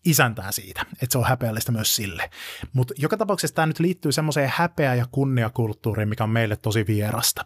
isäntää 0.06 0.52
siitä, 0.52 0.82
että 0.92 1.08
se 1.10 1.18
on 1.18 1.26
häpeällistä 1.26 1.72
myös 1.72 1.96
sille. 1.96 2.30
Mutta 2.74 2.94
joka 2.98 3.18
tapauksessa 3.18 3.56
tämä 3.56 3.66
nyt 3.66 3.80
liittyy 3.80 4.12
semmoiseen 4.12 4.52
häpeä- 4.56 4.96
ja 4.96 5.06
kunniakulttuuriin, 5.12 6.10
mikä 6.10 6.24
on 6.24 6.30
meille 6.30 6.56
tosi 6.56 6.88
vierasta. 6.88 7.46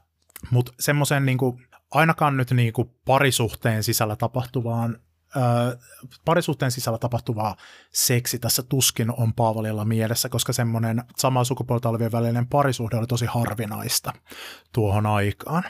Mutta 0.52 0.72
semmoiseen 0.80 1.26
niinku, 1.26 1.60
ainakaan 1.92 2.38
nyt 2.38 2.52
niinku 2.52 2.96
parisuhteen 3.06 3.84
sisällä 3.84 4.16
tapahtuvaan 4.16 5.00
parisuhteen 6.26 6.72
sisällä 6.72 6.98
tapahtuvaa 6.98 7.56
seksi 7.92 8.40
tässä 8.40 8.64
tuskin 8.64 9.12
on 9.12 9.34
Paavalilla 9.34 9.86
mielessä, 9.86 10.30
koska 10.30 10.54
semmoinen 10.54 11.04
samaa 11.18 11.44
sukupuolta 11.44 11.90
olevien 11.90 12.12
välinen 12.12 12.48
parisuhde 12.48 12.98
oli 12.98 13.08
tosi 13.08 13.26
harvinaista 13.26 14.14
tuohon 14.74 15.06
aikaan. 15.06 15.64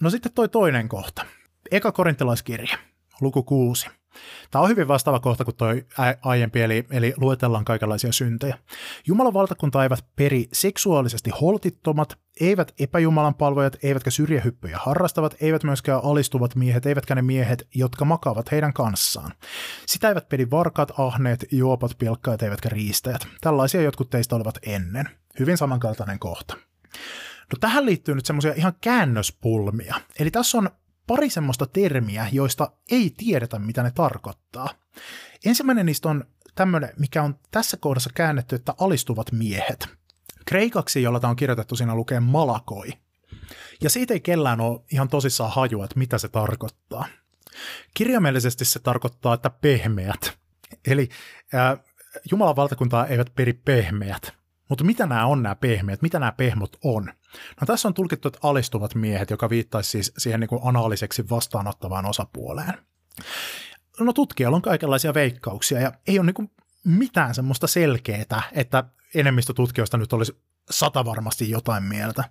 No 0.00 0.10
sitten 0.10 0.32
toi 0.32 0.48
toinen 0.48 0.88
kohta. 0.88 1.26
Eka 1.70 1.92
korintilaiskirja, 1.92 2.78
luku 3.20 3.42
6. 3.42 3.86
Tämä 4.50 4.62
on 4.62 4.68
hyvin 4.68 4.88
vastaava 4.88 5.20
kohta 5.20 5.44
kuin 5.44 5.56
tuo 5.56 5.68
aiempi, 6.22 6.62
eli, 6.62 6.86
eli 6.90 7.14
luetellaan 7.16 7.64
kaikenlaisia 7.64 8.12
syntejä. 8.12 8.58
Jumalan 9.06 9.34
valtakunta 9.34 9.82
eivät 9.82 10.04
peri 10.16 10.48
seksuaalisesti 10.52 11.30
holtittomat, 11.40 12.18
eivät 12.40 12.74
epäjumalan 12.80 13.34
palvojat, 13.34 13.76
eivätkä 13.82 14.10
syrjähyppyjä 14.10 14.78
harrastavat, 14.82 15.34
eivät 15.40 15.64
myöskään 15.64 16.00
alistuvat 16.04 16.54
miehet, 16.54 16.86
eivätkä 16.86 17.14
ne 17.14 17.22
miehet, 17.22 17.68
jotka 17.74 18.04
makaavat 18.04 18.50
heidän 18.50 18.72
kanssaan. 18.72 19.32
Sitä 19.86 20.08
eivät 20.08 20.28
pedi 20.28 20.46
varkaat, 20.50 20.92
ahneet, 20.98 21.44
juopat, 21.52 21.98
pilkkaat, 21.98 22.42
eivätkä 22.42 22.68
riistäjät. 22.68 23.28
Tällaisia 23.40 23.82
jotkut 23.82 24.10
teistä 24.10 24.36
olivat 24.36 24.58
ennen. 24.62 25.08
Hyvin 25.38 25.56
samankaltainen 25.56 26.18
kohta. 26.18 26.56
No 27.52 27.58
tähän 27.60 27.86
liittyy 27.86 28.14
nyt 28.14 28.26
semmoisia 28.26 28.52
ihan 28.56 28.72
käännöspulmia. 28.80 29.94
Eli 30.18 30.30
tässä 30.30 30.58
on 30.58 30.70
pari 31.06 31.30
semmoista 31.30 31.66
termiä, 31.66 32.28
joista 32.32 32.70
ei 32.90 33.12
tiedetä, 33.16 33.58
mitä 33.58 33.82
ne 33.82 33.90
tarkoittaa. 33.90 34.68
Ensimmäinen 35.44 35.86
niistä 35.86 36.08
on 36.08 36.24
tämmöinen, 36.54 36.92
mikä 36.98 37.22
on 37.22 37.38
tässä 37.50 37.76
kohdassa 37.76 38.10
käännetty, 38.14 38.56
että 38.56 38.74
alistuvat 38.80 39.32
miehet. 39.32 39.88
Kreikaksi, 40.46 41.02
jolla 41.02 41.20
tämä 41.20 41.30
on 41.30 41.36
kirjoitettu, 41.36 41.76
siinä 41.76 41.94
lukee 41.94 42.20
malakoi. 42.20 42.88
Ja 43.82 43.90
siitä 43.90 44.14
ei 44.14 44.20
kellään 44.20 44.60
ole 44.60 44.80
ihan 44.92 45.08
tosissaan 45.08 45.52
hajua, 45.52 45.84
että 45.84 45.98
mitä 45.98 46.18
se 46.18 46.28
tarkoittaa. 46.28 47.06
Kirjaimellisesti 47.94 48.64
se 48.64 48.78
tarkoittaa, 48.78 49.34
että 49.34 49.50
pehmeät. 49.50 50.38
Eli 50.86 51.08
äh, 51.54 51.78
Jumalan 52.30 52.56
valtakuntaa 52.56 53.06
eivät 53.06 53.34
peri 53.34 53.52
pehmeät. 53.52 54.34
Mutta 54.68 54.84
mitä 54.84 55.06
nämä 55.06 55.26
on 55.26 55.42
nämä 55.42 55.54
pehmeät, 55.54 56.02
mitä 56.02 56.18
nämä 56.18 56.32
pehmot 56.32 56.76
on? 56.84 57.04
No 57.60 57.66
tässä 57.66 57.88
on 57.88 57.94
tulkittu, 57.94 58.28
että 58.28 58.40
alistuvat 58.42 58.94
miehet, 58.94 59.30
joka 59.30 59.50
viittaisi 59.50 59.90
siis 59.90 60.12
siihen 60.18 60.40
niin 60.40 60.48
kuin 60.48 60.60
anaaliseksi 60.64 61.30
vastaanottavaan 61.30 62.06
osapuoleen. 62.06 62.74
No 64.00 64.12
tutkijalla 64.12 64.56
on 64.56 64.62
kaikenlaisia 64.62 65.14
veikkauksia 65.14 65.80
ja 65.80 65.92
ei 66.06 66.18
ole 66.18 66.26
niin 66.26 66.34
kuin 66.34 66.50
mitään 66.84 67.34
semmoista 67.34 67.66
selkeää, 67.66 68.42
että 68.52 68.84
enemmistö 69.14 69.52
tutkijoista 69.52 69.96
nyt 69.96 70.12
olisi 70.12 70.40
sata 70.70 71.04
varmasti 71.04 71.50
jotain 71.50 71.82
mieltä. 71.82 72.24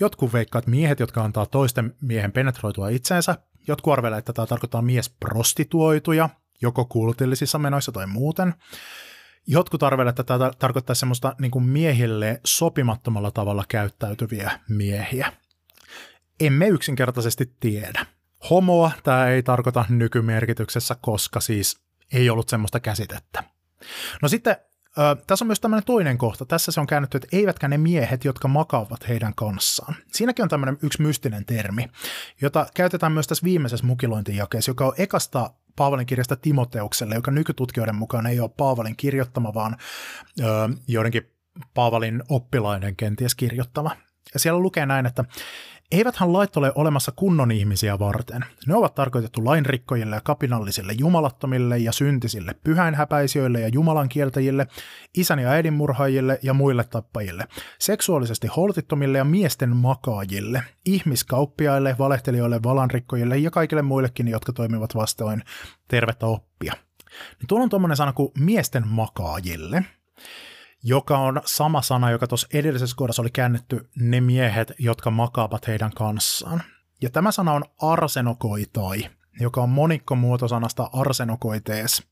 Jotkut 0.00 0.32
veikkaat 0.32 0.66
miehet, 0.66 1.00
jotka 1.00 1.24
antaa 1.24 1.46
toisten 1.46 1.94
miehen 2.00 2.32
penetroitua 2.32 2.88
itseensä. 2.88 3.38
Jotkut 3.68 3.92
arvelevat, 3.92 4.18
että 4.18 4.32
tämä 4.32 4.46
tarkoittaa 4.46 4.82
miesprostituoituja, 4.82 6.28
joko 6.62 6.84
kultillisissa 6.84 7.58
menoissa 7.58 7.92
tai 7.92 8.06
muuten. 8.06 8.54
Jotkut 9.46 9.82
arvelevat, 9.82 10.18
että 10.18 10.38
tämä 10.38 10.50
tarkoittaa 10.58 10.94
semmoista 10.94 11.36
niin 11.40 11.50
kuin 11.50 11.64
miehille 11.64 12.40
sopimattomalla 12.44 13.30
tavalla 13.30 13.64
käyttäytyviä 13.68 14.60
miehiä. 14.68 15.32
Emme 16.40 16.68
yksinkertaisesti 16.68 17.52
tiedä. 17.60 18.06
homoa 18.50 18.90
tämä 19.02 19.28
ei 19.28 19.42
tarkoita 19.42 19.84
nykymerkityksessä, 19.88 20.96
koska 21.00 21.40
siis 21.40 21.80
ei 22.12 22.30
ollut 22.30 22.48
semmoista 22.48 22.80
käsitettä. 22.80 23.44
No 24.22 24.28
sitten 24.28 24.56
Ö, 24.98 25.22
tässä 25.26 25.44
on 25.44 25.46
myös 25.46 25.60
tämmöinen 25.60 25.84
toinen 25.84 26.18
kohta. 26.18 26.44
Tässä 26.44 26.72
se 26.72 26.80
on 26.80 26.86
käännetty, 26.86 27.16
että 27.16 27.28
eivätkä 27.32 27.68
ne 27.68 27.78
miehet, 27.78 28.24
jotka 28.24 28.48
makaavat 28.48 29.08
heidän 29.08 29.34
kanssaan. 29.34 29.94
Siinäkin 30.12 30.42
on 30.42 30.48
tämmöinen 30.48 30.78
yksi 30.82 31.02
mystinen 31.02 31.44
termi, 31.44 31.88
jota 32.40 32.66
käytetään 32.74 33.12
myös 33.12 33.26
tässä 33.26 33.44
viimeisessä 33.44 33.86
mukilointijakeessa, 33.86 34.70
joka 34.70 34.86
on 34.86 34.94
ekasta 34.98 35.50
Paavalin 35.76 36.06
kirjasta 36.06 36.36
Timoteukselle, 36.36 37.14
joka 37.14 37.30
nykytutkijoiden 37.30 37.96
mukaan 37.96 38.26
ei 38.26 38.40
ole 38.40 38.50
Paavalin 38.56 38.96
kirjoittama, 38.96 39.54
vaan 39.54 39.76
ö, 40.40 40.44
joidenkin 40.88 41.30
Paavalin 41.74 42.22
oppilaiden 42.28 42.96
kenties 42.96 43.34
kirjoittama. 43.34 43.96
Ja 44.34 44.40
siellä 44.40 44.60
lukee 44.60 44.86
näin, 44.86 45.06
että 45.06 45.24
Eiväthän 45.94 46.32
lait 46.32 46.56
ole 46.56 46.72
olemassa 46.74 47.12
kunnon 47.16 47.52
ihmisiä 47.52 47.98
varten. 47.98 48.44
Ne 48.66 48.74
ovat 48.74 48.94
tarkoitettu 48.94 49.44
lainrikkojille 49.44 50.16
ja 50.16 50.20
kapinallisille 50.20 50.92
jumalattomille 50.92 51.78
ja 51.78 51.92
syntisille, 51.92 52.54
pyhäinhäpäisijöille 52.64 53.60
ja 53.60 53.68
jumalan 53.68 54.08
kieltäjille, 54.08 54.66
isän 55.16 55.38
ja 55.38 55.48
äidin 55.48 55.72
murhaajille 55.72 56.38
ja 56.42 56.54
muille 56.54 56.84
tappajille, 56.84 57.46
seksuaalisesti 57.78 58.46
holtittomille 58.46 59.18
ja 59.18 59.24
miesten 59.24 59.76
makaajille, 59.76 60.62
ihmiskauppiaille, 60.86 61.96
valehtelijoille, 61.98 62.62
valanrikkojille 62.62 63.38
ja 63.38 63.50
kaikille 63.50 63.82
muillekin, 63.82 64.28
jotka 64.28 64.52
toimivat 64.52 64.94
vastoin 64.94 65.42
tervettä 65.88 66.26
oppia. 66.26 66.72
Tuolla 67.48 67.62
on 67.64 67.70
tuommoinen 67.70 67.96
sana 67.96 68.12
kuin 68.12 68.32
miesten 68.38 68.88
makaajille– 68.88 69.84
joka 70.84 71.18
on 71.18 71.42
sama 71.44 71.82
sana, 71.82 72.10
joka 72.10 72.26
tuossa 72.26 72.48
edellisessä 72.52 72.96
kohdassa 72.96 73.22
oli 73.22 73.30
käännetty 73.30 73.88
ne 73.96 74.20
miehet, 74.20 74.72
jotka 74.78 75.10
makaavat 75.10 75.66
heidän 75.66 75.90
kanssaan. 75.90 76.62
Ja 77.02 77.10
tämä 77.10 77.32
sana 77.32 77.52
on 77.52 77.64
arsenokoitai, 77.82 79.10
joka 79.40 79.62
on 79.62 79.68
monikkomuotosanasta 79.68 80.90
arsenokoitees, 80.92 82.02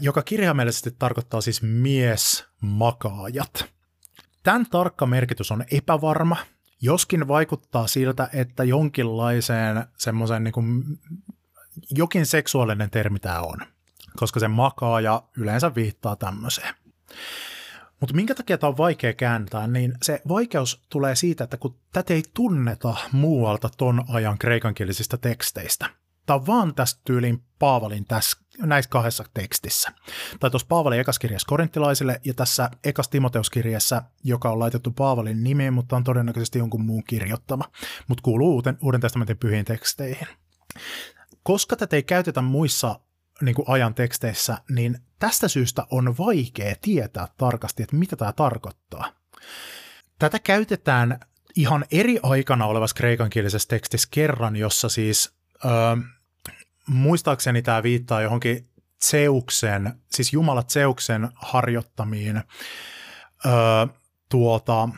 joka 0.00 0.22
kirjaimellisesti 0.22 0.90
tarkoittaa 0.98 1.40
siis 1.40 1.62
miesmakaajat. 1.62 3.64
Tämän 4.42 4.66
tarkka 4.70 5.06
merkitys 5.06 5.50
on 5.50 5.64
epävarma, 5.70 6.36
joskin 6.82 7.28
vaikuttaa 7.28 7.86
siltä, 7.86 8.28
että 8.32 8.64
jonkinlaiseen 8.64 9.84
semmoisen 9.96 10.44
niin 10.44 10.54
jokin 11.90 12.26
seksuaalinen 12.26 12.90
termi 12.90 13.18
tämä 13.18 13.40
on, 13.40 13.56
koska 14.16 14.40
se 14.40 14.48
makaaja 14.48 15.22
yleensä 15.36 15.74
viittaa 15.74 16.16
tämmöiseen. 16.16 16.74
Mutta 18.00 18.16
minkä 18.16 18.34
takia 18.34 18.58
tämä 18.58 18.68
on 18.68 18.76
vaikea 18.76 19.12
kääntää, 19.12 19.66
niin 19.66 19.94
se 20.02 20.22
vaikeus 20.28 20.82
tulee 20.88 21.14
siitä, 21.14 21.44
että 21.44 21.56
kun 21.56 21.78
tätä 21.92 22.14
ei 22.14 22.22
tunneta 22.34 22.94
muualta 23.12 23.70
ton 23.76 24.04
ajan 24.08 24.38
kreikankielisistä 24.38 25.16
teksteistä. 25.16 25.90
Tämä 26.26 26.34
on 26.34 26.46
vaan 26.46 26.74
tästä 26.74 27.00
tyyliin 27.04 27.42
Paavalin 27.58 28.04
tässä, 28.04 28.38
näissä 28.58 28.88
kahdessa 28.88 29.24
tekstissä. 29.34 29.90
Tai 30.40 30.50
tuossa 30.50 30.68
Paavalin 30.68 31.00
ekaskirjassa 31.00 31.46
korinttilaisille 31.48 32.20
ja 32.24 32.34
tässä 32.34 32.70
ekas 32.84 33.08
Timoteuskirjassa, 33.08 34.02
joka 34.24 34.50
on 34.50 34.58
laitettu 34.58 34.90
Paavalin 34.90 35.44
nimeen, 35.44 35.72
mutta 35.72 35.96
on 35.96 36.04
todennäköisesti 36.04 36.58
jonkun 36.58 36.84
muun 36.84 37.04
kirjoittama, 37.04 37.64
mutta 38.08 38.22
kuuluu 38.22 38.54
uuden, 38.54 38.78
uuden 38.82 39.00
testamentin 39.00 39.38
pyhiin 39.38 39.64
teksteihin. 39.64 40.28
Koska 41.42 41.76
tätä 41.76 41.96
ei 41.96 42.02
käytetä 42.02 42.42
muissa 42.42 43.00
niin 43.42 43.54
kuin 43.54 43.68
ajan 43.68 43.94
teksteissä, 43.94 44.58
niin 44.68 44.98
tästä 45.18 45.48
syystä 45.48 45.86
on 45.90 46.18
vaikea 46.18 46.74
tietää 46.80 47.28
tarkasti, 47.36 47.82
että 47.82 47.96
mitä 47.96 48.16
tämä 48.16 48.32
tarkoittaa. 48.32 49.12
Tätä 50.18 50.38
käytetään 50.38 51.20
ihan 51.56 51.84
eri 51.90 52.18
aikana 52.22 52.66
olevassa 52.66 52.96
kreikankielisessä 52.96 53.68
tekstissä 53.68 54.08
kerran, 54.10 54.56
jossa 54.56 54.88
siis 54.88 55.34
öö, 55.64 55.96
muistaakseni 56.86 57.62
tämä 57.62 57.82
viittaa 57.82 58.22
johonkin 58.22 58.68
Zeuksen, 59.04 59.92
siis 60.12 60.32
Jumala 60.32 60.62
Zeuksen 60.62 61.28
harjoittamiin 61.34 62.36
öö, 62.36 63.52
tuota, 64.28 64.88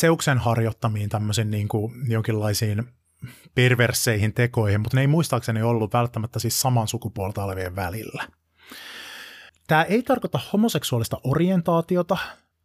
Zeuksen 0.00 0.38
harjoittamiin 0.38 1.08
tämmöisiin 1.08 1.50
niin 1.50 1.68
kuin 1.68 1.92
jonkinlaisiin 2.08 2.88
perverseihin 3.54 4.34
tekoihin, 4.34 4.80
mutta 4.80 4.96
ne 4.96 5.00
ei 5.00 5.06
muistaakseni 5.06 5.62
ollut 5.62 5.92
välttämättä 5.92 6.38
siis 6.38 6.60
saman 6.60 6.88
sukupuolta 6.88 7.44
olevien 7.44 7.76
välillä. 7.76 8.28
Tämä 9.66 9.82
ei 9.82 10.02
tarkoita 10.02 10.40
homoseksuaalista 10.52 11.20
orientaatiota, 11.24 12.16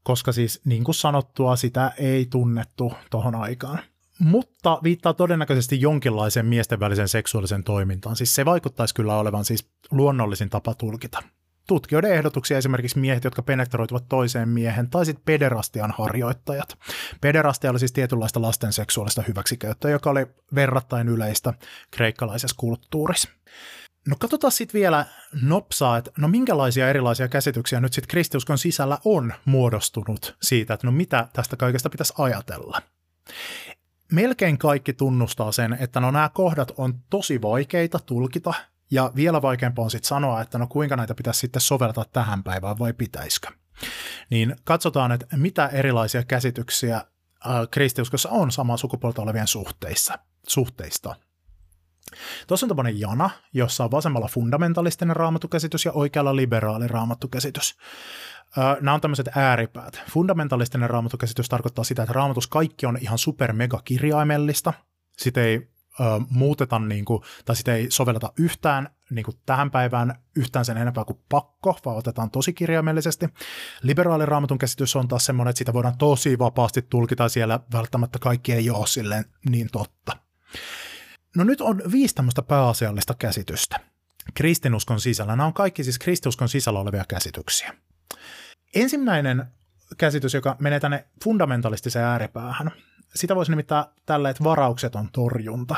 koska 0.04 0.32
siis 0.32 0.62
niin 0.66 0.84
kuin 0.84 0.96
sanottua 0.96 1.56
sitä 1.56 1.92
ei 1.98 2.26
tunnettu 2.26 2.94
tuohon 3.12 3.36
aikaan. 3.36 3.80
Mutta 4.20 4.80
viittaa 4.84 5.14
todennäköisesti 5.14 5.82
jonkinlaiseen 5.82 6.46
miesten 6.46 6.80
välisen 6.80 7.08
seksuaalisen 7.08 7.64
toimintaan. 7.64 8.16
Siis 8.16 8.36
se 8.36 8.46
vaikuttaisi 8.46 8.96
kyllä 8.96 9.18
olevan 9.18 9.46
siis 9.46 9.68
luonnollisin 9.92 10.50
tapa 10.50 10.74
tulkita 10.74 11.24
tutkijoiden 11.68 12.14
ehdotuksia 12.14 12.58
esimerkiksi 12.58 13.00
miehet, 13.00 13.24
jotka 13.24 13.42
penetroituvat 13.42 14.10
toiseen 14.10 14.50
miehen, 14.50 14.90
tai 14.90 15.06
sitten 15.06 15.26
pederastian 15.26 15.94
harjoittajat. 15.98 16.78
Pederastia 17.22 17.72
oli 17.72 17.80
siis 17.80 17.92
tietynlaista 17.94 18.42
lasten 18.42 18.74
seksuaalista 18.74 19.24
hyväksikäyttöä, 19.28 19.92
joka 19.92 20.10
oli 20.10 20.28
verrattain 20.56 21.08
yleistä 21.08 21.54
kreikkalaisessa 21.92 22.56
kulttuurissa. 22.60 23.30
No 24.08 24.16
katsotaan 24.20 24.52
sitten 24.52 24.80
vielä 24.80 25.06
nopsaa, 25.42 25.98
että 25.98 26.12
no 26.18 26.28
minkälaisia 26.28 26.90
erilaisia 26.90 27.28
käsityksiä 27.28 27.80
nyt 27.80 27.94
sitten 27.94 28.10
kristiuskon 28.10 28.58
sisällä 28.58 28.98
on 29.06 29.34
muodostunut 29.46 30.38
siitä, 30.42 30.74
että 30.74 30.88
no 30.88 30.92
mitä 30.92 31.28
tästä 31.34 31.58
kaikesta 31.58 31.90
pitäisi 31.90 32.14
ajatella. 32.18 32.82
Melkein 34.12 34.58
kaikki 34.58 34.94
tunnustaa 34.94 35.52
sen, 35.52 35.78
että 35.80 36.00
no 36.00 36.12
nämä 36.12 36.30
kohdat 36.34 36.72
on 36.78 36.94
tosi 37.10 37.42
vaikeita 37.42 38.00
tulkita, 38.00 38.54
ja 38.92 39.12
vielä 39.16 39.42
vaikeampaa 39.42 39.84
on 39.84 39.92
sitten 39.92 40.08
sanoa, 40.08 40.42
että 40.42 40.58
no 40.58 40.68
kuinka 40.68 40.96
näitä 40.96 41.16
pitäisi 41.16 41.40
sitten 41.40 41.62
soveltaa 41.62 42.06
tähän 42.14 42.44
päivään 42.44 42.80
vai 42.80 42.94
pitäisikö. 42.94 43.48
Niin 44.30 44.56
katsotaan, 44.64 45.12
että 45.12 45.38
mitä 45.38 45.68
erilaisia 45.68 46.24
käsityksiä 46.24 46.96
äh, 46.96 47.06
kristiuskossa 47.72 48.30
on 48.30 48.52
samaa 48.52 48.78
sukupuolta 48.78 49.22
olevien 49.22 49.48
suhteissa, 49.48 50.20
suhteista. 50.48 51.16
Tuossa 52.48 52.66
on 52.66 52.68
tämmöinen 52.68 53.00
jana, 53.00 53.30
jossa 53.54 53.84
on 53.84 53.92
vasemmalla 53.92 54.28
fundamentalistinen 54.28 55.16
raamattukäsitys 55.16 55.86
ja 55.86 55.92
oikealla 55.92 56.36
liberaali 56.36 56.88
raamattukäsitys. 56.88 57.78
Nämä 58.82 58.94
on 58.94 59.02
tämmöiset 59.02 59.30
ääripäät. 59.36 60.02
Fundamentalistinen 60.12 60.90
raamattukäsitys 60.90 61.50
tarkoittaa 61.50 61.84
sitä, 61.84 62.04
että 62.04 62.14
raamatus 62.14 62.48
kaikki 62.48 62.86
on 62.86 62.98
ihan 63.02 63.18
super 63.18 63.54
mega 63.54 63.82
kirjaimellista. 63.86 64.74
Sitä 65.18 65.42
ei 65.42 65.68
ö, 66.00 66.04
muuteta 66.30 66.80
niin 66.80 67.06
kuin, 67.06 67.24
tai 67.46 67.56
sitä 67.56 67.76
ei 67.76 67.92
sovelleta 67.92 68.34
yhtään 68.40 68.90
niin 69.10 69.26
kuin 69.26 69.38
tähän 69.46 69.72
päivään 69.72 70.16
yhtään 70.36 70.66
sen 70.66 70.78
enempää 70.78 71.06
kuin 71.06 71.20
pakko, 71.30 71.80
vaan 71.86 71.98
otetaan 71.98 72.32
tosi 72.32 72.54
kirjaimellisesti. 72.54 73.30
Liberaali 73.82 74.26
raamatun 74.26 74.58
käsitys 74.58 74.96
on 74.96 75.08
taas 75.08 75.26
semmoinen, 75.26 75.50
että 75.50 75.58
sitä 75.58 75.74
voidaan 75.74 75.98
tosi 75.98 76.40
vapaasti 76.40 76.82
tulkita 76.82 77.30
siellä, 77.30 77.60
välttämättä 77.74 78.20
kaikki 78.20 78.54
ei 78.54 78.70
ole 78.70 78.88
silleen 78.88 79.26
niin 79.50 79.68
totta. 79.72 80.18
No 81.36 81.44
nyt 81.44 81.62
on 81.62 81.82
viisi 81.92 82.16
tämmöistä 82.16 82.42
pääasiallista 82.42 83.14
käsitystä 83.14 83.80
kristinuskon 84.34 85.02
sisällä. 85.02 85.36
Nämä 85.36 85.48
on 85.48 85.54
kaikki 85.54 85.84
siis 85.84 86.00
kristinuskon 86.00 86.50
sisällä 86.50 86.80
olevia 86.80 87.06
käsityksiä. 87.08 87.74
Ensimmäinen 88.76 89.46
käsitys, 89.98 90.34
joka 90.34 90.56
menee 90.60 90.80
tänne 90.80 91.08
fundamentalistiseen 91.24 92.06
ääripäähän, 92.06 92.72
sitä 93.16 93.36
voisi 93.36 93.52
nimittää 93.52 93.88
tällä, 94.06 94.30
että 94.30 94.44
varaukset 94.44 94.96
on 94.96 95.10
torjunta. 95.12 95.76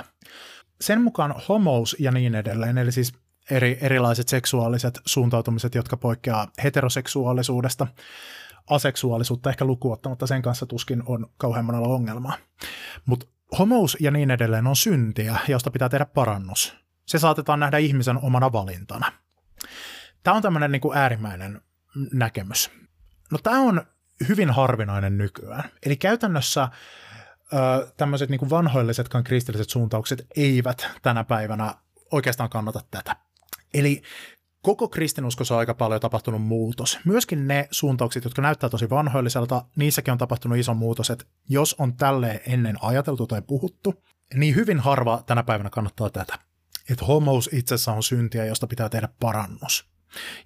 Sen 0.81 1.01
mukaan 1.01 1.35
homous 1.49 1.95
ja 1.99 2.11
niin 2.11 2.35
edelleen, 2.35 2.77
eli 2.77 2.91
siis 2.91 3.13
eri, 3.51 3.77
erilaiset 3.81 4.27
seksuaaliset 4.27 4.99
suuntautumiset, 5.05 5.75
jotka 5.75 5.97
poikkeaa 5.97 6.47
heteroseksuaalisuudesta, 6.63 7.87
aseksuaalisuutta 8.69 9.49
ehkä 9.49 9.65
lukuottamatta 9.65 10.27
sen 10.27 10.41
kanssa 10.41 10.65
tuskin 10.65 11.03
on 11.05 11.29
kauhean 11.37 11.65
monella 11.65 11.87
ongelmaa. 11.87 12.37
Mutta 13.05 13.25
homous 13.59 13.97
ja 13.99 14.11
niin 14.11 14.31
edelleen 14.31 14.67
on 14.67 14.75
syntiä, 14.75 15.37
josta 15.47 15.71
pitää 15.71 15.89
tehdä 15.89 16.05
parannus. 16.05 16.77
Se 17.05 17.19
saatetaan 17.19 17.59
nähdä 17.59 17.77
ihmisen 17.77 18.17
omana 18.17 18.51
valintana. 18.51 19.11
Tämä 20.23 20.37
on 20.37 20.41
tämmöinen 20.41 20.71
niin 20.71 20.81
äärimmäinen 20.93 21.61
näkemys. 22.13 22.71
No 23.31 23.37
tämä 23.43 23.59
on 23.59 23.81
hyvin 24.27 24.49
harvinainen 24.49 25.17
nykyään. 25.17 25.63
Eli 25.85 25.95
käytännössä 25.95 26.69
tämmöiset 27.97 28.29
niin 28.29 28.49
vanhoillisetkaan 28.49 29.23
kristilliset 29.23 29.69
suuntaukset 29.69 30.27
eivät 30.35 30.87
tänä 31.01 31.23
päivänä 31.23 31.75
oikeastaan 32.11 32.49
kannata 32.49 32.81
tätä. 32.91 33.15
Eli 33.73 34.01
koko 34.61 34.87
kristinuskossa 34.87 35.53
on 35.53 35.59
aika 35.59 35.73
paljon 35.73 36.01
tapahtunut 36.01 36.41
muutos. 36.41 36.99
Myöskin 37.05 37.47
ne 37.47 37.67
suuntaukset, 37.71 38.23
jotka 38.23 38.41
näyttää 38.41 38.69
tosi 38.69 38.89
vanhoilliselta, 38.89 39.65
niissäkin 39.75 40.11
on 40.11 40.17
tapahtunut 40.17 40.57
iso 40.57 40.73
muutos, 40.73 41.09
että 41.09 41.25
jos 41.49 41.75
on 41.79 41.97
tälle 41.97 42.41
ennen 42.47 42.75
ajateltu 42.81 43.27
tai 43.27 43.41
puhuttu, 43.41 44.03
niin 44.33 44.55
hyvin 44.55 44.79
harva 44.79 45.23
tänä 45.25 45.43
päivänä 45.43 45.69
kannattaa 45.69 46.09
tätä. 46.09 46.39
Että 46.89 47.05
homous 47.05 47.49
itsessä 47.53 47.91
on 47.91 48.03
syntiä, 48.03 48.45
josta 48.45 48.67
pitää 48.67 48.89
tehdä 48.89 49.09
parannus. 49.19 49.89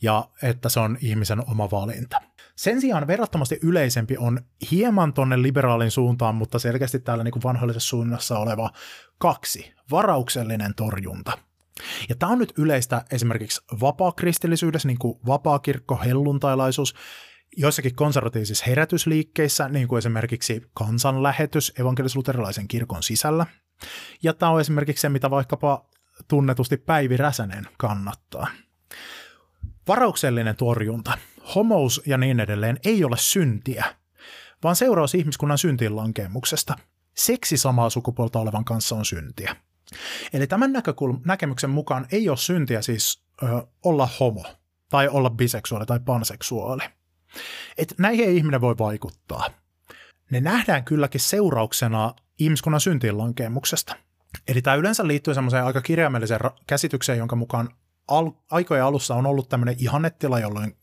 Ja 0.02 0.30
että 0.43 0.70
se 0.70 0.80
on 0.80 0.97
ihmisen 1.02 1.49
oma 1.49 1.72
valinta. 1.72 2.22
Sen 2.62 2.82
sijaan 2.82 3.07
verrattomasti 3.07 3.59
yleisempi 3.64 4.18
on 4.18 4.39
hieman 4.72 5.14
tonne 5.14 5.41
liberaalin 5.41 5.91
suuntaan, 5.91 6.36
mutta 6.36 6.59
selkeästi 6.59 6.99
täällä 6.99 7.24
niin 7.24 7.32
kuin 7.32 7.43
vanhallisessa 7.43 7.89
suunnassa 7.89 8.39
oleva 8.39 8.70
kaksi, 9.18 9.74
varauksellinen 9.91 10.76
torjunta. 10.76 11.38
Ja 12.09 12.16
tämä 12.16 12.32
on 12.32 12.38
nyt 12.38 12.53
yleistä 12.57 13.05
esimerkiksi 13.12 13.62
vapaakristillisyydessä, 13.82 14.88
niin 14.88 14.99
kuin 14.99 15.20
vapaakirkko, 15.28 15.99
helluntailaisuus, 16.05 16.95
joissakin 17.57 17.95
konservatiivisissa 17.95 18.66
herätysliikkeissä, 18.68 19.70
niin 19.70 19.88
kuin 19.88 19.97
esimerkiksi 19.97 20.62
kansanlähetys 20.74 21.74
evankelis-luterilaisen 21.80 22.68
kirkon 22.68 23.03
sisällä. 23.03 23.45
Ja 24.24 24.34
tämä 24.34 24.51
on 24.51 24.62
esimerkiksi 24.62 25.01
se, 25.01 25.09
mitä 25.09 25.30
vaikkapa 25.30 25.86
tunnetusti 26.28 26.78
Päivi 26.78 27.18
Räsänen 27.18 27.68
kannattaa. 27.78 28.47
Varauksellinen 29.88 30.55
torjunta, 30.55 31.18
homous 31.56 32.02
ja 32.06 32.18
niin 32.18 32.39
edelleen 32.39 32.78
ei 32.86 33.04
ole 33.04 33.18
syntiä, 33.20 33.86
vaan 34.64 34.76
seuraus 34.76 35.16
ihmiskunnan 35.16 35.58
syntiin 35.58 35.95
lankemuksesta. 35.95 36.76
Seksi 37.18 37.58
samaa 37.58 37.89
sukupuolta 37.89 38.39
olevan 38.39 38.66
kanssa 38.66 38.95
on 38.95 39.06
syntiä. 39.06 39.56
Eli 40.34 40.47
tämän 40.47 40.72
näkökulm- 40.72 41.22
näkemyksen 41.26 41.70
mukaan 41.70 42.08
ei 42.12 42.30
ole 42.30 42.38
syntiä 42.38 42.82
siis 42.82 43.24
ö, 43.43 43.68
olla 43.84 44.10
homo, 44.20 44.43
tai 44.89 45.08
olla 45.08 45.30
biseksuaali 45.30 45.86
tai 45.86 45.99
panseksuaali. 45.99 46.84
Et 47.78 47.93
näihin 47.97 48.28
ei 48.28 48.38
ihminen 48.38 48.62
voi 48.62 48.78
vaikuttaa. 48.78 49.49
Ne 50.32 50.41
nähdään 50.41 50.84
kylläkin 50.84 51.22
seurauksena 51.22 52.14
ihmiskunnan 52.39 52.82
syntiin 52.82 53.18
lankemuksesta. 53.18 53.95
Eli 54.47 54.62
tämä 54.62 54.76
yleensä 54.76 55.08
liittyy 55.08 55.34
semmoiseen 55.34 55.66
aika 55.66 55.82
kirjaimelliseen 55.82 56.39
käsitykseen, 56.68 57.18
jonka 57.18 57.36
mukaan 57.36 57.70
al- 58.08 58.32
aikojen 58.52 58.84
alussa 58.84 59.16
on 59.16 59.26
ollut 59.26 59.49
tämmöinen 59.49 59.76
ihannetila, 59.80 60.39
jolloin 60.39 60.78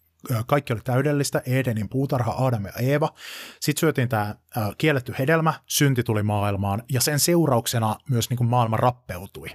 kaikki 0.46 0.72
oli 0.72 0.80
täydellistä, 0.84 1.42
Edenin 1.46 1.88
puutarha, 1.88 2.34
Adam 2.38 2.64
ja 2.64 2.72
Eeva. 2.80 3.14
Sitten 3.60 3.80
syötiin 3.80 4.08
tämä 4.08 4.34
kielletty 4.78 5.14
hedelmä, 5.18 5.54
synti 5.66 6.02
tuli 6.02 6.22
maailmaan, 6.22 6.82
ja 6.92 7.00
sen 7.00 7.20
seurauksena 7.20 7.96
myös 8.10 8.30
niin 8.30 8.38
kuin 8.38 8.50
maailma 8.50 8.76
rappeutui. 8.76 9.48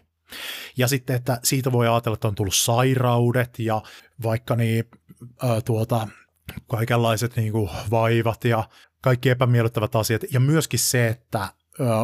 Ja 0.78 0.88
sitten, 0.88 1.16
että 1.16 1.40
siitä 1.44 1.72
voi 1.72 1.88
ajatella, 1.88 2.14
että 2.14 2.28
on 2.28 2.36
tullut 2.36 2.56
sairaudet 2.56 3.60
ja 3.60 3.82
vaikka 4.24 4.56
niin, 4.56 4.84
äh, 5.44 5.64
tuota, 5.66 6.08
kaikenlaiset 6.68 7.36
niin 7.36 7.52
kuin 7.52 7.70
vaivat 7.92 8.46
ja 8.46 8.70
kaikki 9.02 9.30
epämiellyttävät 9.30 9.96
asiat, 9.96 10.22
ja 10.32 10.40
myöskin 10.40 10.80
se, 10.80 11.08
että 11.08 11.42
äh, 11.42 11.52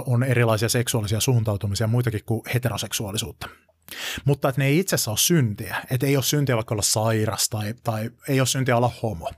on 0.06 0.24
erilaisia 0.24 0.70
seksuaalisia 0.70 1.20
suuntautumisia 1.20 1.88
muitakin 1.88 2.26
kuin 2.26 2.42
heteroseksuaalisuutta. 2.54 3.50
Mutta 4.26 4.50
että 4.50 4.62
ne 4.62 4.68
ei 4.68 4.80
itse 4.80 4.96
asiassa 4.96 5.12
ole 5.12 5.18
syntiä. 5.18 5.76
Että 5.92 6.06
ei 6.06 6.16
ole 6.16 6.24
syntiä 6.24 6.56
vaikka 6.56 6.76
olla 6.76 6.82
sairas 6.82 7.50
tai, 7.50 7.74
tai 7.84 8.12
ei 8.28 8.40
ole 8.40 8.48
syntiä 8.48 8.78
olla 8.78 8.92
homo. 9.04 9.32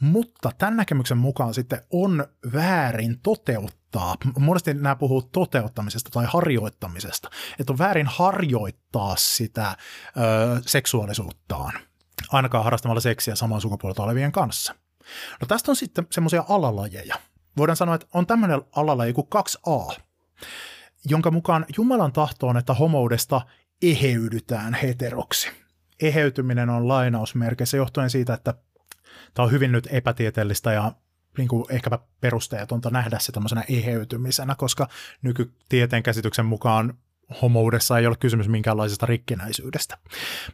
Mutta 0.00 0.50
tämän 0.58 0.76
näkemyksen 0.76 1.18
mukaan 1.18 1.54
sitten 1.54 1.80
on 1.90 2.26
väärin 2.52 3.20
toteuttaa. 3.22 4.16
Monesti 4.38 4.74
nämä 4.74 4.96
puhuu 4.96 5.22
toteuttamisesta 5.22 6.10
tai 6.10 6.26
harjoittamisesta. 6.28 7.30
Että 7.58 7.72
on 7.72 7.78
väärin 7.78 8.06
harjoittaa 8.06 9.16
sitä 9.16 9.76
ö, 10.16 10.60
seksuaalisuuttaan. 10.66 11.72
Ainakaan 12.32 12.64
harrastamalla 12.64 13.00
seksiä 13.00 13.34
samaa 13.34 13.60
sukupuolta 13.60 14.02
olevien 14.02 14.32
kanssa. 14.32 14.74
No 15.40 15.46
tästä 15.46 15.72
on 15.72 15.76
sitten 15.76 16.06
semmoisia 16.10 16.44
alalajeja. 16.48 17.16
Voidaan 17.56 17.76
sanoa, 17.76 17.94
että 17.94 18.06
on 18.14 18.26
tämmöinen 18.26 18.62
alalaji 18.76 19.12
kuin 19.12 19.28
2a, 19.34 20.00
jonka 21.04 21.30
mukaan 21.30 21.66
Jumalan 21.76 22.12
tahto 22.12 22.46
on, 22.46 22.56
että 22.56 22.74
homoudesta 22.74 23.40
eheydytään 23.82 24.74
heteroksi. 24.74 25.50
Eheytyminen 26.02 26.70
on 26.70 26.88
lainausmerkeissä 26.88 27.76
johtuen 27.76 28.10
siitä, 28.10 28.34
että 28.34 28.54
tämä 29.34 29.44
on 29.44 29.52
hyvin 29.52 29.72
nyt 29.72 29.88
epätieteellistä 29.90 30.72
ja 30.72 30.92
niin 31.38 31.48
kuin 31.48 31.64
ehkäpä 31.68 31.98
perusteetonta 32.20 32.90
nähdä 32.90 33.18
se 33.18 33.32
tämmöisenä 33.32 33.64
eheytymisenä, 33.68 34.54
koska 34.54 34.88
nykytieteen 35.22 36.02
käsityksen 36.02 36.46
mukaan 36.46 36.98
homoudessa 37.42 37.98
ei 37.98 38.06
ole 38.06 38.16
kysymys 38.16 38.48
minkäänlaisesta 38.48 39.06
rikkinäisyydestä. 39.06 39.98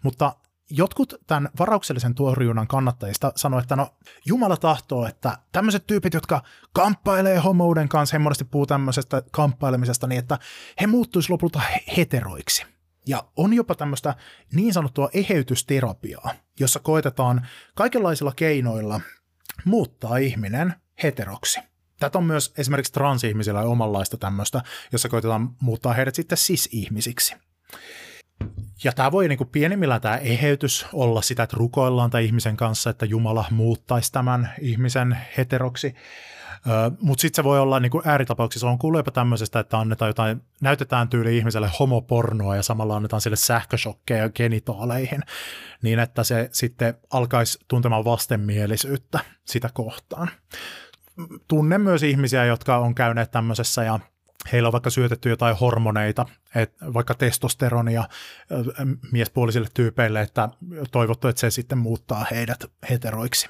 Mutta 0.02 0.36
jotkut 0.70 1.14
tämän 1.26 1.48
varauksellisen 1.58 2.14
tuorjunnan 2.14 2.66
kannattajista 2.66 3.32
sanoivat, 3.36 3.64
että 3.64 3.76
no 3.76 3.88
Jumala 4.26 4.56
tahtoo, 4.56 5.06
että 5.06 5.38
tämmöiset 5.52 5.86
tyypit, 5.86 6.14
jotka 6.14 6.42
kamppailee 6.72 7.38
homouden 7.38 7.88
kanssa, 7.88 8.14
he 8.14 8.18
monesti 8.18 8.44
puhuu 8.44 8.66
tämmöisestä 8.66 9.22
kamppailemisesta 9.30 10.06
niin, 10.06 10.18
että 10.18 10.38
he 10.80 10.86
muuttuisi 10.86 11.30
lopulta 11.30 11.60
heteroiksi. 11.96 12.75
Ja 13.06 13.24
on 13.36 13.52
jopa 13.52 13.74
tämmöistä 13.74 14.14
niin 14.52 14.72
sanottua 14.72 15.08
eheytysterapiaa, 15.14 16.34
jossa 16.60 16.80
koetetaan 16.80 17.46
kaikenlaisilla 17.74 18.32
keinoilla 18.36 19.00
muuttaa 19.64 20.16
ihminen 20.16 20.74
heteroksi. 21.02 21.60
Tätä 22.00 22.18
on 22.18 22.24
myös 22.24 22.54
esimerkiksi 22.58 22.92
transihmisillä 22.92 23.62
omanlaista 23.62 24.16
tämmöistä, 24.16 24.62
jossa 24.92 25.08
koitetaan 25.08 25.56
muuttaa 25.60 25.92
heidät 25.92 26.14
sitten 26.14 26.38
cis-ihmisiksi. 26.38 27.36
Ja 28.84 28.92
tämä 28.92 29.12
voi 29.12 29.28
niin 29.28 29.38
kuin 29.38 29.50
pienimmillään 29.50 30.00
tämä 30.00 30.16
eheytys 30.16 30.86
olla 30.92 31.22
sitä, 31.22 31.42
että 31.42 31.56
rukoillaan 31.56 32.10
tai 32.10 32.24
ihmisen 32.24 32.56
kanssa, 32.56 32.90
että 32.90 33.06
Jumala 33.06 33.44
muuttaisi 33.50 34.12
tämän 34.12 34.54
ihmisen 34.60 35.18
heteroksi. 35.36 35.94
Mutta 37.00 37.22
sitten 37.22 37.36
se 37.36 37.44
voi 37.44 37.60
olla 37.60 37.80
niin 37.80 37.90
kuin 37.90 38.08
ääritapauksissa, 38.08 38.70
on 38.70 38.78
kuullut 38.78 38.98
jopa 38.98 39.10
tämmöisestä, 39.10 39.60
että 39.60 39.78
annetaan 39.78 40.08
jotain, 40.08 40.42
näytetään 40.60 41.08
tyyli 41.08 41.38
ihmiselle 41.38 41.70
homopornoa 41.78 42.56
ja 42.56 42.62
samalla 42.62 42.96
annetaan 42.96 43.20
sille 43.20 43.36
sähköshokkeja 43.36 44.30
genitaaleihin, 44.30 45.22
niin 45.82 45.98
että 45.98 46.24
se 46.24 46.48
sitten 46.52 46.94
alkaisi 47.10 47.58
tuntemaan 47.68 48.04
vastenmielisyyttä 48.04 49.20
sitä 49.44 49.70
kohtaan. 49.74 50.30
Tunnen 51.48 51.80
myös 51.80 52.02
ihmisiä, 52.02 52.44
jotka 52.44 52.78
on 52.78 52.94
käyneet 52.94 53.30
tämmöisessä 53.30 53.84
ja 53.84 54.00
heillä 54.52 54.66
on 54.66 54.72
vaikka 54.72 54.90
syötetty 54.90 55.28
jotain 55.28 55.56
hormoneita, 55.56 56.26
että 56.54 56.92
vaikka 56.94 57.14
testosteronia 57.14 58.04
miespuolisille 59.12 59.68
tyypeille, 59.74 60.20
että 60.20 60.48
toivottu, 60.90 61.28
että 61.28 61.40
se 61.40 61.50
sitten 61.50 61.78
muuttaa 61.78 62.26
heidät 62.30 62.64
heteroiksi 62.90 63.48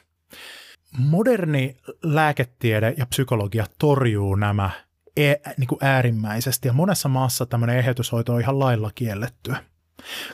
moderni 0.99 1.77
lääketiede 2.03 2.95
ja 2.97 3.07
psykologia 3.07 3.67
torjuu 3.79 4.35
nämä 4.35 4.71
e- 5.17 5.35
niin 5.57 5.69
kuin 5.69 5.79
äärimmäisesti, 5.83 6.69
ja 6.69 6.73
monessa 6.73 7.09
maassa 7.09 7.47
tämmöinen 7.47 7.79
eheytyshoito 7.79 8.35
on 8.35 8.41
ihan 8.41 8.59
lailla 8.59 8.91
kiellettyä, 8.95 9.57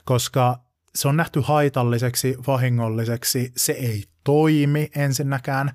koska 0.05 0.59
se 0.95 1.09
on 1.09 1.17
nähty 1.17 1.41
haitalliseksi, 1.41 2.37
vahingolliseksi, 2.47 3.53
se 3.57 3.73
ei 3.73 4.05
toimi 4.25 4.91
ensinnäkään. 4.97 5.73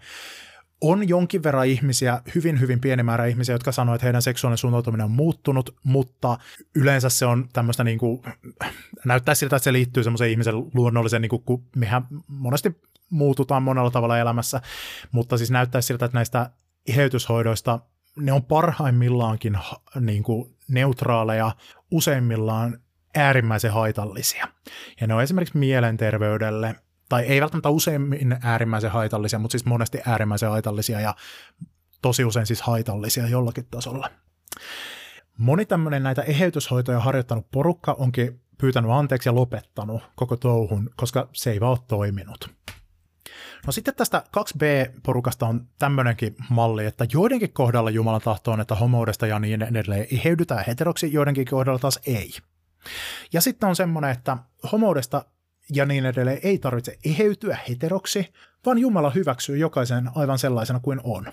On 0.81 1.09
jonkin 1.09 1.43
verran 1.43 1.67
ihmisiä, 1.67 2.21
hyvin 2.35 2.59
hyvin 2.59 2.79
pieni 2.79 3.03
määrä 3.03 3.25
ihmisiä, 3.25 3.55
jotka 3.55 3.71
sanoo, 3.71 3.95
että 3.95 4.05
heidän 4.05 4.21
seksuaalinen 4.21 4.57
suuntautuminen 4.57 5.05
on 5.05 5.11
muuttunut, 5.11 5.75
mutta 5.83 6.37
yleensä 6.75 7.09
se 7.09 7.25
on 7.25 7.49
tämmöistä 7.53 7.83
niin 7.83 7.99
kuin, 7.99 8.21
näyttää 9.05 9.35
siltä, 9.35 9.55
että 9.55 9.63
se 9.63 9.73
liittyy 9.73 10.03
semmoiseen 10.03 10.31
ihmisen 10.31 10.55
luonnolliseen, 10.73 11.21
niin 11.21 11.29
kuin, 11.29 11.43
kun 11.43 11.63
mehän 11.75 12.07
monesti 12.27 12.81
muututaan 13.09 13.63
monella 13.63 13.91
tavalla 13.91 14.19
elämässä, 14.19 14.61
mutta 15.11 15.37
siis 15.37 15.51
näyttää 15.51 15.81
siltä, 15.81 16.05
että 16.05 16.17
näistä 16.17 16.49
iheytyshoidoista 16.87 17.79
ne 18.15 18.31
on 18.31 18.43
parhaimmillaankin 18.43 19.57
niin 19.99 20.23
kuin 20.23 20.55
neutraaleja, 20.67 21.51
useimmillaan 21.91 22.79
äärimmäisen 23.15 23.71
haitallisia. 23.71 24.47
Ja 25.01 25.07
ne 25.07 25.13
on 25.13 25.23
esimerkiksi 25.23 25.57
mielenterveydelle, 25.57 26.75
tai 27.09 27.23
ei 27.23 27.41
välttämättä 27.41 27.69
useimmin 27.69 28.37
äärimmäisen 28.41 28.91
haitallisia, 28.91 29.39
mutta 29.39 29.51
siis 29.51 29.65
monesti 29.65 29.99
äärimmäisen 30.05 30.49
haitallisia 30.49 30.99
ja 30.99 31.15
tosi 32.01 32.25
usein 32.25 32.45
siis 32.45 32.61
haitallisia 32.61 33.27
jollakin 33.27 33.67
tasolla. 33.71 34.09
Moni 35.37 35.65
tämmöinen 35.65 36.03
näitä 36.03 36.21
eheytyshoitoja 36.21 36.99
harjoittanut 36.99 37.51
porukka 37.51 37.93
onkin 37.93 38.41
pyytänyt 38.57 38.91
anteeksi 38.91 39.29
ja 39.29 39.35
lopettanut 39.35 40.01
koko 40.15 40.37
touhun, 40.37 40.89
koska 40.95 41.29
se 41.33 41.51
ei 41.51 41.59
vaan 41.59 41.71
ole 41.71 41.79
toiminut. 41.87 42.49
No 43.65 43.71
sitten 43.71 43.95
tästä 43.95 44.23
2B-porukasta 44.37 45.47
on 45.47 45.67
tämmöinenkin 45.79 46.35
malli, 46.49 46.85
että 46.85 47.07
joidenkin 47.13 47.53
kohdalla 47.53 47.89
Jumalan 47.89 48.21
tahto 48.21 48.51
on, 48.51 48.61
että 48.61 48.75
homoudesta 48.75 49.27
ja 49.27 49.39
niin 49.39 49.61
edelleen 49.61 50.07
eheydytään 50.11 50.63
heteroksi, 50.67 51.13
joidenkin 51.13 51.45
kohdalla 51.45 51.79
taas 51.79 51.99
ei. 52.05 52.31
Ja 53.33 53.41
sitten 53.41 53.69
on 53.69 53.75
semmoinen, 53.75 54.11
että 54.11 54.37
homoudesta 54.71 55.25
ja 55.73 55.85
niin 55.85 56.05
edelleen 56.05 56.39
ei 56.43 56.57
tarvitse 56.57 56.97
eheytyä 57.05 57.57
heteroksi, 57.69 58.33
vaan 58.65 58.77
Jumala 58.77 59.09
hyväksyy 59.09 59.57
jokaisen 59.57 60.09
aivan 60.15 60.39
sellaisena 60.39 60.79
kuin 60.79 61.01
on. 61.03 61.25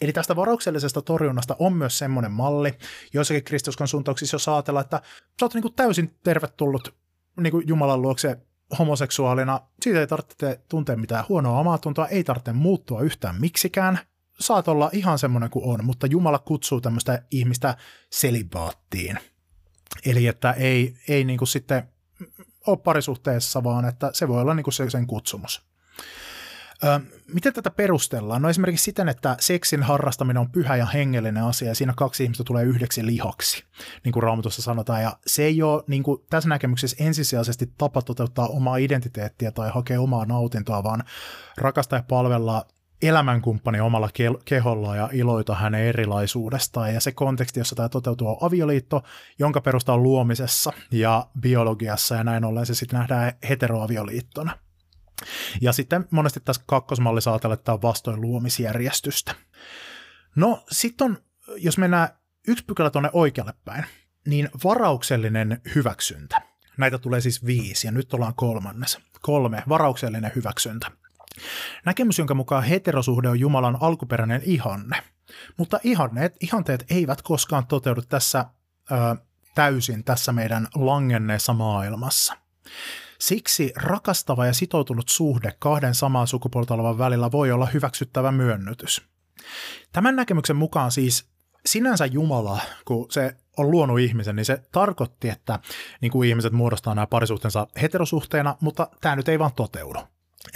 Eli 0.00 0.12
tästä 0.12 0.36
varauksellisesta 0.36 1.02
torjunnasta 1.02 1.56
on 1.58 1.72
myös 1.72 1.98
semmoinen 1.98 2.32
malli, 2.32 2.74
joissakin 3.12 3.44
kristuskon 3.44 3.88
suuntauksissa 3.88 4.34
jos 4.34 4.48
ajatellaan, 4.48 4.84
että 4.84 5.02
sä 5.40 5.44
oot 5.46 5.54
niin 5.54 5.74
täysin 5.76 6.14
tervetullut 6.24 6.94
niin 7.40 7.62
Jumalan 7.66 8.02
luokse 8.02 8.38
homoseksuaalina, 8.78 9.60
siitä 9.82 10.00
ei 10.00 10.06
tarvitse 10.06 10.60
tuntea 10.68 10.96
mitään 10.96 11.24
huonoa 11.28 11.58
omaa 11.58 11.78
tuntoa, 11.78 12.08
ei 12.08 12.24
tarvitse 12.24 12.52
muuttua 12.52 13.00
yhtään 13.00 13.40
miksikään. 13.40 13.98
Saat 14.40 14.68
olla 14.68 14.90
ihan 14.92 15.18
semmoinen 15.18 15.50
kuin 15.50 15.64
on, 15.64 15.84
mutta 15.84 16.06
Jumala 16.06 16.38
kutsuu 16.38 16.80
tämmöistä 16.80 17.22
ihmistä 17.30 17.76
selibaattiin. 18.10 19.18
Eli 20.06 20.26
että 20.26 20.52
ei, 20.52 20.94
ei 21.08 21.24
niin 21.24 21.38
kuin 21.38 21.48
sitten 21.48 21.88
ole 22.66 22.76
parisuhteessa, 22.76 23.64
vaan 23.64 23.84
että 23.84 24.10
se 24.12 24.28
voi 24.28 24.40
olla 24.40 24.54
niin 24.54 24.64
kuin 24.64 24.74
se 24.74 24.90
sen 24.90 25.06
kutsumus. 25.06 25.62
Ö, 26.84 27.00
miten 27.34 27.52
tätä 27.52 27.70
perustellaan? 27.70 28.42
No 28.42 28.48
esimerkiksi 28.48 28.84
siten, 28.84 29.08
että 29.08 29.36
seksin 29.40 29.82
harrastaminen 29.82 30.40
on 30.40 30.50
pyhä 30.50 30.76
ja 30.76 30.86
hengellinen 30.86 31.44
asia 31.44 31.68
ja 31.68 31.74
siinä 31.74 31.92
kaksi 31.96 32.24
ihmistä 32.24 32.44
tulee 32.44 32.64
yhdeksi 32.64 33.06
lihaksi, 33.06 33.64
niin 34.04 34.12
kuin 34.12 34.22
Raamatussa 34.22 34.62
sanotaan. 34.62 35.02
Ja 35.02 35.18
se 35.26 35.44
ei 35.44 35.62
ole 35.62 35.82
niin 35.86 36.02
kuin 36.02 36.22
tässä 36.30 36.48
näkemyksessä 36.48 37.04
ensisijaisesti 37.04 37.72
tapa 37.78 38.02
toteuttaa 38.02 38.46
omaa 38.46 38.76
identiteettiä 38.76 39.52
tai 39.52 39.70
hakea 39.70 40.00
omaa 40.00 40.24
nautintoa, 40.24 40.84
vaan 40.84 41.04
rakastaa 41.56 41.98
ja 41.98 42.04
palvella 42.08 42.66
elämänkumppani 43.02 43.80
omalla 43.80 44.08
keholla 44.44 44.96
ja 44.96 45.08
iloita 45.12 45.54
hänen 45.54 45.84
erilaisuudestaan. 45.84 46.94
Ja 46.94 47.00
se 47.00 47.12
konteksti, 47.12 47.60
jossa 47.60 47.76
tämä 47.76 47.88
toteutuu, 47.88 48.28
on 48.28 48.36
avioliitto, 48.40 49.02
jonka 49.38 49.60
perusta 49.60 49.92
on 49.92 50.02
luomisessa 50.02 50.72
ja 50.90 51.26
biologiassa, 51.40 52.14
ja 52.14 52.24
näin 52.24 52.44
ollen 52.44 52.66
se 52.66 52.74
sitten 52.74 52.98
nähdään 52.98 53.32
heteroavioliittona. 53.48 54.58
Ja 55.60 55.72
sitten 55.72 56.04
monesti 56.10 56.40
tässä 56.40 56.62
kakkosmallissa 56.66 57.32
ajatellaan, 57.32 57.54
että 57.54 57.64
tämä 57.64 57.74
on 57.74 57.82
vastoin 57.82 58.20
luomisjärjestystä. 58.20 59.34
No 60.36 60.64
sitten 60.70 61.04
on, 61.04 61.18
jos 61.56 61.78
mennään 61.78 62.08
yksi 62.48 62.64
pykälä 62.64 62.90
tuonne 62.90 63.10
oikealle 63.12 63.54
päin, 63.64 63.84
niin 64.26 64.48
varauksellinen 64.64 65.60
hyväksyntä. 65.74 66.42
Näitä 66.76 66.98
tulee 66.98 67.20
siis 67.20 67.46
viisi, 67.46 67.86
ja 67.86 67.92
nyt 67.92 68.14
ollaan 68.14 68.34
kolmannes. 68.34 68.98
Kolme, 69.20 69.62
varauksellinen 69.68 70.32
hyväksyntä. 70.36 70.90
Näkemys, 71.84 72.18
jonka 72.18 72.34
mukaan 72.34 72.62
heterosuhde 72.62 73.28
on 73.28 73.40
Jumalan 73.40 73.78
alkuperäinen 73.80 74.42
ihanne. 74.44 75.02
Mutta 75.56 75.80
ihanneet, 75.84 76.36
ihanteet 76.40 76.84
eivät 76.90 77.22
koskaan 77.22 77.66
toteudu 77.66 78.02
tässä 78.02 78.44
ö, 78.92 78.94
täysin 79.54 80.04
tässä 80.04 80.32
meidän 80.32 80.68
langenneessa 80.74 81.52
maailmassa. 81.52 82.36
Siksi 83.18 83.72
rakastava 83.76 84.46
ja 84.46 84.52
sitoutunut 84.52 85.08
suhde 85.08 85.52
kahden 85.58 85.94
samaa 85.94 86.26
sukupuolta 86.26 86.74
olevan 86.74 86.98
välillä 86.98 87.32
voi 87.32 87.52
olla 87.52 87.66
hyväksyttävä 87.66 88.32
myönnytys. 88.32 89.02
Tämän 89.92 90.16
näkemyksen 90.16 90.56
mukaan 90.56 90.90
siis 90.90 91.28
sinänsä 91.66 92.06
Jumala, 92.06 92.60
kun 92.84 93.06
se 93.10 93.36
on 93.56 93.70
luonut 93.70 94.00
ihmisen, 94.00 94.36
niin 94.36 94.44
se 94.44 94.62
tarkoitti, 94.72 95.28
että 95.28 95.58
niin 96.00 96.12
kuin 96.12 96.28
ihmiset 96.28 96.52
muodostaa 96.52 96.94
nämä 96.94 97.06
parisuhteensa 97.06 97.66
heterosuhteena, 97.82 98.56
mutta 98.60 98.88
tämä 99.00 99.16
nyt 99.16 99.28
ei 99.28 99.38
vaan 99.38 99.52
toteudu. 99.52 100.00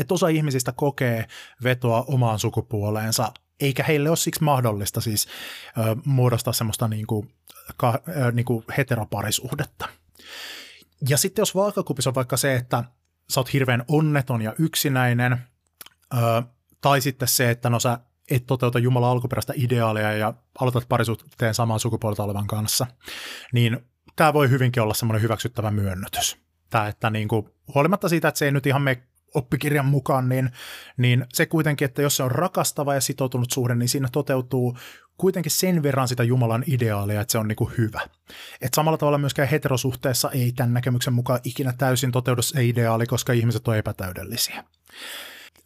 Että 0.00 0.14
osa 0.14 0.28
ihmisistä 0.28 0.72
kokee 0.72 1.26
vetoa 1.62 2.04
omaan 2.08 2.38
sukupuoleensa, 2.38 3.32
eikä 3.60 3.82
heille 3.82 4.08
ole 4.08 4.16
siksi 4.16 4.44
mahdollista 4.44 5.00
siis 5.00 5.28
ö, 5.78 5.96
muodostaa 6.04 6.52
semmoista 6.52 6.88
niin 6.88 7.06
kuin, 7.06 7.34
ka, 7.76 8.00
ö, 8.08 8.32
niin 8.32 8.44
kuin 8.44 8.64
heteroparisuhdetta. 8.76 9.88
Ja 11.08 11.16
sitten 11.16 11.42
jos 11.42 11.54
vaakakupissa 11.54 12.10
on 12.10 12.14
vaikka 12.14 12.36
se, 12.36 12.54
että 12.54 12.84
sä 13.30 13.40
oot 13.40 13.52
hirveän 13.52 13.84
onneton 13.88 14.42
ja 14.42 14.54
yksinäinen, 14.58 15.32
ö, 16.14 16.42
tai 16.80 17.00
sitten 17.00 17.28
se, 17.28 17.50
että 17.50 17.70
no 17.70 17.80
sä 17.80 17.98
et 18.30 18.46
toteuta 18.46 18.78
Jumalan 18.78 19.10
alkuperäistä 19.10 19.52
ideaalia 19.56 20.12
ja 20.12 20.34
aloitat 20.60 20.88
parisuhteen 20.88 21.54
saman 21.54 21.80
sukupuolta 21.80 22.22
olevan 22.22 22.46
kanssa, 22.46 22.86
niin 23.52 23.78
tämä 24.16 24.32
voi 24.32 24.50
hyvinkin 24.50 24.82
olla 24.82 24.94
semmoinen 24.94 25.22
hyväksyttävä 25.22 25.70
myönnytys. 25.70 26.36
Tämä, 26.70 26.88
että 26.88 27.10
niin 27.10 27.28
kuin, 27.28 27.48
huolimatta 27.74 28.08
siitä, 28.08 28.28
että 28.28 28.38
se 28.38 28.44
ei 28.44 28.52
nyt 28.52 28.66
ihan 28.66 28.82
mene 28.82 29.02
oppikirjan 29.36 29.86
mukaan, 29.86 30.28
niin, 30.28 30.50
niin 30.96 31.26
se 31.32 31.46
kuitenkin, 31.46 31.84
että 31.84 32.02
jos 32.02 32.16
se 32.16 32.22
on 32.22 32.30
rakastava 32.30 32.94
ja 32.94 33.00
sitoutunut 33.00 33.50
suhde, 33.50 33.74
niin 33.74 33.88
siinä 33.88 34.08
toteutuu 34.12 34.78
kuitenkin 35.18 35.52
sen 35.52 35.82
verran 35.82 36.08
sitä 36.08 36.24
Jumalan 36.24 36.64
ideaalia, 36.66 37.20
että 37.20 37.32
se 37.32 37.38
on 37.38 37.48
niin 37.48 37.56
kuin 37.56 37.72
hyvä. 37.78 38.00
Et 38.60 38.74
samalla 38.74 38.98
tavalla 38.98 39.18
myöskään 39.18 39.48
heterosuhteessa 39.48 40.30
ei 40.30 40.52
tämän 40.52 40.74
näkemyksen 40.74 41.14
mukaan 41.14 41.40
ikinä 41.44 41.72
täysin 41.78 42.12
toteudu 42.12 42.42
se 42.42 42.64
ideaali, 42.64 43.06
koska 43.06 43.32
ihmiset 43.32 43.68
on 43.68 43.76
epätäydellisiä. 43.76 44.64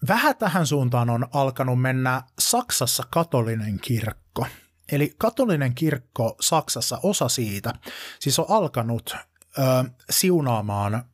Vähän 0.09 0.37
tähän 0.37 0.67
suuntaan 0.67 1.11
on 1.11 1.27
alkanut 1.33 1.81
mennä 1.81 2.23
Saksassa 2.39 3.05
katolinen 3.11 3.81
kirkko. 3.81 4.47
Eli 4.93 5.15
katolinen 5.19 5.75
kirkko 5.75 6.37
Saksassa, 6.41 6.99
osa 7.03 7.29
siitä, 7.29 7.73
siis 8.19 8.39
on 8.39 8.47
alkanut 8.49 9.17
ö, 9.59 9.63
siunaamaan 10.11 11.05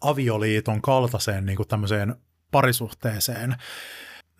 avioliiton 0.00 0.82
kaltaiseen 0.82 1.46
niin 1.46 1.56
kuin 1.56 1.68
tämmöiseen 1.68 2.14
parisuhteeseen 2.50 3.56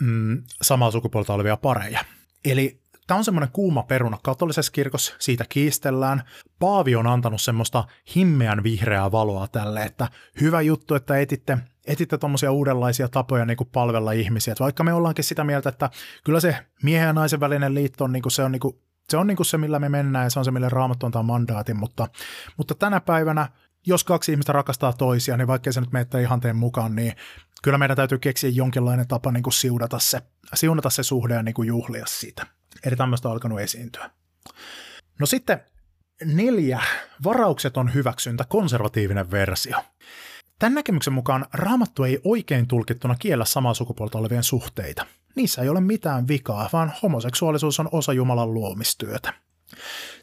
mm, 0.00 0.42
samaa 0.62 0.90
sukupuolta 0.90 1.34
olevia 1.34 1.56
pareja. 1.56 2.04
Eli 2.44 2.80
tämä 3.06 3.18
on 3.18 3.24
semmoinen 3.24 3.50
kuuma 3.52 3.82
peruna 3.82 4.18
katolisessa 4.22 4.72
kirkossa, 4.72 5.14
siitä 5.18 5.44
kiistellään. 5.48 6.22
Paavi 6.58 6.96
on 6.96 7.06
antanut 7.06 7.42
semmoista 7.42 7.84
himmeän 8.16 8.62
vihreää 8.62 9.12
valoa 9.12 9.48
tälle, 9.48 9.82
että 9.82 10.08
hyvä 10.40 10.60
juttu, 10.60 10.94
että 10.94 11.18
etitte 11.18 11.58
etitte 11.86 12.18
tuommoisia 12.18 12.52
uudenlaisia 12.52 13.08
tapoja 13.08 13.44
niin 13.44 13.56
kuin 13.56 13.68
palvella 13.72 14.12
ihmisiä. 14.12 14.52
Että 14.52 14.64
vaikka 14.64 14.84
me 14.84 14.92
ollaankin 14.92 15.24
sitä 15.24 15.44
mieltä, 15.44 15.68
että 15.68 15.90
kyllä 16.24 16.40
se 16.40 16.56
miehen 16.82 17.06
ja 17.06 17.12
naisen 17.12 17.40
välinen 17.40 17.74
liitto 17.74 18.04
on, 18.04 18.12
niin 18.12 18.22
kuin 18.22 18.32
se, 18.32 18.42
on, 18.42 18.52
niin 18.52 18.60
kuin, 18.60 18.78
se 19.08 19.16
on 19.16 19.26
niin 19.26 19.36
kuin 19.36 19.46
se, 19.46 19.58
millä 19.58 19.78
me 19.78 19.88
mennään 19.88 20.26
ja 20.26 20.30
se 20.30 20.38
on 20.38 20.44
se, 20.44 20.50
millä 20.50 20.68
raamattu 20.68 21.06
antaa 21.06 21.22
mandaatin, 21.22 21.76
mutta, 21.76 22.08
mutta 22.56 22.74
tänä 22.74 23.00
päivänä 23.00 23.48
jos 23.86 24.04
kaksi 24.04 24.32
ihmistä 24.32 24.52
rakastaa 24.52 24.92
toisia, 24.92 25.36
niin 25.36 25.46
vaikkei 25.46 25.72
se 25.72 25.80
nyt 25.80 25.92
menette 25.92 26.22
ihanteen 26.22 26.56
mukaan, 26.56 26.96
niin 26.96 27.12
kyllä 27.62 27.78
meidän 27.78 27.96
täytyy 27.96 28.18
keksiä 28.18 28.50
jonkinlainen 28.50 29.08
tapa 29.08 29.32
niin 29.32 29.42
kuin 29.42 29.52
siunata, 29.52 29.98
se, 29.98 30.22
siunata 30.54 30.90
se 30.90 31.02
suhde 31.02 31.34
ja 31.34 31.42
niin 31.42 31.54
kuin 31.54 31.68
juhlia 31.68 32.06
siitä. 32.06 32.46
Eli 32.84 32.96
tämmöistä 32.96 33.28
on 33.28 33.32
alkanut 33.32 33.60
esiintyä. 33.60 34.10
No 35.18 35.26
sitten 35.26 35.60
neljä, 36.24 36.80
varaukset 37.24 37.76
on 37.76 37.94
hyväksyntä, 37.94 38.44
konservatiivinen 38.48 39.30
versio. 39.30 39.76
Tämän 40.58 40.74
näkemyksen 40.74 41.12
mukaan 41.12 41.46
raamattu 41.52 42.04
ei 42.04 42.20
oikein 42.24 42.66
tulkittuna 42.66 43.14
kiellä 43.18 43.44
samaa 43.44 43.74
sukupuolta 43.74 44.18
olevien 44.18 44.42
suhteita. 44.42 45.06
Niissä 45.36 45.62
ei 45.62 45.68
ole 45.68 45.80
mitään 45.80 46.28
vikaa, 46.28 46.70
vaan 46.72 46.92
homoseksuaalisuus 47.02 47.80
on 47.80 47.88
osa 47.92 48.12
Jumalan 48.12 48.54
luomistyötä. 48.54 49.32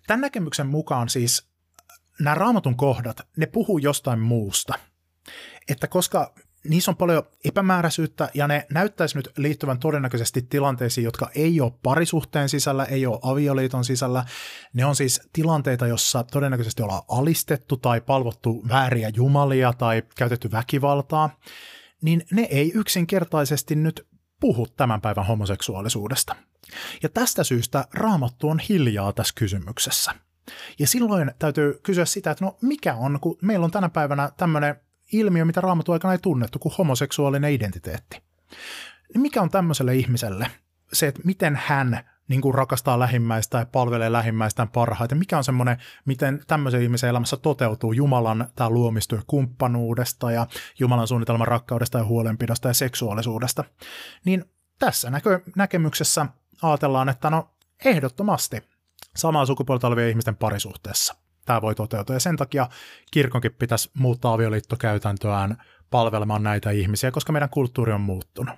Tämän 0.08 0.22
näkemyksen 0.22 0.68
mukaan 0.68 1.10
siis 1.10 1.48
nämä 2.20 2.36
raamatun 2.36 2.78
kohdat, 2.78 3.22
ne 3.38 3.46
puhuu 3.46 3.78
jostain 3.78 4.20
muusta. 4.20 4.74
Että 5.70 5.88
koska 5.88 6.34
niissä 6.70 6.92
on 6.92 6.98
paljon 6.98 7.24
epämääräisyyttä 7.46 8.30
ja 8.34 8.48
ne 8.48 8.66
näyttäisi 8.72 9.18
nyt 9.18 9.30
liittyvän 9.38 9.80
todennäköisesti 9.80 10.42
tilanteisiin, 10.42 11.06
jotka 11.06 11.30
ei 11.36 11.62
ole 11.62 11.74
parisuhteen 11.84 12.50
sisällä, 12.50 12.86
ei 12.86 13.06
ole 13.06 13.20
avioliiton 13.22 13.86
sisällä. 13.86 14.26
Ne 14.74 14.86
on 14.86 14.96
siis 14.96 15.22
tilanteita, 15.34 15.88
jossa 15.88 16.24
todennäköisesti 16.24 16.82
ollaan 16.82 17.02
alistettu 17.08 17.78
tai 17.78 18.02
palvottu 18.02 18.64
vääriä 18.70 19.12
jumalia 19.16 19.74
tai 19.74 20.04
käytetty 20.16 20.52
väkivaltaa, 20.52 21.40
niin 22.02 22.26
ne 22.32 22.42
ei 22.42 22.72
yksinkertaisesti 22.76 23.76
nyt 23.76 24.08
puhu 24.40 24.68
tämän 24.68 25.02
päivän 25.02 25.26
homoseksuaalisuudesta. 25.26 26.36
Ja 27.04 27.10
tästä 27.10 27.44
syystä 27.44 27.88
raamattu 27.94 28.50
on 28.50 28.60
hiljaa 28.60 29.14
tässä 29.14 29.34
kysymyksessä– 29.38 30.12
ja 30.80 30.88
silloin 30.88 31.32
täytyy 31.40 31.80
kysyä 31.84 32.06
sitä, 32.06 32.32
että 32.32 32.46
no 32.46 32.58
mikä 32.62 32.94
on, 32.94 33.20
kun 33.22 33.38
meillä 33.42 33.64
on 33.64 33.72
tänä 33.72 33.90
päivänä 33.90 34.32
tämmöinen 34.38 34.76
ilmiö, 35.14 35.46
mitä 35.46 35.62
raamattu 35.62 35.92
aikana 35.92 36.12
ei 36.12 36.20
tunnettu, 36.20 36.60
kuin 36.60 36.74
homoseksuaalinen 36.78 37.52
identiteetti. 37.52 38.22
Niin 39.14 39.22
mikä 39.22 39.42
on 39.42 39.50
tämmöiselle 39.50 39.96
ihmiselle 39.96 40.52
se, 40.94 41.08
että 41.08 41.22
miten 41.24 41.60
hän 41.66 42.00
niin 42.28 42.42
kuin 42.42 42.56
rakastaa 42.56 43.00
lähimmäistä 43.00 43.58
ja 43.58 43.66
palvelee 43.66 44.12
lähimmäistään 44.12 44.70
parhaiten. 44.70 45.18
Mikä 45.18 45.38
on 45.38 45.44
semmoinen, 45.44 45.78
miten 46.06 46.42
tämmöisen 46.48 46.82
ihmisen 46.82 47.10
elämässä 47.10 47.38
toteutuu 47.38 47.94
Jumalan 47.94 48.48
tämä 48.56 48.70
luomistyö 48.70 49.20
kumppanuudesta 49.28 50.32
ja 50.32 50.48
Jumalan 50.80 51.08
suunnitelman 51.08 51.48
rakkaudesta 51.48 51.98
ja 51.98 52.06
huolenpidosta 52.06 52.68
ja 52.68 52.74
seksuaalisuudesta. 52.74 53.64
Niin 54.26 54.46
tässä 54.80 55.10
näkö, 55.10 55.42
näkemyksessä 55.56 56.26
ajatellaan, 56.62 57.10
että 57.10 57.30
no 57.30 57.50
ehdottomasti 57.86 58.62
samaa 59.18 59.46
sukupuolta 59.46 59.88
olevien 59.88 60.10
ihmisten 60.10 60.36
parisuhteessa. 60.36 61.16
Tämä 61.46 61.62
voi 61.62 61.76
toteutua 61.76 62.16
ja 62.16 62.20
sen 62.20 62.38
takia 62.38 62.70
kirkonkin 63.12 63.54
pitäisi 63.54 63.92
muuttaa 63.94 64.34
avioliittokäytäntöään 64.34 65.64
palvelemaan 65.90 66.44
näitä 66.44 66.72
ihmisiä, 66.72 67.12
koska 67.12 67.32
meidän 67.32 67.50
kulttuuri 67.50 67.92
on 67.92 68.02
muuttunut. 68.02 68.56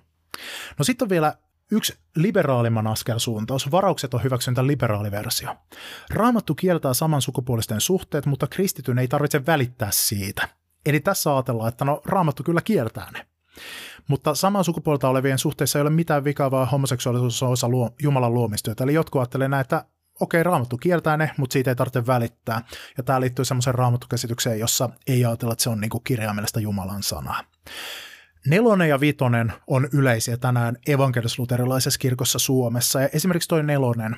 No 0.78 0.86
sitten 0.86 1.05
on 1.05 1.10
vielä 1.10 1.34
yksi 1.72 1.97
liberaalimman 2.16 2.88
askelsuuntaus. 2.88 3.72
Varaukset 3.72 4.14
on 4.14 4.24
hyväksyntä 4.24 4.68
liberaaliversio. 4.68 5.55
Raamattu 6.10 6.55
kieltää 6.55 6.93
samansukupuolisten 6.93 7.82
suhteet, 7.82 8.26
mutta 8.26 8.47
kristityn 8.47 8.99
ei 8.99 9.07
tarvitse 9.07 9.45
välittää 9.45 9.89
siitä. 9.91 10.49
Eli 10.86 10.99
tässä 10.99 11.34
ajatellaan, 11.34 11.70
että 11.70 11.86
no 11.86 12.01
raamattu 12.05 12.43
kyllä 12.43 12.62
kieltää 12.62 13.12
ne. 13.12 13.26
Mutta 14.07 14.36
samaa 14.36 14.64
sukupuolta 14.64 15.10
olevien 15.10 15.38
suhteissa 15.38 15.80
ei 15.80 15.82
ole 15.82 15.89
mitään 15.89 16.24
vikaa, 16.24 16.51
vaan 16.51 16.68
homoseksuaalisuus 16.68 17.43
on 17.43 17.49
osa 17.49 17.70
luo, 17.70 17.89
Jumalan 18.03 18.34
luomistyötä. 18.34 18.84
Eli 18.84 18.93
jotkut 18.93 19.20
ajattelevat 19.20 19.51
näin, 19.51 19.62
että 19.62 19.86
okei, 20.20 20.43
raamattu 20.43 20.78
kieltää 20.78 21.17
ne, 21.17 21.32
mutta 21.38 21.53
siitä 21.53 21.72
ei 21.72 21.76
tarvitse 21.76 22.07
välittää. 22.07 22.61
Ja 22.97 23.03
tämä 23.03 23.22
liittyy 23.22 23.45
semmoiseen 23.45 23.76
raamattukäsitykseen, 23.76 24.59
jossa 24.59 24.89
ei 25.07 25.26
ajatella, 25.26 25.53
että 25.53 25.63
se 25.63 25.70
on 25.70 25.82
niinku 25.82 25.99
kirjaimellista 25.99 26.59
Jumalan 26.59 27.03
sanaa. 27.03 27.43
Nelonen 28.47 28.89
ja 28.89 28.99
vitonen 28.99 29.53
on 29.67 29.89
yleisiä 29.93 30.38
tänään 30.38 30.78
evankelisluterilaisessa 30.88 31.99
kirkossa 31.99 32.39
Suomessa, 32.39 33.01
ja 33.01 33.09
esimerkiksi 33.13 33.49
toi 33.49 33.63
nelonen, 33.63 34.15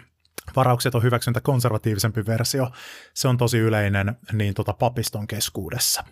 varaukset 0.56 0.96
on 0.96 1.04
hyväksyntä 1.04 1.42
konservatiivisempi 1.42 2.26
versio, 2.26 2.72
se 3.14 3.28
on 3.28 3.38
tosi 3.38 3.58
yleinen 3.58 4.16
niin 4.34 4.54
tota 4.54 4.74
papiston 4.74 5.28
keskuudessa. 5.28 6.04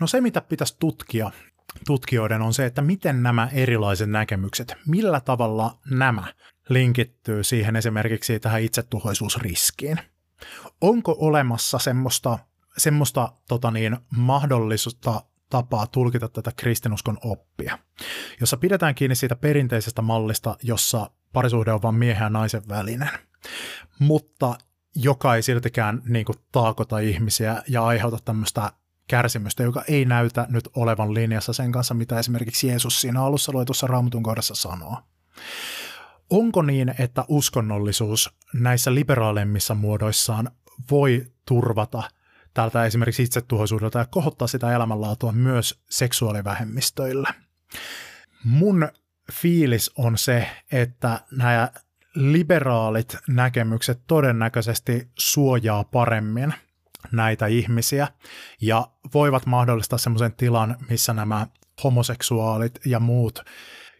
No 0.00 0.06
se, 0.06 0.20
mitä 0.20 0.40
pitäisi 0.40 0.76
tutkia 0.78 1.30
tutkijoiden 1.86 2.42
on 2.42 2.54
se, 2.54 2.66
että 2.66 2.82
miten 2.82 3.22
nämä 3.22 3.48
erilaiset 3.52 4.10
näkemykset, 4.10 4.74
millä 4.86 5.20
tavalla 5.20 5.78
nämä 5.90 6.24
linkittyy 6.68 7.44
siihen 7.44 7.76
esimerkiksi 7.76 8.40
tähän 8.40 8.62
itsetuhoisuusriskiin. 8.62 10.00
Onko 10.80 11.16
olemassa 11.18 11.78
semmoista, 11.78 12.38
semmoista 12.78 13.32
tota 13.48 13.70
niin, 13.70 13.96
mahdollisuutta 14.16 15.22
tapaa 15.50 15.86
tulkita 15.86 16.28
tätä 16.28 16.52
kristinuskon 16.56 17.18
oppia, 17.24 17.78
jossa 18.40 18.56
pidetään 18.56 18.94
kiinni 18.94 19.14
siitä 19.14 19.36
perinteisestä 19.36 20.02
mallista, 20.02 20.56
jossa 20.62 21.10
parisuhde 21.32 21.72
on 21.72 21.82
vain 21.82 21.94
miehen 21.94 22.24
ja 22.24 22.30
naisen 22.30 22.68
välinen, 22.68 23.10
mutta 23.98 24.58
joka 24.94 25.34
ei 25.34 25.42
siltikään 25.42 26.02
niin 26.04 26.24
kuin, 26.24 26.38
taakota 26.52 26.98
ihmisiä 26.98 27.62
ja 27.68 27.84
aiheuta 27.84 28.18
tämmöistä 28.24 28.72
kärsimystä, 29.06 29.62
joka 29.62 29.84
ei 29.88 30.04
näytä 30.04 30.46
nyt 30.50 30.68
olevan 30.76 31.14
linjassa 31.14 31.52
sen 31.52 31.72
kanssa, 31.72 31.94
mitä 31.94 32.18
esimerkiksi 32.18 32.66
Jeesus 32.66 33.00
siinä 33.00 33.22
alussa 33.22 33.52
luetussa 33.52 33.86
raamatun 33.86 34.22
kohdassa 34.22 34.54
sanoo. 34.54 34.98
Onko 36.30 36.62
niin, 36.62 36.94
että 36.98 37.24
uskonnollisuus 37.28 38.34
näissä 38.54 38.94
liberaalemmissa 38.94 39.74
muodoissaan 39.74 40.50
voi 40.90 41.26
turvata 41.46 42.02
tältä 42.54 42.84
esimerkiksi 42.84 43.22
itsetuhoisuudelta 43.22 43.98
ja 43.98 44.06
kohottaa 44.10 44.48
sitä 44.48 44.74
elämänlaatua 44.74 45.32
myös 45.32 45.82
seksuaalivähemmistöillä? 45.90 47.34
Mun 48.44 48.88
fiilis 49.32 49.90
on 49.98 50.18
se, 50.18 50.50
että 50.72 51.20
nämä 51.30 51.70
liberaalit 52.14 53.16
näkemykset 53.28 54.00
todennäköisesti 54.06 55.08
suojaa 55.18 55.84
paremmin 55.84 56.54
näitä 57.12 57.46
ihmisiä 57.46 58.08
ja 58.60 58.88
voivat 59.14 59.46
mahdollistaa 59.46 59.98
semmoisen 59.98 60.32
tilan, 60.32 60.76
missä 60.90 61.12
nämä 61.12 61.46
homoseksuaalit 61.84 62.78
ja 62.86 63.00
muut 63.00 63.44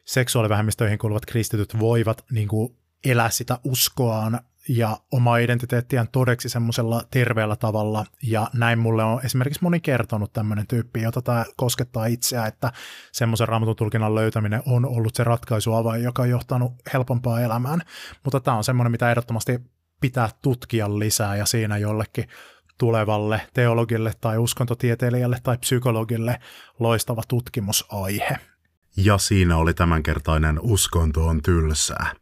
seksuaalivähemmistöihin 0.05 0.99
kuuluvat 0.99 1.27
kristityt 1.27 1.79
voivat 1.81 2.25
niin 2.31 2.49
kuin 2.49 2.77
elää 3.05 3.31
sitä 3.31 3.59
uskoaan 3.65 4.41
ja 4.69 4.99
omaa 5.13 5.39
identiteettiään 5.39 6.09
todeksi 6.13 6.49
semmoisella 6.49 7.03
terveellä 7.11 7.57
tavalla. 7.57 8.05
Ja 8.23 8.51
näin 8.55 8.79
mulle 8.79 9.05
on 9.05 9.21
esimerkiksi 9.25 9.63
moni 9.63 9.81
kertonut 9.81 10.33
tämmöinen 10.33 10.67
tyyppi, 10.67 11.03
jota 11.03 11.23
tämä 11.23 11.45
koskettaa 11.57 12.07
itseä, 12.07 12.47
että 12.47 12.73
semmoisen 13.13 13.49
raamatun 13.49 13.77
tulkinnan 13.77 14.15
löytäminen 14.15 14.63
on 14.67 14.87
ollut 14.87 15.15
se 15.15 15.25
ratkaisuavain, 15.25 16.03
joka 16.03 16.23
on 16.23 16.31
johtanut 16.31 16.73
helpompaa 16.93 17.41
elämään. 17.41 17.81
Mutta 18.25 18.41
tämä 18.41 18.57
on 18.57 18.65
semmoinen, 18.65 18.91
mitä 18.91 19.11
ehdottomasti 19.11 19.61
pitää 20.01 20.29
tutkia 20.43 20.99
lisää 20.99 21.37
ja 21.37 21.47
siinä 21.47 21.79
jollekin 21.79 22.29
tulevalle 22.79 23.41
teologille 23.55 24.13
tai 24.21 24.39
uskontotieteilijälle 24.39 25.39
tai 25.43 25.59
psykologille 25.59 26.41
loistava 26.79 27.23
tutkimusaihe. 27.29 28.39
Ja 28.97 29.19
siinä 29.19 29.57
oli 29.57 29.75
tämänkertainen 29.75 30.59
Uskonto 30.63 31.27
on 31.27 31.43
tylsää. 31.43 32.13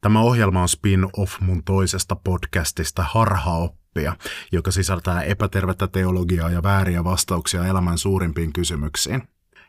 Tämä 0.00 0.20
ohjelma 0.20 0.62
on 0.62 0.68
spin-off 0.68 1.40
mun 1.40 1.64
toisesta 1.64 2.16
podcastista 2.16 3.02
Harhaoppia, 3.02 4.16
joka 4.52 4.70
sisältää 4.70 5.22
epätervettä 5.22 5.86
teologiaa 5.86 6.50
ja 6.50 6.62
vääriä 6.62 7.04
vastauksia 7.04 7.66
elämän 7.66 7.98
suurimpiin 7.98 8.52
kysymyksiin. 8.52 9.22